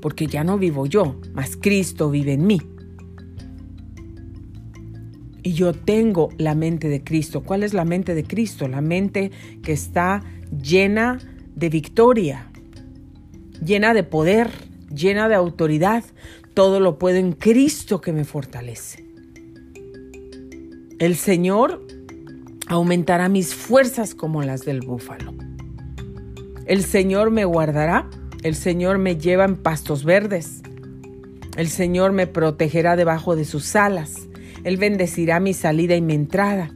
Porque 0.00 0.26
ya 0.26 0.44
no 0.44 0.58
vivo 0.58 0.86
yo, 0.86 1.20
mas 1.32 1.56
Cristo 1.56 2.10
vive 2.10 2.34
en 2.34 2.46
mí. 2.46 2.60
Y 5.42 5.52
yo 5.52 5.72
tengo 5.72 6.30
la 6.38 6.54
mente 6.54 6.88
de 6.88 7.04
Cristo. 7.04 7.42
¿Cuál 7.42 7.62
es 7.62 7.74
la 7.74 7.84
mente 7.84 8.14
de 8.14 8.24
Cristo? 8.24 8.66
La 8.66 8.80
mente 8.80 9.30
que 9.62 9.72
está 9.72 10.22
llena 10.62 11.18
de 11.54 11.68
victoria, 11.68 12.50
llena 13.62 13.94
de 13.94 14.04
poder, 14.04 14.50
llena 14.94 15.28
de 15.28 15.34
autoridad. 15.34 16.04
Todo 16.54 16.80
lo 16.80 16.98
puedo 16.98 17.18
en 17.18 17.32
Cristo 17.32 18.00
que 18.00 18.12
me 18.12 18.24
fortalece. 18.24 19.04
El 20.98 21.16
Señor 21.16 21.86
aumentará 22.66 23.28
mis 23.28 23.54
fuerzas 23.54 24.14
como 24.14 24.42
las 24.42 24.64
del 24.64 24.80
búfalo. 24.80 25.32
El 26.66 26.82
Señor 26.84 27.30
me 27.30 27.44
guardará, 27.44 28.08
el 28.42 28.54
Señor 28.54 28.98
me 28.98 29.16
lleva 29.16 29.44
en 29.44 29.56
pastos 29.56 30.04
verdes, 30.04 30.62
el 31.56 31.68
Señor 31.68 32.12
me 32.12 32.26
protegerá 32.26 32.96
debajo 32.96 33.36
de 33.36 33.44
sus 33.44 33.76
alas, 33.76 34.28
Él 34.64 34.76
bendecirá 34.76 35.40
mi 35.40 35.52
salida 35.52 35.94
y 35.94 36.00
mi 36.00 36.14
entrada, 36.14 36.70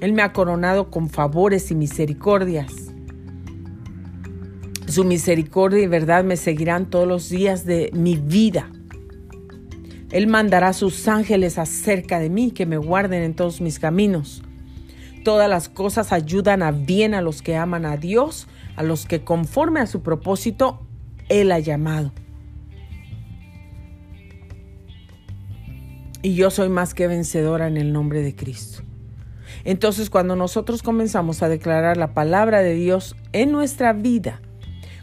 Él 0.00 0.12
me 0.12 0.22
ha 0.22 0.32
coronado 0.32 0.90
con 0.90 1.08
favores 1.08 1.70
y 1.70 1.74
misericordias. 1.74 2.72
Su 4.86 5.04
misericordia 5.04 5.82
y 5.82 5.86
verdad 5.86 6.22
me 6.24 6.36
seguirán 6.36 6.90
todos 6.90 7.08
los 7.08 7.30
días 7.30 7.64
de 7.64 7.90
mi 7.94 8.16
vida. 8.16 8.70
Él 10.10 10.26
mandará 10.26 10.74
sus 10.74 11.08
ángeles 11.08 11.56
acerca 11.56 12.18
de 12.18 12.28
mí 12.28 12.50
que 12.50 12.66
me 12.66 12.76
guarden 12.76 13.22
en 13.22 13.32
todos 13.32 13.62
mis 13.62 13.78
caminos. 13.78 14.41
Todas 15.24 15.48
las 15.48 15.68
cosas 15.68 16.12
ayudan 16.12 16.62
a 16.62 16.72
bien 16.72 17.14
a 17.14 17.22
los 17.22 17.42
que 17.42 17.56
aman 17.56 17.86
a 17.86 17.96
Dios, 17.96 18.48
a 18.76 18.82
los 18.82 19.06
que 19.06 19.22
conforme 19.22 19.80
a 19.80 19.86
su 19.86 20.02
propósito 20.02 20.86
Él 21.28 21.52
ha 21.52 21.58
llamado. 21.58 22.12
Y 26.22 26.34
yo 26.34 26.50
soy 26.50 26.68
más 26.68 26.94
que 26.94 27.06
vencedora 27.08 27.66
en 27.66 27.76
el 27.76 27.92
nombre 27.92 28.22
de 28.22 28.34
Cristo. 28.34 28.82
Entonces 29.64 30.10
cuando 30.10 30.36
nosotros 30.36 30.82
comenzamos 30.82 31.42
a 31.42 31.48
declarar 31.48 31.96
la 31.96 32.14
palabra 32.14 32.62
de 32.62 32.74
Dios 32.74 33.16
en 33.32 33.52
nuestra 33.52 33.92
vida, 33.92 34.40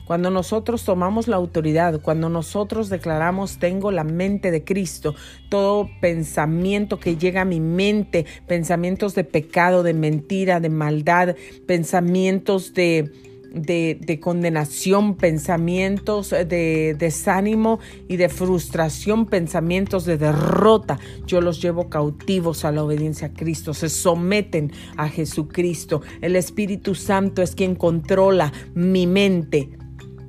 cuando 0.10 0.32
nosotros 0.32 0.84
tomamos 0.86 1.28
la 1.28 1.36
autoridad, 1.36 2.02
cuando 2.02 2.30
nosotros 2.30 2.90
declaramos 2.90 3.60
tengo 3.60 3.92
la 3.92 4.04
mente 4.04 4.50
de 4.50 4.64
Cristo, 4.64 5.14
todo 5.50 5.88
pensamiento 6.02 7.00
que 7.00 7.16
llega 7.16 7.42
a 7.42 7.46
mi 7.46 7.60
mente, 7.60 8.26
pensamientos 8.48 9.14
de 9.14 9.24
pecado, 9.24 9.84
de 9.84 9.94
mentira, 9.94 10.60
de 10.60 10.70
maldad, 10.70 11.36
pensamientos 11.68 12.74
de, 12.74 13.12
de, 13.54 14.20
condenación, 14.20 15.14
pensamientos 15.14 16.32
de 16.32 16.96
desánimo 16.98 17.80
y 18.08 18.18
de 18.18 18.30
frustración, 18.30 19.28
pensamientos 19.28 20.06
de 20.06 20.18
derrota. 20.18 20.98
Yo 21.28 21.40
los 21.40 21.62
llevo 21.62 21.88
cautivos 21.88 22.66
a 22.66 22.72
la 22.72 22.84
obediencia 22.84 23.28
a 23.28 23.34
Cristo, 23.34 23.76
se 23.76 23.90
someten 23.90 24.72
a 24.98 25.08
Jesucristo. 25.08 26.02
El 26.22 26.36
Espíritu 26.36 26.96
Santo 26.96 27.44
es 27.44 27.54
quien 27.54 27.76
controla 27.76 28.52
mi 28.74 29.06
mente 29.06 29.70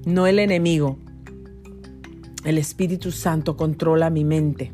no 0.04 0.26
el 0.26 0.38
enemigo. 0.38 0.98
El 2.44 2.58
Espíritu 2.58 3.12
Santo 3.12 3.56
controla 3.56 4.10
mi 4.10 4.24
mente. 4.24 4.72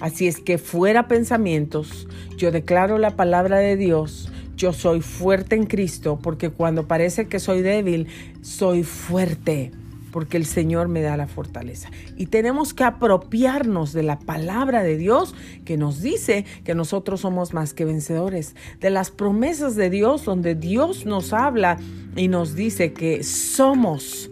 Así 0.00 0.26
es 0.26 0.40
que 0.40 0.58
fuera 0.58 1.06
pensamientos, 1.06 2.08
yo 2.36 2.50
declaro 2.50 2.98
la 2.98 3.14
palabra 3.14 3.58
de 3.58 3.76
Dios, 3.76 4.32
yo 4.56 4.72
soy 4.72 5.00
fuerte 5.00 5.54
en 5.54 5.66
Cristo, 5.66 6.18
porque 6.20 6.50
cuando 6.50 6.88
parece 6.88 7.28
que 7.28 7.38
soy 7.38 7.62
débil, 7.62 8.08
soy 8.40 8.82
fuerte, 8.82 9.70
porque 10.12 10.36
el 10.36 10.46
Señor 10.46 10.86
me 10.86 11.02
da 11.02 11.16
la 11.16 11.26
fortaleza. 11.26 11.90
Y 12.16 12.26
tenemos 12.26 12.74
que 12.74 12.84
apropiarnos 12.84 13.92
de 13.92 14.04
la 14.04 14.20
palabra 14.20 14.84
de 14.84 14.96
Dios 14.96 15.34
que 15.64 15.76
nos 15.76 16.00
dice 16.00 16.44
que 16.62 16.76
nosotros 16.76 17.22
somos 17.22 17.52
más 17.52 17.74
que 17.74 17.84
vencedores, 17.84 18.54
de 18.78 18.90
las 18.90 19.10
promesas 19.10 19.74
de 19.74 19.90
Dios 19.90 20.24
donde 20.24 20.54
Dios 20.54 21.06
nos 21.06 21.32
habla 21.32 21.78
y 22.14 22.28
nos 22.28 22.54
dice 22.54 22.92
que 22.92 23.24
somos 23.24 24.30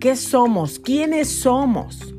¿Qué 0.00 0.14
somos? 0.14 0.78
¿Quiénes 0.78 1.28
somos? 1.28 2.14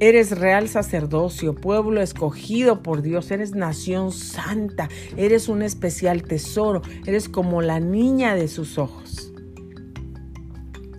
Eres 0.00 0.30
real 0.30 0.70
sacerdocio, 0.70 1.54
pueblo 1.54 2.00
escogido 2.00 2.82
por 2.82 3.02
Dios, 3.02 3.30
eres 3.30 3.54
nación 3.54 4.10
santa, 4.10 4.88
eres 5.18 5.50
un 5.50 5.60
especial 5.60 6.22
tesoro, 6.22 6.80
eres 7.04 7.28
como 7.28 7.60
la 7.60 7.78
niña 7.78 8.34
de 8.34 8.48
sus 8.48 8.78
ojos. 8.78 9.33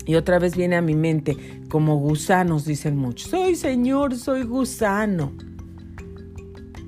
Y 0.06 0.16
otra 0.16 0.40
vez 0.40 0.56
viene 0.56 0.76
a 0.76 0.82
mi 0.82 0.96
mente, 0.96 1.38
como 1.70 1.98
gusanos, 1.98 2.66
dicen 2.66 2.96
muchos, 2.96 3.32
soy 3.32 3.56
Señor, 3.56 4.16
soy 4.16 4.44
gusano. 4.44 5.32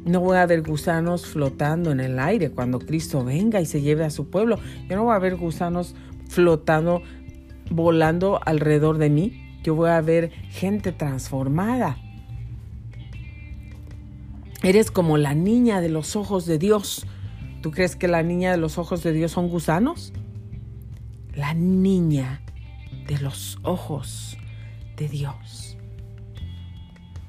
No 0.06 0.22
voy 0.22 0.38
a 0.38 0.46
ver 0.46 0.62
gusanos 0.62 1.26
flotando 1.26 1.92
en 1.92 2.00
el 2.00 2.20
aire 2.20 2.52
cuando 2.52 2.80
Cristo 2.80 3.26
venga 3.26 3.60
y 3.60 3.66
se 3.66 3.82
lleve 3.82 4.06
a 4.06 4.10
su 4.10 4.30
pueblo. 4.30 4.60
Yo 4.88 4.96
no 4.96 5.04
voy 5.04 5.16
a 5.16 5.20
ver 5.20 5.36
gusanos 5.36 5.96
flotando 6.30 7.02
volando 7.70 8.40
alrededor 8.46 8.98
de 8.98 9.10
mí, 9.10 9.60
yo 9.64 9.76
voy 9.76 9.90
a 9.90 10.02
ver 10.02 10.32
gente 10.50 10.92
transformada. 10.92 11.98
Eres 14.64 14.92
como 14.92 15.18
la 15.18 15.34
niña 15.34 15.82
de 15.82 15.90
los 15.90 16.16
ojos 16.16 16.46
de 16.46 16.58
Dios. 16.58 17.06
¿Tú 17.62 17.72
crees 17.72 17.96
que 17.96 18.08
la 18.08 18.24
niña 18.24 18.52
de 18.52 18.58
los 18.58 18.78
ojos 18.78 19.04
de 19.04 19.12
Dios 19.12 19.32
son 19.32 19.50
gusanos? 19.50 20.14
La 21.36 21.54
niña 21.54 22.42
de 23.08 23.20
los 23.20 23.58
ojos 23.64 24.38
de 24.98 25.08
Dios. 25.08 25.78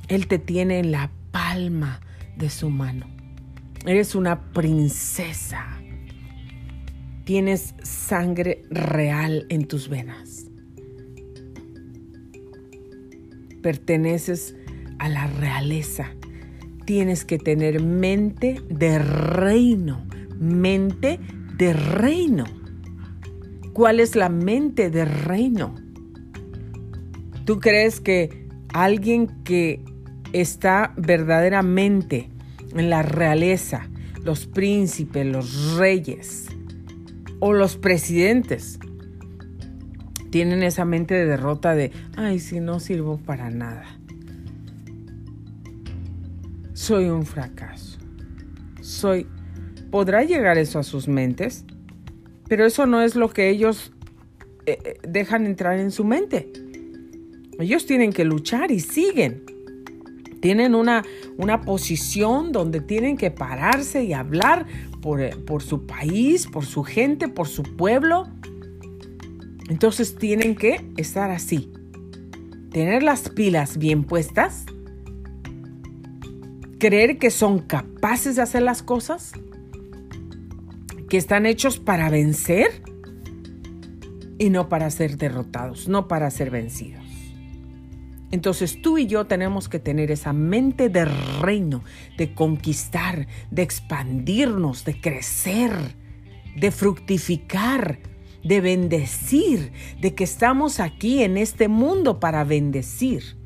Él 0.08 0.26
te 0.26 0.38
tiene 0.38 0.78
en 0.78 0.90
la 0.90 1.10
palma 1.30 2.00
de 2.36 2.50
su 2.50 2.70
mano. 2.70 3.06
Eres 3.86 4.14
una 4.14 4.52
princesa. 4.52 5.66
tienes 7.24 7.74
sangre 7.82 8.62
real 8.70 9.44
en 9.50 9.66
tus 9.66 9.90
venas. 9.90 10.46
Perteneces 13.62 14.56
a 14.98 15.10
la 15.10 15.26
realeza. 15.26 16.10
Tienes 16.86 17.26
que 17.26 17.38
tener 17.38 17.82
mente 17.82 18.62
de 18.70 18.98
reino, 18.98 20.06
mente 20.38 21.20
de 21.58 21.74
reino. 21.74 22.46
¿Cuál 23.78 24.00
es 24.00 24.16
la 24.16 24.28
mente 24.28 24.90
de 24.90 25.04
reino? 25.04 25.72
¿Tú 27.44 27.60
crees 27.60 28.00
que 28.00 28.48
alguien 28.74 29.28
que 29.44 29.84
está 30.32 30.92
verdaderamente 30.96 32.28
en 32.74 32.90
la 32.90 33.02
realeza, 33.02 33.88
los 34.24 34.46
príncipes, 34.46 35.24
los 35.24 35.76
reyes 35.76 36.48
o 37.38 37.52
los 37.52 37.76
presidentes, 37.76 38.80
tienen 40.30 40.64
esa 40.64 40.84
mente 40.84 41.14
de 41.14 41.26
derrota 41.26 41.76
de, 41.76 41.92
ay, 42.16 42.40
si 42.40 42.58
no 42.58 42.80
sirvo 42.80 43.18
para 43.18 43.48
nada. 43.48 43.84
Soy 46.72 47.04
un 47.04 47.24
fracaso. 47.24 47.96
Soy... 48.80 49.28
¿Podrá 49.92 50.24
llegar 50.24 50.58
eso 50.58 50.80
a 50.80 50.82
sus 50.82 51.06
mentes? 51.06 51.64
Pero 52.48 52.66
eso 52.66 52.86
no 52.86 53.02
es 53.02 53.14
lo 53.14 53.28
que 53.30 53.50
ellos 53.50 53.92
eh, 54.66 54.78
eh, 54.84 54.98
dejan 55.06 55.46
entrar 55.46 55.78
en 55.78 55.90
su 55.90 56.04
mente. 56.04 56.50
Ellos 57.58 57.86
tienen 57.86 58.12
que 58.12 58.24
luchar 58.24 58.70
y 58.70 58.80
siguen. 58.80 59.44
Tienen 60.40 60.74
una, 60.74 61.04
una 61.36 61.62
posición 61.62 62.52
donde 62.52 62.80
tienen 62.80 63.16
que 63.16 63.30
pararse 63.30 64.04
y 64.04 64.12
hablar 64.12 64.66
por, 65.02 65.20
eh, 65.20 65.34
por 65.36 65.62
su 65.62 65.86
país, 65.86 66.46
por 66.46 66.64
su 66.64 66.84
gente, 66.84 67.28
por 67.28 67.48
su 67.48 67.62
pueblo. 67.62 68.28
Entonces 69.68 70.16
tienen 70.16 70.54
que 70.54 70.86
estar 70.96 71.30
así. 71.30 71.72
Tener 72.70 73.02
las 73.02 73.28
pilas 73.28 73.78
bien 73.78 74.04
puestas. 74.04 74.66
Creer 76.78 77.18
que 77.18 77.30
son 77.30 77.58
capaces 77.58 78.36
de 78.36 78.42
hacer 78.42 78.62
las 78.62 78.82
cosas. 78.82 79.32
Que 81.08 81.16
están 81.16 81.46
hechos 81.46 81.78
para 81.78 82.10
vencer 82.10 82.82
y 84.38 84.50
no 84.50 84.68
para 84.68 84.90
ser 84.90 85.16
derrotados, 85.16 85.88
no 85.88 86.06
para 86.08 86.30
ser 86.30 86.50
vencidos. 86.50 87.04
Entonces 88.30 88.82
tú 88.82 88.98
y 88.98 89.06
yo 89.06 89.26
tenemos 89.26 89.68
que 89.68 89.78
tener 89.78 90.10
esa 90.10 90.32
mente 90.32 90.90
de 90.90 91.06
reino, 91.40 91.82
de 92.18 92.34
conquistar, 92.34 93.26
de 93.50 93.62
expandirnos, 93.62 94.84
de 94.84 95.00
crecer, 95.00 95.72
de 96.54 96.70
fructificar, 96.70 98.00
de 98.44 98.60
bendecir, 98.60 99.72
de 100.00 100.14
que 100.14 100.24
estamos 100.24 100.78
aquí 100.78 101.22
en 101.22 101.38
este 101.38 101.68
mundo 101.68 102.20
para 102.20 102.44
bendecir. 102.44 103.38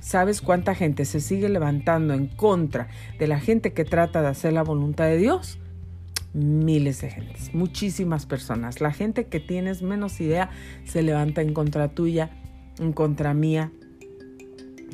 ¿Sabes 0.00 0.40
cuánta 0.40 0.76
gente 0.76 1.04
se 1.04 1.20
sigue 1.20 1.48
levantando 1.48 2.14
en 2.14 2.28
contra 2.28 2.88
de 3.18 3.26
la 3.26 3.40
gente 3.40 3.72
que 3.72 3.84
trata 3.84 4.22
de 4.22 4.28
hacer 4.28 4.52
la 4.52 4.62
voluntad 4.62 5.06
de 5.06 5.18
Dios? 5.18 5.58
Miles 6.38 7.00
de 7.00 7.10
gentes, 7.10 7.52
muchísimas 7.52 8.24
personas. 8.24 8.80
La 8.80 8.92
gente 8.92 9.26
que 9.26 9.40
tienes 9.40 9.82
menos 9.82 10.20
idea 10.20 10.50
se 10.84 11.02
levanta 11.02 11.42
en 11.42 11.52
contra 11.52 11.88
tuya, 11.88 12.30
en 12.78 12.92
contra 12.92 13.34
mía, 13.34 13.72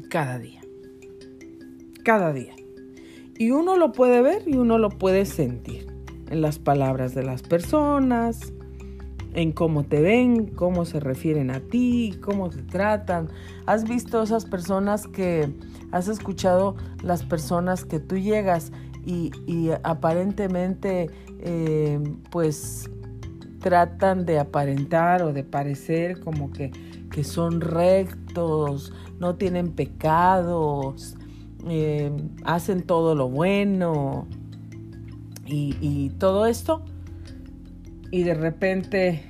cada 0.08 0.38
día. 0.38 0.62
Cada 2.02 2.32
día. 2.32 2.54
Y 3.36 3.50
uno 3.50 3.76
lo 3.76 3.92
puede 3.92 4.22
ver 4.22 4.42
y 4.46 4.56
uno 4.56 4.78
lo 4.78 4.88
puede 4.88 5.26
sentir 5.26 5.86
en 6.30 6.40
las 6.40 6.58
palabras 6.58 7.14
de 7.14 7.24
las 7.24 7.42
personas, 7.42 8.52
en 9.34 9.52
cómo 9.52 9.84
te 9.84 10.00
ven, 10.00 10.46
cómo 10.46 10.84
se 10.84 11.00
refieren 11.00 11.50
a 11.50 11.60
ti, 11.60 12.14
cómo 12.22 12.48
te 12.48 12.62
tratan. 12.62 13.28
¿Has 13.66 13.84
visto 13.84 14.22
esas 14.22 14.46
personas 14.46 15.06
que 15.08 15.52
has 15.92 16.08
escuchado 16.08 16.76
las 17.02 17.22
personas 17.22 17.84
que 17.84 18.00
tú 18.00 18.16
llegas 18.16 18.72
y, 19.06 19.70
aparentemente 19.82 21.10
eh, 21.40 22.00
pues 22.30 22.90
tratan 23.60 24.26
de 24.26 24.38
aparentar 24.38 25.22
o 25.22 25.32
de 25.32 25.42
parecer 25.42 26.20
como 26.20 26.50
que, 26.50 26.70
que 27.10 27.24
son 27.24 27.60
rectos, 27.60 28.92
no 29.18 29.36
tienen 29.36 29.72
pecados, 29.72 31.16
eh, 31.66 32.12
hacen 32.44 32.82
todo 32.82 33.14
lo 33.14 33.28
bueno 33.28 34.26
y, 35.46 36.10
todo 36.18 36.46
esto. 36.46 36.84
Y 38.10 38.22
de 38.22 38.34
repente 38.34 39.22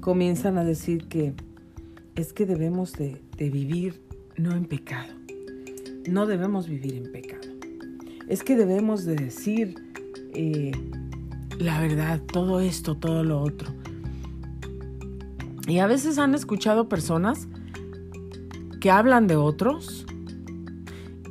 comienzan 0.00 0.56
a 0.58 0.64
decir 0.64 1.08
que 1.08 1.34
es 2.14 2.32
que 2.32 2.46
debemos 2.46 2.92
de, 2.92 3.20
vivir 3.38 4.02
no 4.36 4.52
en 4.52 4.66
pecado. 4.66 5.12
No 6.08 6.26
debemos 6.26 6.68
vivir 6.68 6.94
en 6.94 7.12
pecado. 7.12 7.39
Es 8.30 8.44
que 8.44 8.54
debemos 8.54 9.04
de 9.04 9.16
decir 9.16 9.74
eh, 10.34 10.70
la 11.58 11.80
verdad, 11.80 12.20
todo 12.20 12.60
esto, 12.60 12.96
todo 12.96 13.24
lo 13.24 13.40
otro. 13.40 13.74
Y 15.66 15.78
a 15.78 15.88
veces 15.88 16.16
han 16.16 16.34
escuchado 16.36 16.88
personas 16.88 17.48
que 18.80 18.90
hablan 18.90 19.26
de 19.26 19.34
otros 19.34 20.06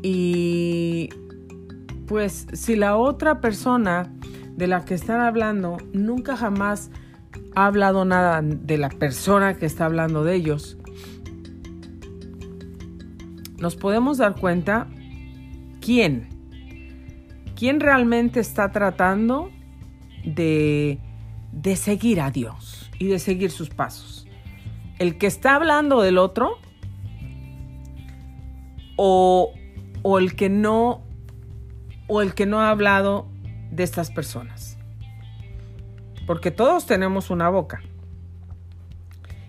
y 0.04 1.10
pues 2.06 2.48
si 2.54 2.76
la 2.76 2.98
otra 2.98 3.40
persona 3.40 4.14
de 4.58 4.68
la 4.68 4.84
que 4.84 4.94
están 4.94 5.22
hablando 5.22 5.78
nunca 5.94 6.36
jamás 6.36 6.92
ha 7.56 7.66
hablado 7.66 8.04
nada 8.04 8.42
de 8.42 8.78
la 8.78 8.90
persona 8.90 9.56
que 9.56 9.66
está 9.66 9.86
hablando 9.86 10.26
de 10.26 10.36
ellos, 10.36 10.78
nos 13.58 13.78
podemos 13.78 14.18
dar 14.18 14.36
cuenta 14.36 14.88
quién, 15.82 16.39
quién 17.60 17.82
realmente 17.82 18.40
está 18.40 18.72
tratando 18.72 19.52
de, 20.24 20.98
de 21.52 21.76
seguir 21.76 22.22
a 22.22 22.32
Dios 22.32 22.90
y 22.98 23.08
de 23.08 23.20
seguir 23.20 23.52
sus 23.52 23.70
pasos. 23.70 24.26
El 24.98 25.18
que 25.18 25.28
está 25.28 25.56
hablando 25.56 26.02
del 26.02 26.18
otro 26.18 26.58
o, 28.96 29.54
el 30.20 30.36
que 30.36 30.50
no 30.50 31.04
o 32.08 32.22
el 32.22 32.34
que 32.34 32.46
no 32.46 32.60
ha 32.60 32.70
hablado 32.70 33.30
de 33.72 33.84
estas 33.84 34.12
personas. 34.12 34.78
Porque 36.28 36.52
todos 36.52 36.86
tenemos 36.86 37.30
una 37.30 37.50
boca 37.50 37.82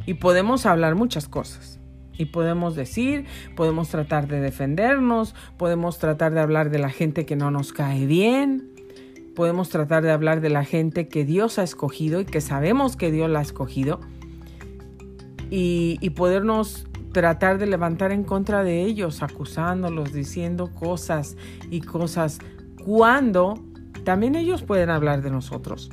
y 0.06 0.14
podemos 0.14 0.66
hablar 0.66 0.94
muchas 0.94 1.26
cosas. 1.26 1.79
Y 2.16 2.26
podemos 2.26 2.74
decir, 2.74 3.24
podemos 3.56 3.88
tratar 3.88 4.28
de 4.28 4.40
defendernos, 4.40 5.34
podemos 5.56 5.98
tratar 5.98 6.32
de 6.32 6.40
hablar 6.40 6.70
de 6.70 6.78
la 6.78 6.90
gente 6.90 7.24
que 7.24 7.36
no 7.36 7.50
nos 7.50 7.72
cae 7.72 8.06
bien, 8.06 8.68
podemos 9.34 9.70
tratar 9.70 10.02
de 10.02 10.10
hablar 10.10 10.40
de 10.40 10.50
la 10.50 10.64
gente 10.64 11.08
que 11.08 11.24
Dios 11.24 11.58
ha 11.58 11.62
escogido 11.62 12.20
y 12.20 12.24
que 12.24 12.40
sabemos 12.40 12.96
que 12.96 13.10
Dios 13.10 13.30
la 13.30 13.38
ha 13.38 13.42
escogido 13.42 14.00
y, 15.50 15.98
y 16.00 16.10
podernos 16.10 16.86
tratar 17.12 17.58
de 17.58 17.66
levantar 17.66 18.12
en 18.12 18.24
contra 18.24 18.62
de 18.62 18.82
ellos, 18.82 19.22
acusándolos, 19.22 20.12
diciendo 20.12 20.72
cosas 20.74 21.36
y 21.70 21.80
cosas, 21.80 22.38
cuando 22.84 23.54
también 24.04 24.34
ellos 24.34 24.62
pueden 24.62 24.90
hablar 24.90 25.22
de 25.22 25.30
nosotros. 25.30 25.90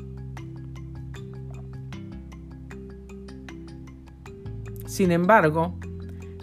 Sin 4.86 5.12
embargo, 5.12 5.76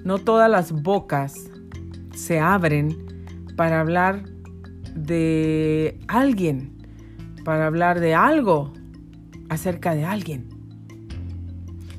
no 0.05 0.19
todas 0.19 0.51
las 0.51 0.71
bocas 0.71 1.51
se 2.15 2.39
abren 2.39 2.97
para 3.57 3.81
hablar 3.81 4.25
de 4.95 5.99
alguien, 6.07 6.77
para 7.45 7.67
hablar 7.67 8.01
de 8.01 8.15
algo 8.15 8.73
acerca 9.49 9.95
de 9.95 10.05
alguien. 10.05 10.49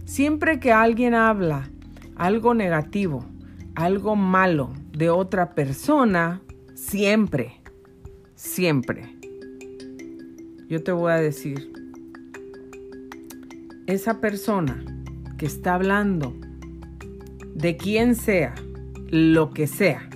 Siempre 0.05 0.59
que 0.59 0.71
alguien 0.71 1.13
habla 1.13 1.69
algo 2.15 2.53
negativo, 2.53 3.25
algo 3.73 4.15
malo 4.15 4.71
de 4.91 5.09
otra 5.09 5.55
persona, 5.55 6.41
siempre, 6.73 7.59
siempre, 8.35 9.15
yo 10.69 10.83
te 10.83 10.91
voy 10.91 11.11
a 11.11 11.17
decir, 11.17 11.73
esa 13.87 14.21
persona 14.21 14.83
que 15.37 15.45
está 15.45 15.75
hablando 15.75 16.33
de 17.55 17.77
quien 17.77 18.15
sea, 18.15 18.53
lo 19.09 19.49
que 19.51 19.65
sea, 19.65 20.09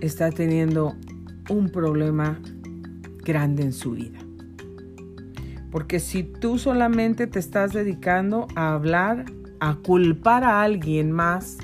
está 0.00 0.30
teniendo 0.30 0.96
un 1.48 1.70
problema 1.70 2.38
grande 3.24 3.62
en 3.62 3.72
su 3.72 3.92
vida. 3.92 4.18
Porque 5.70 6.00
si 6.00 6.24
tú 6.24 6.58
solamente 6.58 7.26
te 7.26 7.38
estás 7.38 7.72
dedicando 7.72 8.48
a 8.54 8.74
hablar 8.74 9.26
a 9.60 9.74
culpar 9.76 10.44
a 10.44 10.62
alguien 10.62 11.12
más 11.12 11.58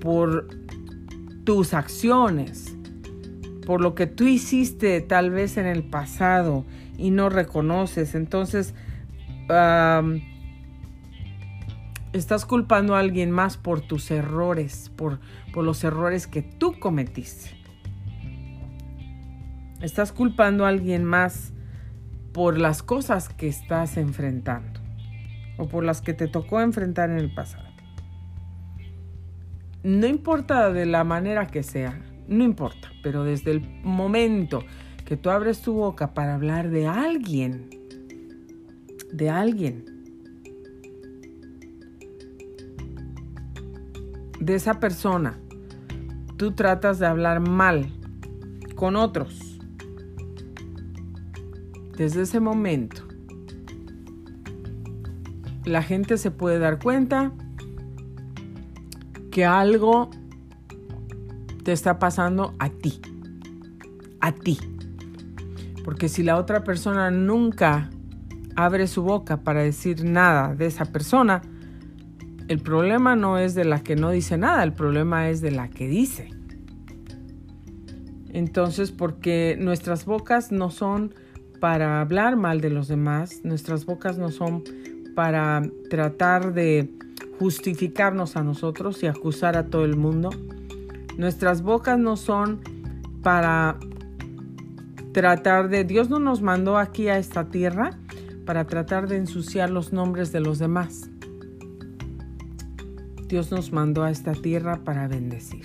por 0.00 0.48
tus 1.44 1.74
acciones, 1.74 2.76
por 3.66 3.80
lo 3.80 3.94
que 3.94 4.06
tú 4.06 4.24
hiciste 4.24 5.00
tal 5.00 5.30
vez 5.30 5.56
en 5.56 5.66
el 5.66 5.84
pasado 5.84 6.64
y 6.98 7.10
no 7.10 7.28
reconoces. 7.28 8.14
Entonces, 8.14 8.74
estás 12.12 12.44
culpando 12.44 12.94
a 12.94 12.98
alguien 12.98 13.30
más 13.30 13.56
por 13.56 13.80
tus 13.80 14.10
errores, 14.10 14.90
por, 14.96 15.20
por 15.52 15.64
los 15.64 15.82
errores 15.84 16.26
que 16.26 16.42
tú 16.42 16.78
cometiste. 16.78 17.50
Estás 19.80 20.12
culpando 20.12 20.64
a 20.64 20.68
alguien 20.68 21.04
más 21.04 21.52
por 22.32 22.58
las 22.58 22.82
cosas 22.82 23.28
que 23.28 23.48
estás 23.48 23.96
enfrentando 23.96 24.80
o 25.58 25.68
por 25.68 25.84
las 25.84 26.00
que 26.00 26.14
te 26.14 26.28
tocó 26.28 26.60
enfrentar 26.60 27.10
en 27.10 27.18
el 27.18 27.34
pasado. 27.34 27.68
No 29.82 30.06
importa 30.06 30.72
de 30.72 30.86
la 30.86 31.02
manera 31.02 31.48
que 31.48 31.62
sea, 31.62 32.00
no 32.28 32.44
importa, 32.44 32.92
pero 33.02 33.24
desde 33.24 33.50
el 33.50 33.60
momento 33.82 34.64
que 35.04 35.16
tú 35.16 35.30
abres 35.30 35.60
tu 35.60 35.74
boca 35.74 36.14
para 36.14 36.34
hablar 36.34 36.70
de 36.70 36.86
alguien, 36.86 37.68
de 39.12 39.28
alguien, 39.28 39.91
de 44.42 44.56
esa 44.56 44.80
persona, 44.80 45.38
tú 46.36 46.52
tratas 46.52 46.98
de 46.98 47.06
hablar 47.06 47.40
mal 47.40 47.92
con 48.74 48.96
otros. 48.96 49.60
Desde 51.96 52.22
ese 52.22 52.40
momento, 52.40 53.02
la 55.64 55.82
gente 55.82 56.16
se 56.18 56.32
puede 56.32 56.58
dar 56.58 56.80
cuenta 56.80 57.32
que 59.30 59.44
algo 59.44 60.10
te 61.62 61.70
está 61.72 62.00
pasando 62.00 62.54
a 62.58 62.68
ti. 62.68 63.00
A 64.20 64.32
ti. 64.32 64.58
Porque 65.84 66.08
si 66.08 66.24
la 66.24 66.36
otra 66.36 66.64
persona 66.64 67.12
nunca 67.12 67.90
abre 68.56 68.88
su 68.88 69.02
boca 69.02 69.44
para 69.44 69.62
decir 69.62 70.04
nada 70.04 70.54
de 70.56 70.66
esa 70.66 70.86
persona, 70.86 71.42
el 72.48 72.60
problema 72.60 73.16
no 73.16 73.38
es 73.38 73.54
de 73.54 73.64
la 73.64 73.82
que 73.82 73.96
no 73.96 74.10
dice 74.10 74.36
nada, 74.36 74.62
el 74.62 74.72
problema 74.72 75.28
es 75.28 75.40
de 75.40 75.50
la 75.50 75.68
que 75.68 75.88
dice. 75.88 76.30
Entonces, 78.32 78.90
porque 78.90 79.56
nuestras 79.60 80.04
bocas 80.04 80.52
no 80.52 80.70
son 80.70 81.14
para 81.60 82.00
hablar 82.00 82.36
mal 82.36 82.60
de 82.60 82.70
los 82.70 82.88
demás, 82.88 83.40
nuestras 83.44 83.84
bocas 83.84 84.18
no 84.18 84.30
son 84.30 84.64
para 85.14 85.62
tratar 85.90 86.54
de 86.54 86.90
justificarnos 87.38 88.36
a 88.36 88.42
nosotros 88.42 89.02
y 89.02 89.06
acusar 89.06 89.56
a 89.56 89.66
todo 89.66 89.84
el 89.84 89.96
mundo. 89.96 90.30
Nuestras 91.18 91.62
bocas 91.62 91.98
no 91.98 92.16
son 92.16 92.60
para 93.22 93.78
tratar 95.12 95.68
de... 95.68 95.84
Dios 95.84 96.08
no 96.08 96.18
nos 96.18 96.40
mandó 96.40 96.78
aquí 96.78 97.08
a 97.08 97.18
esta 97.18 97.50
tierra 97.50 97.90
para 98.46 98.66
tratar 98.66 99.08
de 99.08 99.18
ensuciar 99.18 99.70
los 99.70 99.92
nombres 99.92 100.32
de 100.32 100.40
los 100.40 100.58
demás. 100.58 101.11
Dios 103.32 103.50
nos 103.50 103.72
mandó 103.72 104.04
a 104.04 104.10
esta 104.10 104.34
tierra 104.34 104.80
para 104.84 105.08
bendecir. 105.08 105.64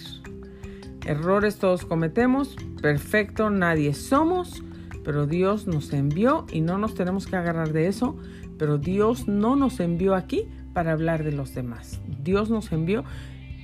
Errores 1.06 1.58
todos 1.58 1.84
cometemos, 1.84 2.56
perfecto 2.82 3.50
nadie 3.50 3.94
somos, 3.94 4.64
pero 5.04 5.28
Dios 5.28 5.68
nos 5.68 5.92
envió 5.92 6.46
y 6.50 6.62
no 6.62 6.78
nos 6.78 6.94
tenemos 6.94 7.28
que 7.28 7.36
agarrar 7.36 7.74
de 7.74 7.88
eso, 7.88 8.16
pero 8.58 8.78
Dios 8.78 9.28
no 9.28 9.58
nos 9.58 9.82
envió 9.82 10.16
aquí 10.16 10.48
para 10.72 10.94
hablar 10.94 11.26
de 11.26 11.34
los 11.34 11.54
demás. 11.54 12.00
Dios 12.24 12.50
nos 12.50 12.72
envió 12.72 13.04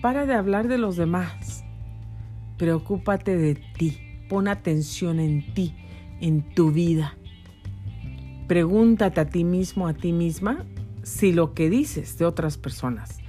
para 0.01 0.25
de 0.25 0.33
hablar 0.33 0.67
de 0.67 0.79
los 0.79 0.97
demás. 0.97 1.63
Preocúpate 2.57 3.37
de 3.37 3.55
ti, 3.55 3.97
pon 4.27 4.49
atención 4.49 5.21
en 5.21 5.53
ti, 5.53 5.77
en 6.19 6.41
tu 6.53 6.73
vida. 6.73 7.15
Pregúntate 8.49 9.21
a 9.21 9.29
ti 9.29 9.45
mismo, 9.45 9.87
a 9.87 9.93
ti 9.93 10.11
misma, 10.11 10.65
si 11.03 11.31
lo 11.31 11.53
que 11.53 11.69
dices 11.69 12.17
de 12.17 12.25
otras 12.25 12.57
personas, 12.57 13.22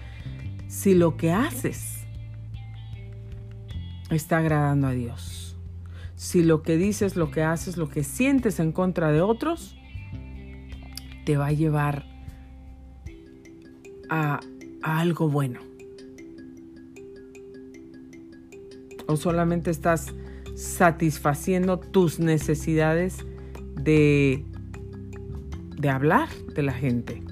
si 0.68 0.94
lo 0.94 1.16
que 1.16 1.32
haces 1.32 2.04
está 4.10 4.38
agradando 4.38 4.88
a 4.88 4.92
Dios. 4.92 5.56
Si 6.16 6.42
lo 6.42 6.62
que 6.62 6.76
dices, 6.76 7.16
lo 7.16 7.30
que 7.30 7.42
haces, 7.42 7.76
lo 7.76 7.88
que 7.88 8.04
sientes 8.04 8.60
en 8.60 8.72
contra 8.72 9.10
de 9.12 9.20
otros, 9.20 9.76
te 11.24 11.36
va 11.36 11.46
a 11.46 11.52
llevar 11.52 12.06
a, 14.08 14.40
algo 14.82 15.28
bueno. 15.28 15.60
O 19.06 19.16
solamente 19.16 19.70
estás 19.70 20.14
satisfaciendo 20.54 21.78
tus 21.78 22.20
necesidades 22.20 23.18
de, 23.74 24.44
de 25.76 25.88
hablar 25.88 26.28
de 26.54 26.62
la 26.62 26.72
gente. 26.72 27.22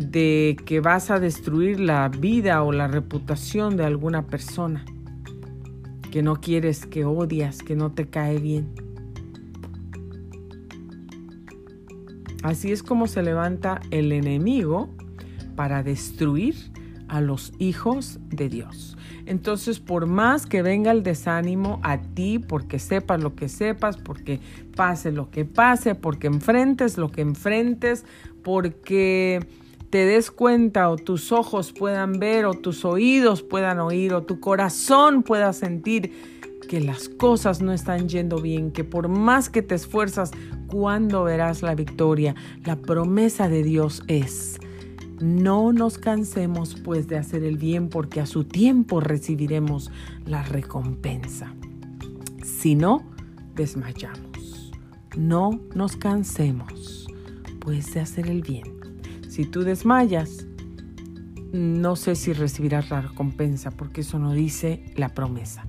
De 0.00 0.56
que 0.64 0.80
vas 0.80 1.10
a 1.10 1.20
destruir 1.20 1.78
la 1.78 2.08
vida 2.08 2.62
o 2.62 2.72
la 2.72 2.88
reputación 2.88 3.76
de 3.76 3.84
alguna 3.84 4.26
persona 4.26 4.84
que 6.10 6.22
no 6.22 6.36
quieres, 6.36 6.86
que 6.86 7.04
odias, 7.04 7.62
que 7.62 7.76
no 7.76 7.92
te 7.92 8.06
cae 8.08 8.38
bien. 8.38 8.68
Así 12.42 12.72
es 12.72 12.82
como 12.82 13.06
se 13.06 13.22
levanta 13.22 13.80
el 13.90 14.12
enemigo 14.12 14.88
para 15.56 15.82
destruir 15.82 16.56
a 17.08 17.20
los 17.20 17.52
hijos 17.58 18.18
de 18.28 18.48
Dios. 18.48 18.96
Entonces, 19.26 19.78
por 19.78 20.06
más 20.06 20.46
que 20.46 20.62
venga 20.62 20.90
el 20.90 21.02
desánimo 21.02 21.80
a 21.82 22.00
ti, 22.00 22.38
porque 22.38 22.78
sepas 22.78 23.20
lo 23.20 23.34
que 23.34 23.48
sepas, 23.48 23.96
porque 23.96 24.40
pase 24.74 25.12
lo 25.12 25.30
que 25.30 25.44
pase, 25.44 25.94
porque 25.94 26.28
enfrentes 26.28 26.96
lo 26.96 27.10
que 27.10 27.20
enfrentes, 27.20 28.04
porque 28.42 29.46
te 29.90 30.06
des 30.06 30.30
cuenta 30.30 30.88
o 30.88 30.96
tus 30.96 31.32
ojos 31.32 31.72
puedan 31.72 32.18
ver 32.18 32.46
o 32.46 32.54
tus 32.54 32.84
oídos 32.84 33.42
puedan 33.42 33.80
oír 33.80 34.14
o 34.14 34.22
tu 34.22 34.40
corazón 34.40 35.22
pueda 35.22 35.52
sentir 35.52 36.12
que 36.68 36.80
las 36.80 37.08
cosas 37.08 37.60
no 37.60 37.72
están 37.72 38.08
yendo 38.08 38.40
bien, 38.40 38.70
que 38.70 38.84
por 38.84 39.08
más 39.08 39.50
que 39.50 39.60
te 39.60 39.74
esfuerzas, 39.74 40.30
cuando 40.68 41.24
verás 41.24 41.62
la 41.62 41.74
victoria? 41.74 42.36
La 42.64 42.76
promesa 42.76 43.48
de 43.48 43.64
Dios 43.64 44.04
es 44.06 44.60
no 45.20 45.72
nos 45.72 45.98
cansemos 45.98 46.76
pues 46.76 47.06
de 47.06 47.18
hacer 47.18 47.44
el 47.44 47.58
bien 47.58 47.88
porque 47.88 48.20
a 48.20 48.26
su 48.26 48.44
tiempo 48.44 49.00
recibiremos 49.00 49.90
la 50.24 50.42
recompensa. 50.42 51.54
Si 52.42 52.74
no, 52.74 53.02
desmayamos. 53.54 54.72
No 55.16 55.60
nos 55.74 55.96
cansemos 55.96 57.06
pues 57.60 57.92
de 57.92 58.00
hacer 58.00 58.28
el 58.28 58.40
bien. 58.40 58.79
Si 59.30 59.44
tú 59.44 59.62
desmayas, 59.62 60.44
no 61.52 61.94
sé 61.94 62.16
si 62.16 62.32
recibirás 62.32 62.90
la 62.90 63.00
recompensa 63.00 63.70
porque 63.70 64.00
eso 64.00 64.18
no 64.18 64.32
dice 64.32 64.92
la 64.96 65.10
promesa. 65.10 65.66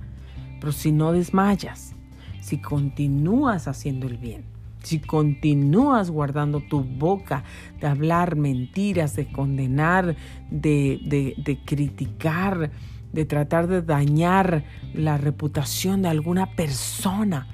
Pero 0.58 0.72
si 0.72 0.90
no 0.90 1.12
desmayas, 1.12 1.94
si 2.40 2.60
continúas 2.60 3.68
haciendo 3.68 4.08
el 4.08 4.18
bien, 4.18 4.46
si 4.82 4.98
continúas 4.98 6.10
guardando 6.10 6.58
tu 6.58 6.82
boca 6.82 7.44
de 7.80 7.86
hablar 7.86 8.34
mentiras, 8.34 9.14
de 9.14 9.30
condenar, 9.30 10.16
de, 10.50 11.36
de, 11.36 11.58
criticar, 11.64 12.72
de 13.12 13.24
tratar 13.26 13.68
de 13.68 13.80
dañar 13.80 14.64
la 14.92 15.18
reputación 15.18 16.02
de 16.02 16.08
alguna 16.08 16.56
persona, 16.56 17.46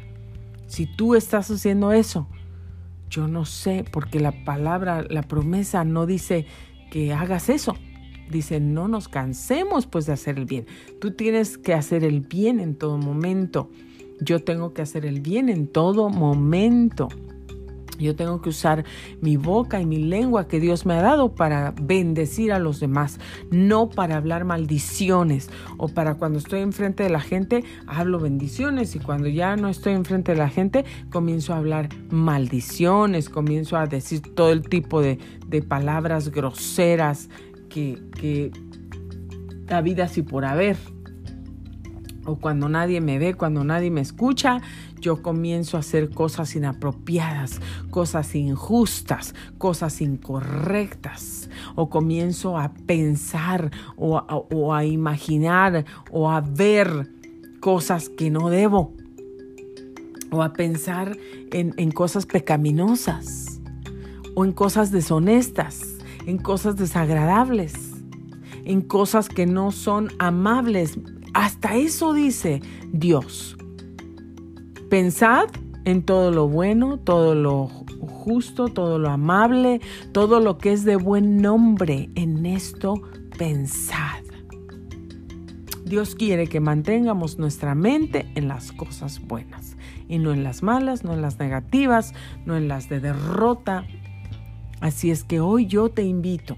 si 0.68 0.86
tú 0.86 1.14
estás 1.14 1.50
haciendo 1.50 1.92
eso, 1.92 2.28
yo 3.10 3.28
no 3.28 3.44
sé, 3.44 3.84
porque 3.90 4.20
la 4.20 4.44
palabra, 4.44 5.04
la 5.08 5.22
promesa 5.22 5.84
no 5.84 6.06
dice 6.06 6.46
que 6.90 7.12
hagas 7.12 7.48
eso. 7.48 7.76
Dice, 8.30 8.60
no 8.60 8.88
nos 8.88 9.08
cansemos 9.08 9.86
pues 9.86 10.06
de 10.06 10.12
hacer 10.12 10.38
el 10.38 10.44
bien. 10.44 10.66
Tú 11.00 11.12
tienes 11.12 11.56
que 11.56 11.72
hacer 11.72 12.04
el 12.04 12.20
bien 12.20 12.60
en 12.60 12.76
todo 12.76 12.98
momento. 12.98 13.70
Yo 14.20 14.44
tengo 14.44 14.74
que 14.74 14.82
hacer 14.82 15.06
el 15.06 15.20
bien 15.20 15.48
en 15.48 15.66
todo 15.68 16.10
momento. 16.10 17.08
Yo 17.98 18.16
tengo 18.16 18.40
que 18.40 18.50
usar 18.50 18.84
mi 19.20 19.36
boca 19.36 19.80
y 19.80 19.86
mi 19.86 19.98
lengua 19.98 20.48
que 20.48 20.60
Dios 20.60 20.86
me 20.86 20.94
ha 20.94 21.02
dado 21.02 21.34
para 21.34 21.74
bendecir 21.80 22.52
a 22.52 22.58
los 22.58 22.80
demás, 22.80 23.18
no 23.50 23.88
para 23.90 24.16
hablar 24.16 24.44
maldiciones 24.44 25.50
o 25.76 25.88
para 25.88 26.14
cuando 26.14 26.38
estoy 26.38 26.60
enfrente 26.60 27.02
de 27.02 27.10
la 27.10 27.20
gente 27.20 27.64
hablo 27.86 28.18
bendiciones 28.18 28.94
y 28.94 28.98
cuando 28.98 29.28
ya 29.28 29.56
no 29.56 29.68
estoy 29.68 29.94
enfrente 29.94 30.32
de 30.32 30.38
la 30.38 30.48
gente 30.48 30.84
comienzo 31.10 31.54
a 31.54 31.58
hablar 31.58 31.88
maldiciones, 32.10 33.28
comienzo 33.28 33.76
a 33.76 33.86
decir 33.86 34.22
todo 34.34 34.52
el 34.52 34.62
tipo 34.62 35.00
de, 35.00 35.18
de 35.46 35.62
palabras 35.62 36.30
groseras 36.30 37.28
que, 37.68 37.98
que 38.18 38.50
la 39.68 39.82
vida 39.82 40.04
así 40.04 40.22
por 40.22 40.44
haber. 40.44 40.76
O 42.24 42.36
cuando 42.36 42.68
nadie 42.68 43.00
me 43.00 43.18
ve, 43.18 43.34
cuando 43.34 43.64
nadie 43.64 43.90
me 43.90 44.02
escucha, 44.02 44.60
yo 45.00 45.22
comienzo 45.22 45.76
a 45.76 45.80
hacer 45.80 46.10
cosas 46.10 46.54
inapropiadas, 46.56 47.60
cosas 47.90 48.34
injustas, 48.34 49.34
cosas 49.58 50.00
incorrectas, 50.00 51.48
o 51.74 51.88
comienzo 51.88 52.58
a 52.58 52.72
pensar 52.72 53.70
o 53.96 54.72
a, 54.74 54.84
imaginar 54.84 55.84
o 56.10 56.30
a 56.30 56.40
ver 56.40 57.10
cosas 57.60 58.08
que 58.08 58.30
no 58.30 58.48
debo 58.50 58.92
o 60.30 60.42
a 60.42 60.52
pensar 60.52 61.16
en, 61.52 61.90
cosas 61.90 62.26
pecaminosas 62.26 63.60
o 64.34 64.44
en 64.44 64.52
cosas 64.52 64.90
deshonestas, 64.90 65.98
en 66.26 66.38
cosas 66.38 66.76
desagradables, 66.76 67.74
en 68.64 68.82
cosas 68.82 69.28
que 69.28 69.46
no 69.46 69.72
son 69.72 70.10
amables. 70.18 70.98
Hasta 71.34 71.76
eso 71.76 72.12
dice 72.12 72.60
Dios. 72.92 73.56
Pensad 74.88 75.48
en 75.84 76.02
todo 76.02 76.30
lo 76.30 76.48
bueno, 76.48 76.98
todo 76.98 77.34
lo 77.34 77.66
justo, 78.00 78.68
todo 78.68 78.98
lo 78.98 79.10
amable, 79.10 79.80
todo 80.12 80.40
lo 80.40 80.56
que 80.56 80.72
es 80.72 80.84
de 80.84 80.96
buen 80.96 81.42
nombre. 81.42 82.08
En 82.14 82.46
esto 82.46 82.94
pensad. 83.36 84.22
Dios 85.84 86.14
quiere 86.14 86.46
que 86.46 86.60
mantengamos 86.60 87.38
nuestra 87.38 87.74
mente 87.74 88.30
en 88.34 88.48
las 88.48 88.72
cosas 88.72 89.20
buenas 89.26 89.76
y 90.08 90.18
no 90.18 90.32
en 90.32 90.42
las 90.42 90.62
malas, 90.62 91.04
no 91.04 91.12
en 91.12 91.22
las 91.22 91.38
negativas, 91.38 92.14
no 92.46 92.56
en 92.56 92.68
las 92.68 92.88
de 92.88 93.00
derrota. 93.00 93.86
Así 94.80 95.10
es 95.10 95.24
que 95.24 95.40
hoy 95.40 95.66
yo 95.66 95.90
te 95.90 96.02
invito. 96.02 96.56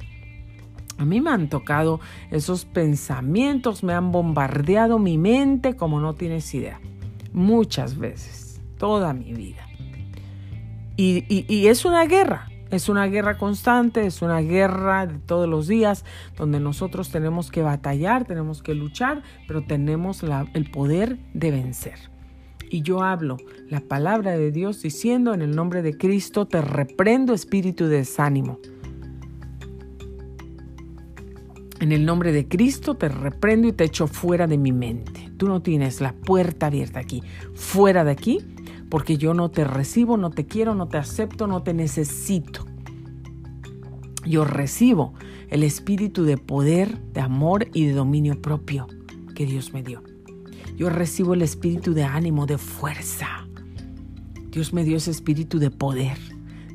A 0.99 1.05
mí 1.05 1.20
me 1.20 1.31
han 1.31 1.49
tocado 1.49 1.99
esos 2.31 2.64
pensamientos, 2.64 3.83
me 3.83 3.93
han 3.93 4.12
bombardeado 4.12 4.99
mi 4.99 5.18
mente 5.18 5.74
como 5.74 5.99
no 6.01 6.14
tienes 6.14 6.53
idea. 6.55 6.81
Muchas 7.33 7.99
veces, 7.99 8.61
toda 8.78 9.12
mi 9.12 9.33
vida. 9.33 9.66
Y, 10.97 11.24
y 11.49 11.66
es 11.68 11.85
una 11.85 12.05
guerra, 12.05 12.51
es 12.70 12.89
una 12.89 13.07
guerra 13.07 13.37
constante, 13.37 14.07
es 14.07 14.22
una 14.22 14.41
guerra 14.41 15.07
de 15.07 15.18
todos 15.18 15.49
los 15.49 15.66
días 15.66 16.05
donde 16.37 16.61
nosotros 16.61 17.11
tenemos 17.11 17.51
que 17.51 17.62
batallar, 17.62 18.24
tenemos 18.24 18.62
que 18.62 18.74
luchar, 18.74 19.22
pero 19.49 19.62
tenemos 19.62 20.22
el 20.55 20.70
poder 20.70 21.18
de 21.35 21.51
vencer. 21.51 22.11
Y 22.70 22.83
yo 22.83 23.03
hablo 23.03 23.37
la 23.68 23.81
palabra 23.81 24.37
de 24.39 24.53
Dios 24.53 24.81
diciendo 24.81 25.35
en 25.35 25.43
el 25.43 25.57
nombre 25.57 25.83
de 25.83 25.97
Cristo, 25.99 26.47
te 26.47 26.62
reprendo 26.62 27.35
espíritu 27.35 27.87
de 27.87 27.99
desánimo. 27.99 28.61
En 31.81 31.93
el 31.93 32.05
nombre 32.05 32.31
de 32.33 32.47
Cristo 32.47 32.95
te 32.95 33.09
reprendo 33.09 33.66
y 33.66 33.72
te 33.72 33.85
echo 33.85 34.07
fuera 34.07 34.47
de 34.47 34.59
mi 34.59 34.70
mente. 34.70 35.33
Tú 35.39 35.49
no 35.49 35.62
tienes 35.62 36.03
la 36.03 36.12
puerta 36.12 36.66
abierta 36.66 37.01
aquí. 37.01 37.22
Fuera 37.55 38.05
de 38.05 38.11
aquí 38.11 38.39
porque 38.91 39.16
yo 39.16 39.33
no 39.33 39.51
te 39.51 39.64
recibo, 39.64 40.18
no 40.18 40.31
te 40.31 40.47
quiero, 40.47 40.74
no 40.74 40.89
te 40.89 40.99
acepto, 40.99 41.47
no 41.47 41.62
te 41.62 41.72
necesito. 41.72 42.66
Yo 44.26 44.45
recibo 44.45 45.14
el 45.49 45.62
espíritu 45.62 46.24
de 46.24 46.37
poder, 46.37 47.01
de 47.12 47.20
amor 47.20 47.68
y 47.72 47.87
de 47.87 47.93
dominio 47.93 48.43
propio 48.43 48.87
que 49.35 49.47
Dios 49.47 49.72
me 49.72 49.83
dio. 49.83 50.03
Yo 50.76 50.91
recibo 50.91 51.33
el 51.35 51.43
espíritu 51.43 51.95
de 51.95 52.05
ánimo, 52.05 52.45
de 52.47 52.59
fuerza. 52.59 53.47
Dios 54.51 54.72
me 54.72 54.85
dio 54.85 54.97
ese 54.97 55.12
espíritu 55.12 55.59
de 55.59 55.70
poder, 55.70 56.18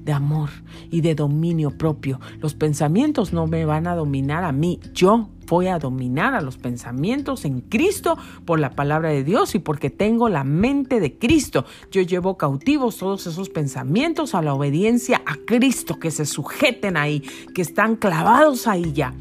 de 0.05 0.13
amor 0.13 0.49
y 0.91 1.01
de 1.01 1.15
dominio 1.15 1.71
propio. 1.71 2.19
Los 2.39 2.53
pensamientos 2.53 3.33
no 3.33 3.47
me 3.47 3.65
van 3.65 3.87
a 3.87 3.95
dominar 3.95 4.43
a 4.43 4.51
mí, 4.51 4.79
yo 4.93 5.29
voy 5.47 5.67
a 5.67 5.79
dominar 5.79 6.33
a 6.33 6.41
los 6.41 6.57
pensamientos 6.57 7.45
en 7.45 7.61
Cristo 7.61 8.17
por 8.45 8.59
la 8.59 8.71
palabra 8.71 9.09
de 9.09 9.23
Dios 9.23 9.55
y 9.55 9.59
porque 9.59 9.89
tengo 9.89 10.29
la 10.29 10.43
mente 10.43 10.99
de 10.99 11.17
Cristo. 11.17 11.65
Yo 11.91 12.01
llevo 12.01 12.37
cautivos 12.37 12.97
todos 12.97 13.27
esos 13.27 13.49
pensamientos 13.49 14.35
a 14.35 14.41
la 14.41 14.53
obediencia 14.53 15.21
a 15.25 15.35
Cristo, 15.45 15.99
que 15.99 16.11
se 16.11 16.25
sujeten 16.25 16.97
ahí, 16.97 17.21
que 17.53 17.61
están 17.61 17.95
clavados 17.95 18.67
ahí 18.67 18.93
ya 18.93 19.13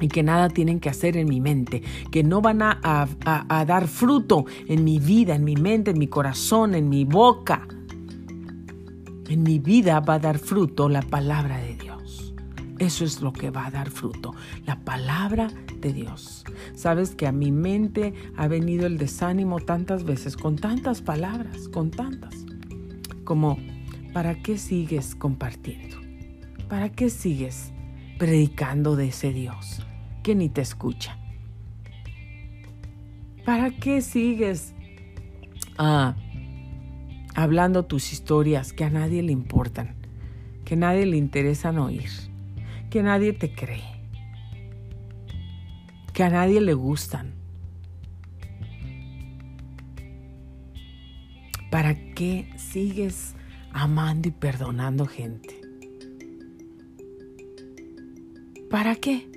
y 0.00 0.08
que 0.08 0.22
nada 0.22 0.48
tienen 0.50 0.80
que 0.80 0.90
hacer 0.90 1.16
en 1.16 1.28
mi 1.28 1.40
mente, 1.40 1.82
que 2.10 2.22
no 2.22 2.42
van 2.42 2.60
a, 2.60 2.78
a, 2.82 3.64
dar 3.64 3.88
fruto 3.88 4.44
en 4.68 4.84
mi 4.84 4.98
vida, 4.98 5.34
en 5.34 5.44
mi 5.44 5.56
mente, 5.56 5.92
en 5.92 5.98
mi 5.98 6.06
corazón, 6.06 6.74
en 6.74 6.90
mi 6.90 7.06
boca. 7.06 7.66
En 9.28 9.42
mi 9.42 9.58
vida 9.58 9.98
va 10.00 10.14
a 10.14 10.18
dar 10.18 10.38
fruto 10.38 10.88
la 10.88 11.02
palabra 11.02 11.58
de 11.58 11.76
Dios. 11.76 12.34
Eso 12.78 13.04
es 13.04 13.22
lo 13.22 13.32
que 13.32 13.50
va 13.50 13.66
a 13.66 13.70
dar 13.70 13.90
fruto, 13.90 14.34
la 14.66 14.78
palabra 14.80 15.48
de 15.80 15.92
Dios. 15.92 16.44
Sabes 16.74 17.14
que 17.14 17.26
a 17.26 17.32
mi 17.32 17.50
mente 17.50 18.12
ha 18.36 18.48
venido 18.48 18.86
el 18.86 18.98
desánimo 18.98 19.60
tantas 19.60 20.04
veces, 20.04 20.36
con 20.36 20.56
tantas 20.56 21.00
palabras, 21.00 21.68
con 21.68 21.90
tantas, 21.90 22.34
como, 23.24 23.58
¿para 24.12 24.42
qué 24.42 24.58
sigues 24.58 25.14
compartiendo? 25.14 25.96
¿Para 26.68 26.90
qué 26.90 27.10
sigues 27.10 27.72
predicando 28.18 28.94
de 28.94 29.08
ese 29.08 29.32
Dios 29.32 29.82
que 30.22 30.34
ni 30.34 30.48
te 30.48 30.60
escucha? 30.60 31.18
¿Para 33.44 33.70
qué 33.70 34.02
sigues 34.02 34.74
ah, 35.78 36.14
hablando 37.36 37.84
tus 37.84 38.12
historias 38.12 38.72
que 38.72 38.82
a 38.82 38.90
nadie 38.90 39.22
le 39.22 39.30
importan, 39.30 39.94
que 40.64 40.74
a 40.74 40.78
nadie 40.78 41.06
le 41.06 41.16
interesan 41.16 41.78
oír? 41.78 42.10
que 42.90 43.02
nadie 43.02 43.32
te 43.32 43.54
cree, 43.54 43.84
que 46.12 46.22
a 46.22 46.30
nadie 46.30 46.60
le 46.60 46.74
gustan. 46.74 47.34
¿Para 51.70 51.94
qué 52.14 52.48
sigues 52.56 53.34
amando 53.72 54.28
y 54.28 54.30
perdonando 54.30 55.04
gente? 55.04 55.60
¿Para 58.70 58.94
qué? 58.94 59.28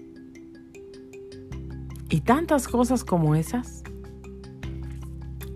Y 2.09 2.21
tantas 2.21 2.67
cosas 2.67 3.03
como 3.03 3.35
esas, 3.35 3.83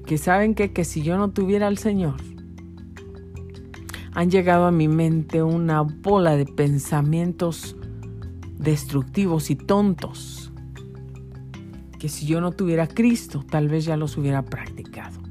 que 0.05 0.17
saben 0.17 0.55
que, 0.55 0.73
que 0.73 0.83
si 0.83 1.01
yo 1.03 1.17
no 1.17 1.31
tuviera 1.31 1.67
al 1.67 1.77
Señor, 1.77 2.32
han 4.15 4.29
llegado 4.29 4.65
a 4.65 4.71
mi 4.71 4.87
mente 4.87 5.41
una 5.41 5.81
bola 5.81 6.35
de 6.35 6.45
pensamientos 6.45 7.75
destructivos 8.57 9.49
y 9.49 9.55
tontos 9.55 10.51
que 11.99 12.09
si 12.09 12.25
yo 12.25 12.41
no 12.41 12.51
tuviera 12.51 12.87
Cristo, 12.87 13.45
tal 13.49 13.69
vez 13.69 13.85
ya 13.85 13.95
los 13.95 14.17
hubiera 14.17 14.43
practicado. 14.43 15.21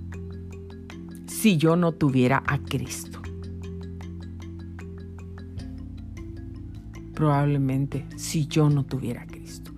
Si 1.26 1.58
yo 1.58 1.76
no 1.76 1.92
tuviera 1.92 2.42
a 2.46 2.58
Cristo. 2.58 3.20
Probablemente 7.14 8.06
si 8.16 8.46
yo 8.46 8.70
no 8.70 8.84
tuviera 8.84 9.22
a 9.22 9.26
Cristo. 9.26 9.70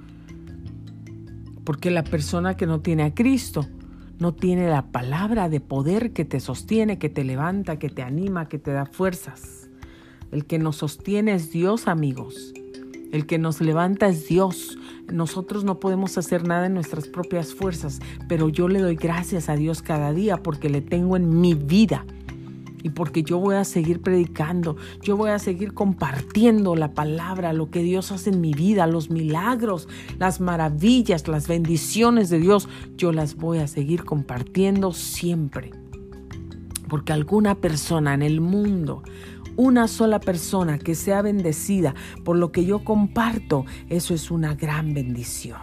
Porque 1.65 1.91
la 1.91 2.05
persona 2.05 2.57
que 2.57 2.67
no 2.67 2.81
tiene 2.81 3.03
a 3.03 3.13
Cristo 3.13 3.67
no 4.19 4.35
tiene 4.35 4.69
la 4.69 4.87
palabra 4.93 5.49
de 5.49 5.61
poder 5.61 6.13
que 6.13 6.25
te 6.25 6.41
sostiene, 6.41 6.99
que 6.99 7.09
te 7.09 7.25
levanta, 7.25 7.79
que 7.79 7.89
te 7.89 8.03
anima, 8.03 8.49
que 8.49 8.59
te 8.59 8.73
da 8.73 8.87
fuerzas. 8.87 9.69
El 10.31 10.47
que 10.47 10.59
nos 10.59 10.77
sostiene 10.77 11.35
es 11.35 11.51
Dios, 11.51 11.89
amigos. 11.89 12.53
El 13.13 13.27
que 13.27 13.39
nos 13.39 13.61
levanta 13.61 14.09
es 14.09 14.27
Dios. 14.27 14.79
Nosotros 15.13 15.65
no 15.65 15.79
podemos 15.79 16.19
hacer 16.19 16.47
nada 16.47 16.67
en 16.67 16.75
nuestras 16.75 17.07
propias 17.07 17.55
fuerzas, 17.55 18.01
pero 18.29 18.49
yo 18.49 18.69
le 18.69 18.81
doy 18.81 18.97
gracias 18.97 19.49
a 19.49 19.57
Dios 19.57 19.83
cada 19.83 20.13
día 20.13 20.43
porque 20.43 20.69
le 20.69 20.81
tengo 20.81 21.17
en 21.17 21.41
mi 21.41 21.55
vida 21.55 22.05
y 22.85 22.91
porque 22.91 23.23
yo 23.23 23.39
voy 23.39 23.57
a 23.57 23.65
seguir 23.65 24.03
predicando, 24.03 24.77
yo 25.01 25.17
voy 25.17 25.31
a 25.31 25.39
seguir 25.39 25.73
compartiendo 25.73 26.77
la 26.77 26.93
palabra, 26.93 27.55
lo 27.55 27.71
que 27.71 27.83
Dios 27.83 28.13
hace 28.13 28.29
en 28.29 28.43
mi 28.43 28.53
vida, 28.53 28.87
los 28.87 29.11
milagros, 29.11 29.89
las 30.19 30.39
maravillas, 30.41 31.27
las 31.27 31.49
bendiciones 31.49 32.29
de 32.29 32.39
Dios, 32.39 32.69
yo 32.97 33.11
las 33.11 33.37
voy 33.37 33.59
a 33.59 33.67
seguir 33.67 34.05
compartiendo 34.05 34.93
siempre. 34.93 35.71
Porque 36.89 37.15
alguna 37.15 37.55
persona 37.55 38.13
en 38.13 38.23
el 38.23 38.43
mundo 38.43 39.03
una 39.57 39.89
sola 39.89 40.21
persona 40.21 40.79
que 40.79 40.95
sea 40.95 41.23
bendecida 41.23 41.95
por 42.25 42.37
lo 42.37 42.53
que 42.53 42.67
yo 42.67 42.85
comparto, 42.85 43.65
eso 43.89 44.13
es 44.13 44.31
una 44.31 44.55
gran 44.55 44.93
bendición, 44.93 45.61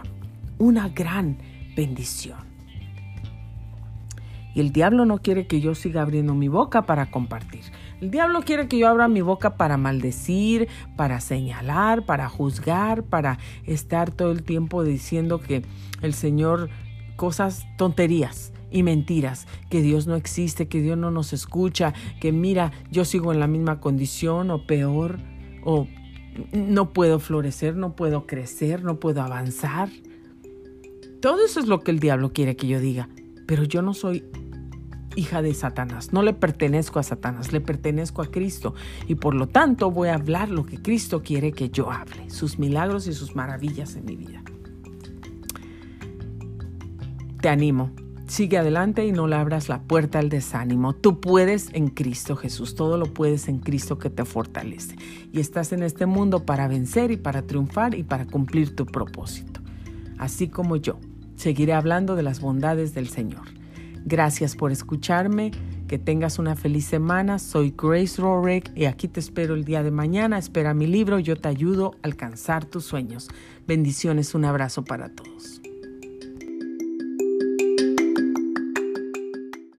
una 0.58 0.88
gran 0.88 1.38
bendición. 1.76 2.41
Y 4.54 4.60
el 4.60 4.72
diablo 4.72 5.04
no 5.04 5.18
quiere 5.18 5.46
que 5.46 5.60
yo 5.60 5.74
siga 5.74 6.02
abriendo 6.02 6.34
mi 6.34 6.48
boca 6.48 6.82
para 6.82 7.10
compartir. 7.10 7.62
El 8.00 8.10
diablo 8.10 8.42
quiere 8.42 8.68
que 8.68 8.78
yo 8.78 8.88
abra 8.88 9.08
mi 9.08 9.20
boca 9.20 9.56
para 9.56 9.76
maldecir, 9.76 10.68
para 10.96 11.20
señalar, 11.20 12.04
para 12.04 12.28
juzgar, 12.28 13.04
para 13.04 13.38
estar 13.64 14.10
todo 14.10 14.32
el 14.32 14.42
tiempo 14.42 14.82
diciendo 14.82 15.40
que 15.40 15.62
el 16.02 16.12
Señor 16.14 16.68
cosas 17.16 17.66
tonterías 17.76 18.52
y 18.70 18.82
mentiras, 18.82 19.46
que 19.70 19.82
Dios 19.82 20.06
no 20.06 20.16
existe, 20.16 20.66
que 20.66 20.80
Dios 20.80 20.98
no 20.98 21.10
nos 21.10 21.32
escucha, 21.32 21.92
que 22.20 22.32
mira, 22.32 22.72
yo 22.90 23.04
sigo 23.04 23.32
en 23.32 23.38
la 23.38 23.46
misma 23.46 23.80
condición 23.80 24.50
o 24.50 24.66
peor, 24.66 25.20
o 25.62 25.86
no 26.52 26.92
puedo 26.92 27.18
florecer, 27.20 27.76
no 27.76 27.94
puedo 27.94 28.26
crecer, 28.26 28.82
no 28.82 28.98
puedo 28.98 29.22
avanzar. 29.22 29.90
Todo 31.20 31.44
eso 31.44 31.60
es 31.60 31.68
lo 31.68 31.80
que 31.80 31.90
el 31.90 32.00
diablo 32.00 32.32
quiere 32.32 32.56
que 32.56 32.66
yo 32.66 32.80
diga, 32.80 33.08
pero 33.46 33.64
yo 33.64 33.82
no 33.82 33.94
soy 33.94 34.24
hija 35.16 35.42
de 35.42 35.54
Satanás, 35.54 36.12
no 36.12 36.22
le 36.22 36.32
pertenezco 36.32 36.98
a 36.98 37.02
Satanás, 37.02 37.52
le 37.52 37.60
pertenezco 37.60 38.22
a 38.22 38.30
Cristo 38.30 38.74
y 39.08 39.14
por 39.16 39.34
lo 39.34 39.48
tanto 39.48 39.90
voy 39.90 40.08
a 40.08 40.14
hablar 40.14 40.50
lo 40.50 40.64
que 40.64 40.80
Cristo 40.80 41.22
quiere 41.22 41.52
que 41.52 41.70
yo 41.70 41.90
hable, 41.90 42.30
sus 42.30 42.58
milagros 42.58 43.06
y 43.06 43.12
sus 43.12 43.34
maravillas 43.34 43.96
en 43.96 44.04
mi 44.04 44.16
vida. 44.16 44.42
Te 47.40 47.48
animo 47.48 47.90
Sigue 48.32 48.56
adelante 48.56 49.04
y 49.04 49.12
no 49.12 49.26
le 49.26 49.36
abras 49.36 49.68
la 49.68 49.82
puerta 49.82 50.18
al 50.18 50.30
desánimo. 50.30 50.94
Tú 50.94 51.20
puedes 51.20 51.68
en 51.74 51.88
Cristo 51.88 52.34
Jesús. 52.34 52.74
Todo 52.74 52.96
lo 52.96 53.04
puedes 53.04 53.46
en 53.46 53.58
Cristo 53.58 53.98
que 53.98 54.08
te 54.08 54.24
fortalece. 54.24 54.96
Y 55.30 55.38
estás 55.38 55.70
en 55.72 55.82
este 55.82 56.06
mundo 56.06 56.46
para 56.46 56.66
vencer 56.66 57.10
y 57.10 57.18
para 57.18 57.42
triunfar 57.42 57.94
y 57.94 58.04
para 58.04 58.24
cumplir 58.24 58.74
tu 58.74 58.86
propósito. 58.86 59.60
Así 60.16 60.48
como 60.48 60.76
yo, 60.76 60.98
seguiré 61.36 61.74
hablando 61.74 62.16
de 62.16 62.22
las 62.22 62.40
bondades 62.40 62.94
del 62.94 63.08
Señor. 63.08 63.48
Gracias 64.04 64.56
por 64.56 64.72
escucharme. 64.72 65.52
Que 65.88 65.98
tengas 65.98 66.38
una 66.38 66.56
feliz 66.56 66.86
semana. 66.86 67.38
Soy 67.38 67.74
Grace 67.76 68.20
Rorick 68.20 68.70
y 68.74 68.86
aquí 68.86 69.08
te 69.08 69.20
espero 69.20 69.54
el 69.54 69.64
día 69.64 69.82
de 69.82 69.90
mañana. 69.90 70.38
Espera 70.38 70.74
mi 70.74 70.86
libro. 70.86 71.18
Yo 71.18 71.36
te 71.36 71.48
ayudo 71.48 71.92
a 72.02 72.06
alcanzar 72.06 72.64
tus 72.64 72.84
sueños. 72.84 73.28
Bendiciones. 73.66 74.34
Un 74.34 74.44
abrazo 74.44 74.84
para 74.84 75.10
todos. 75.10 75.61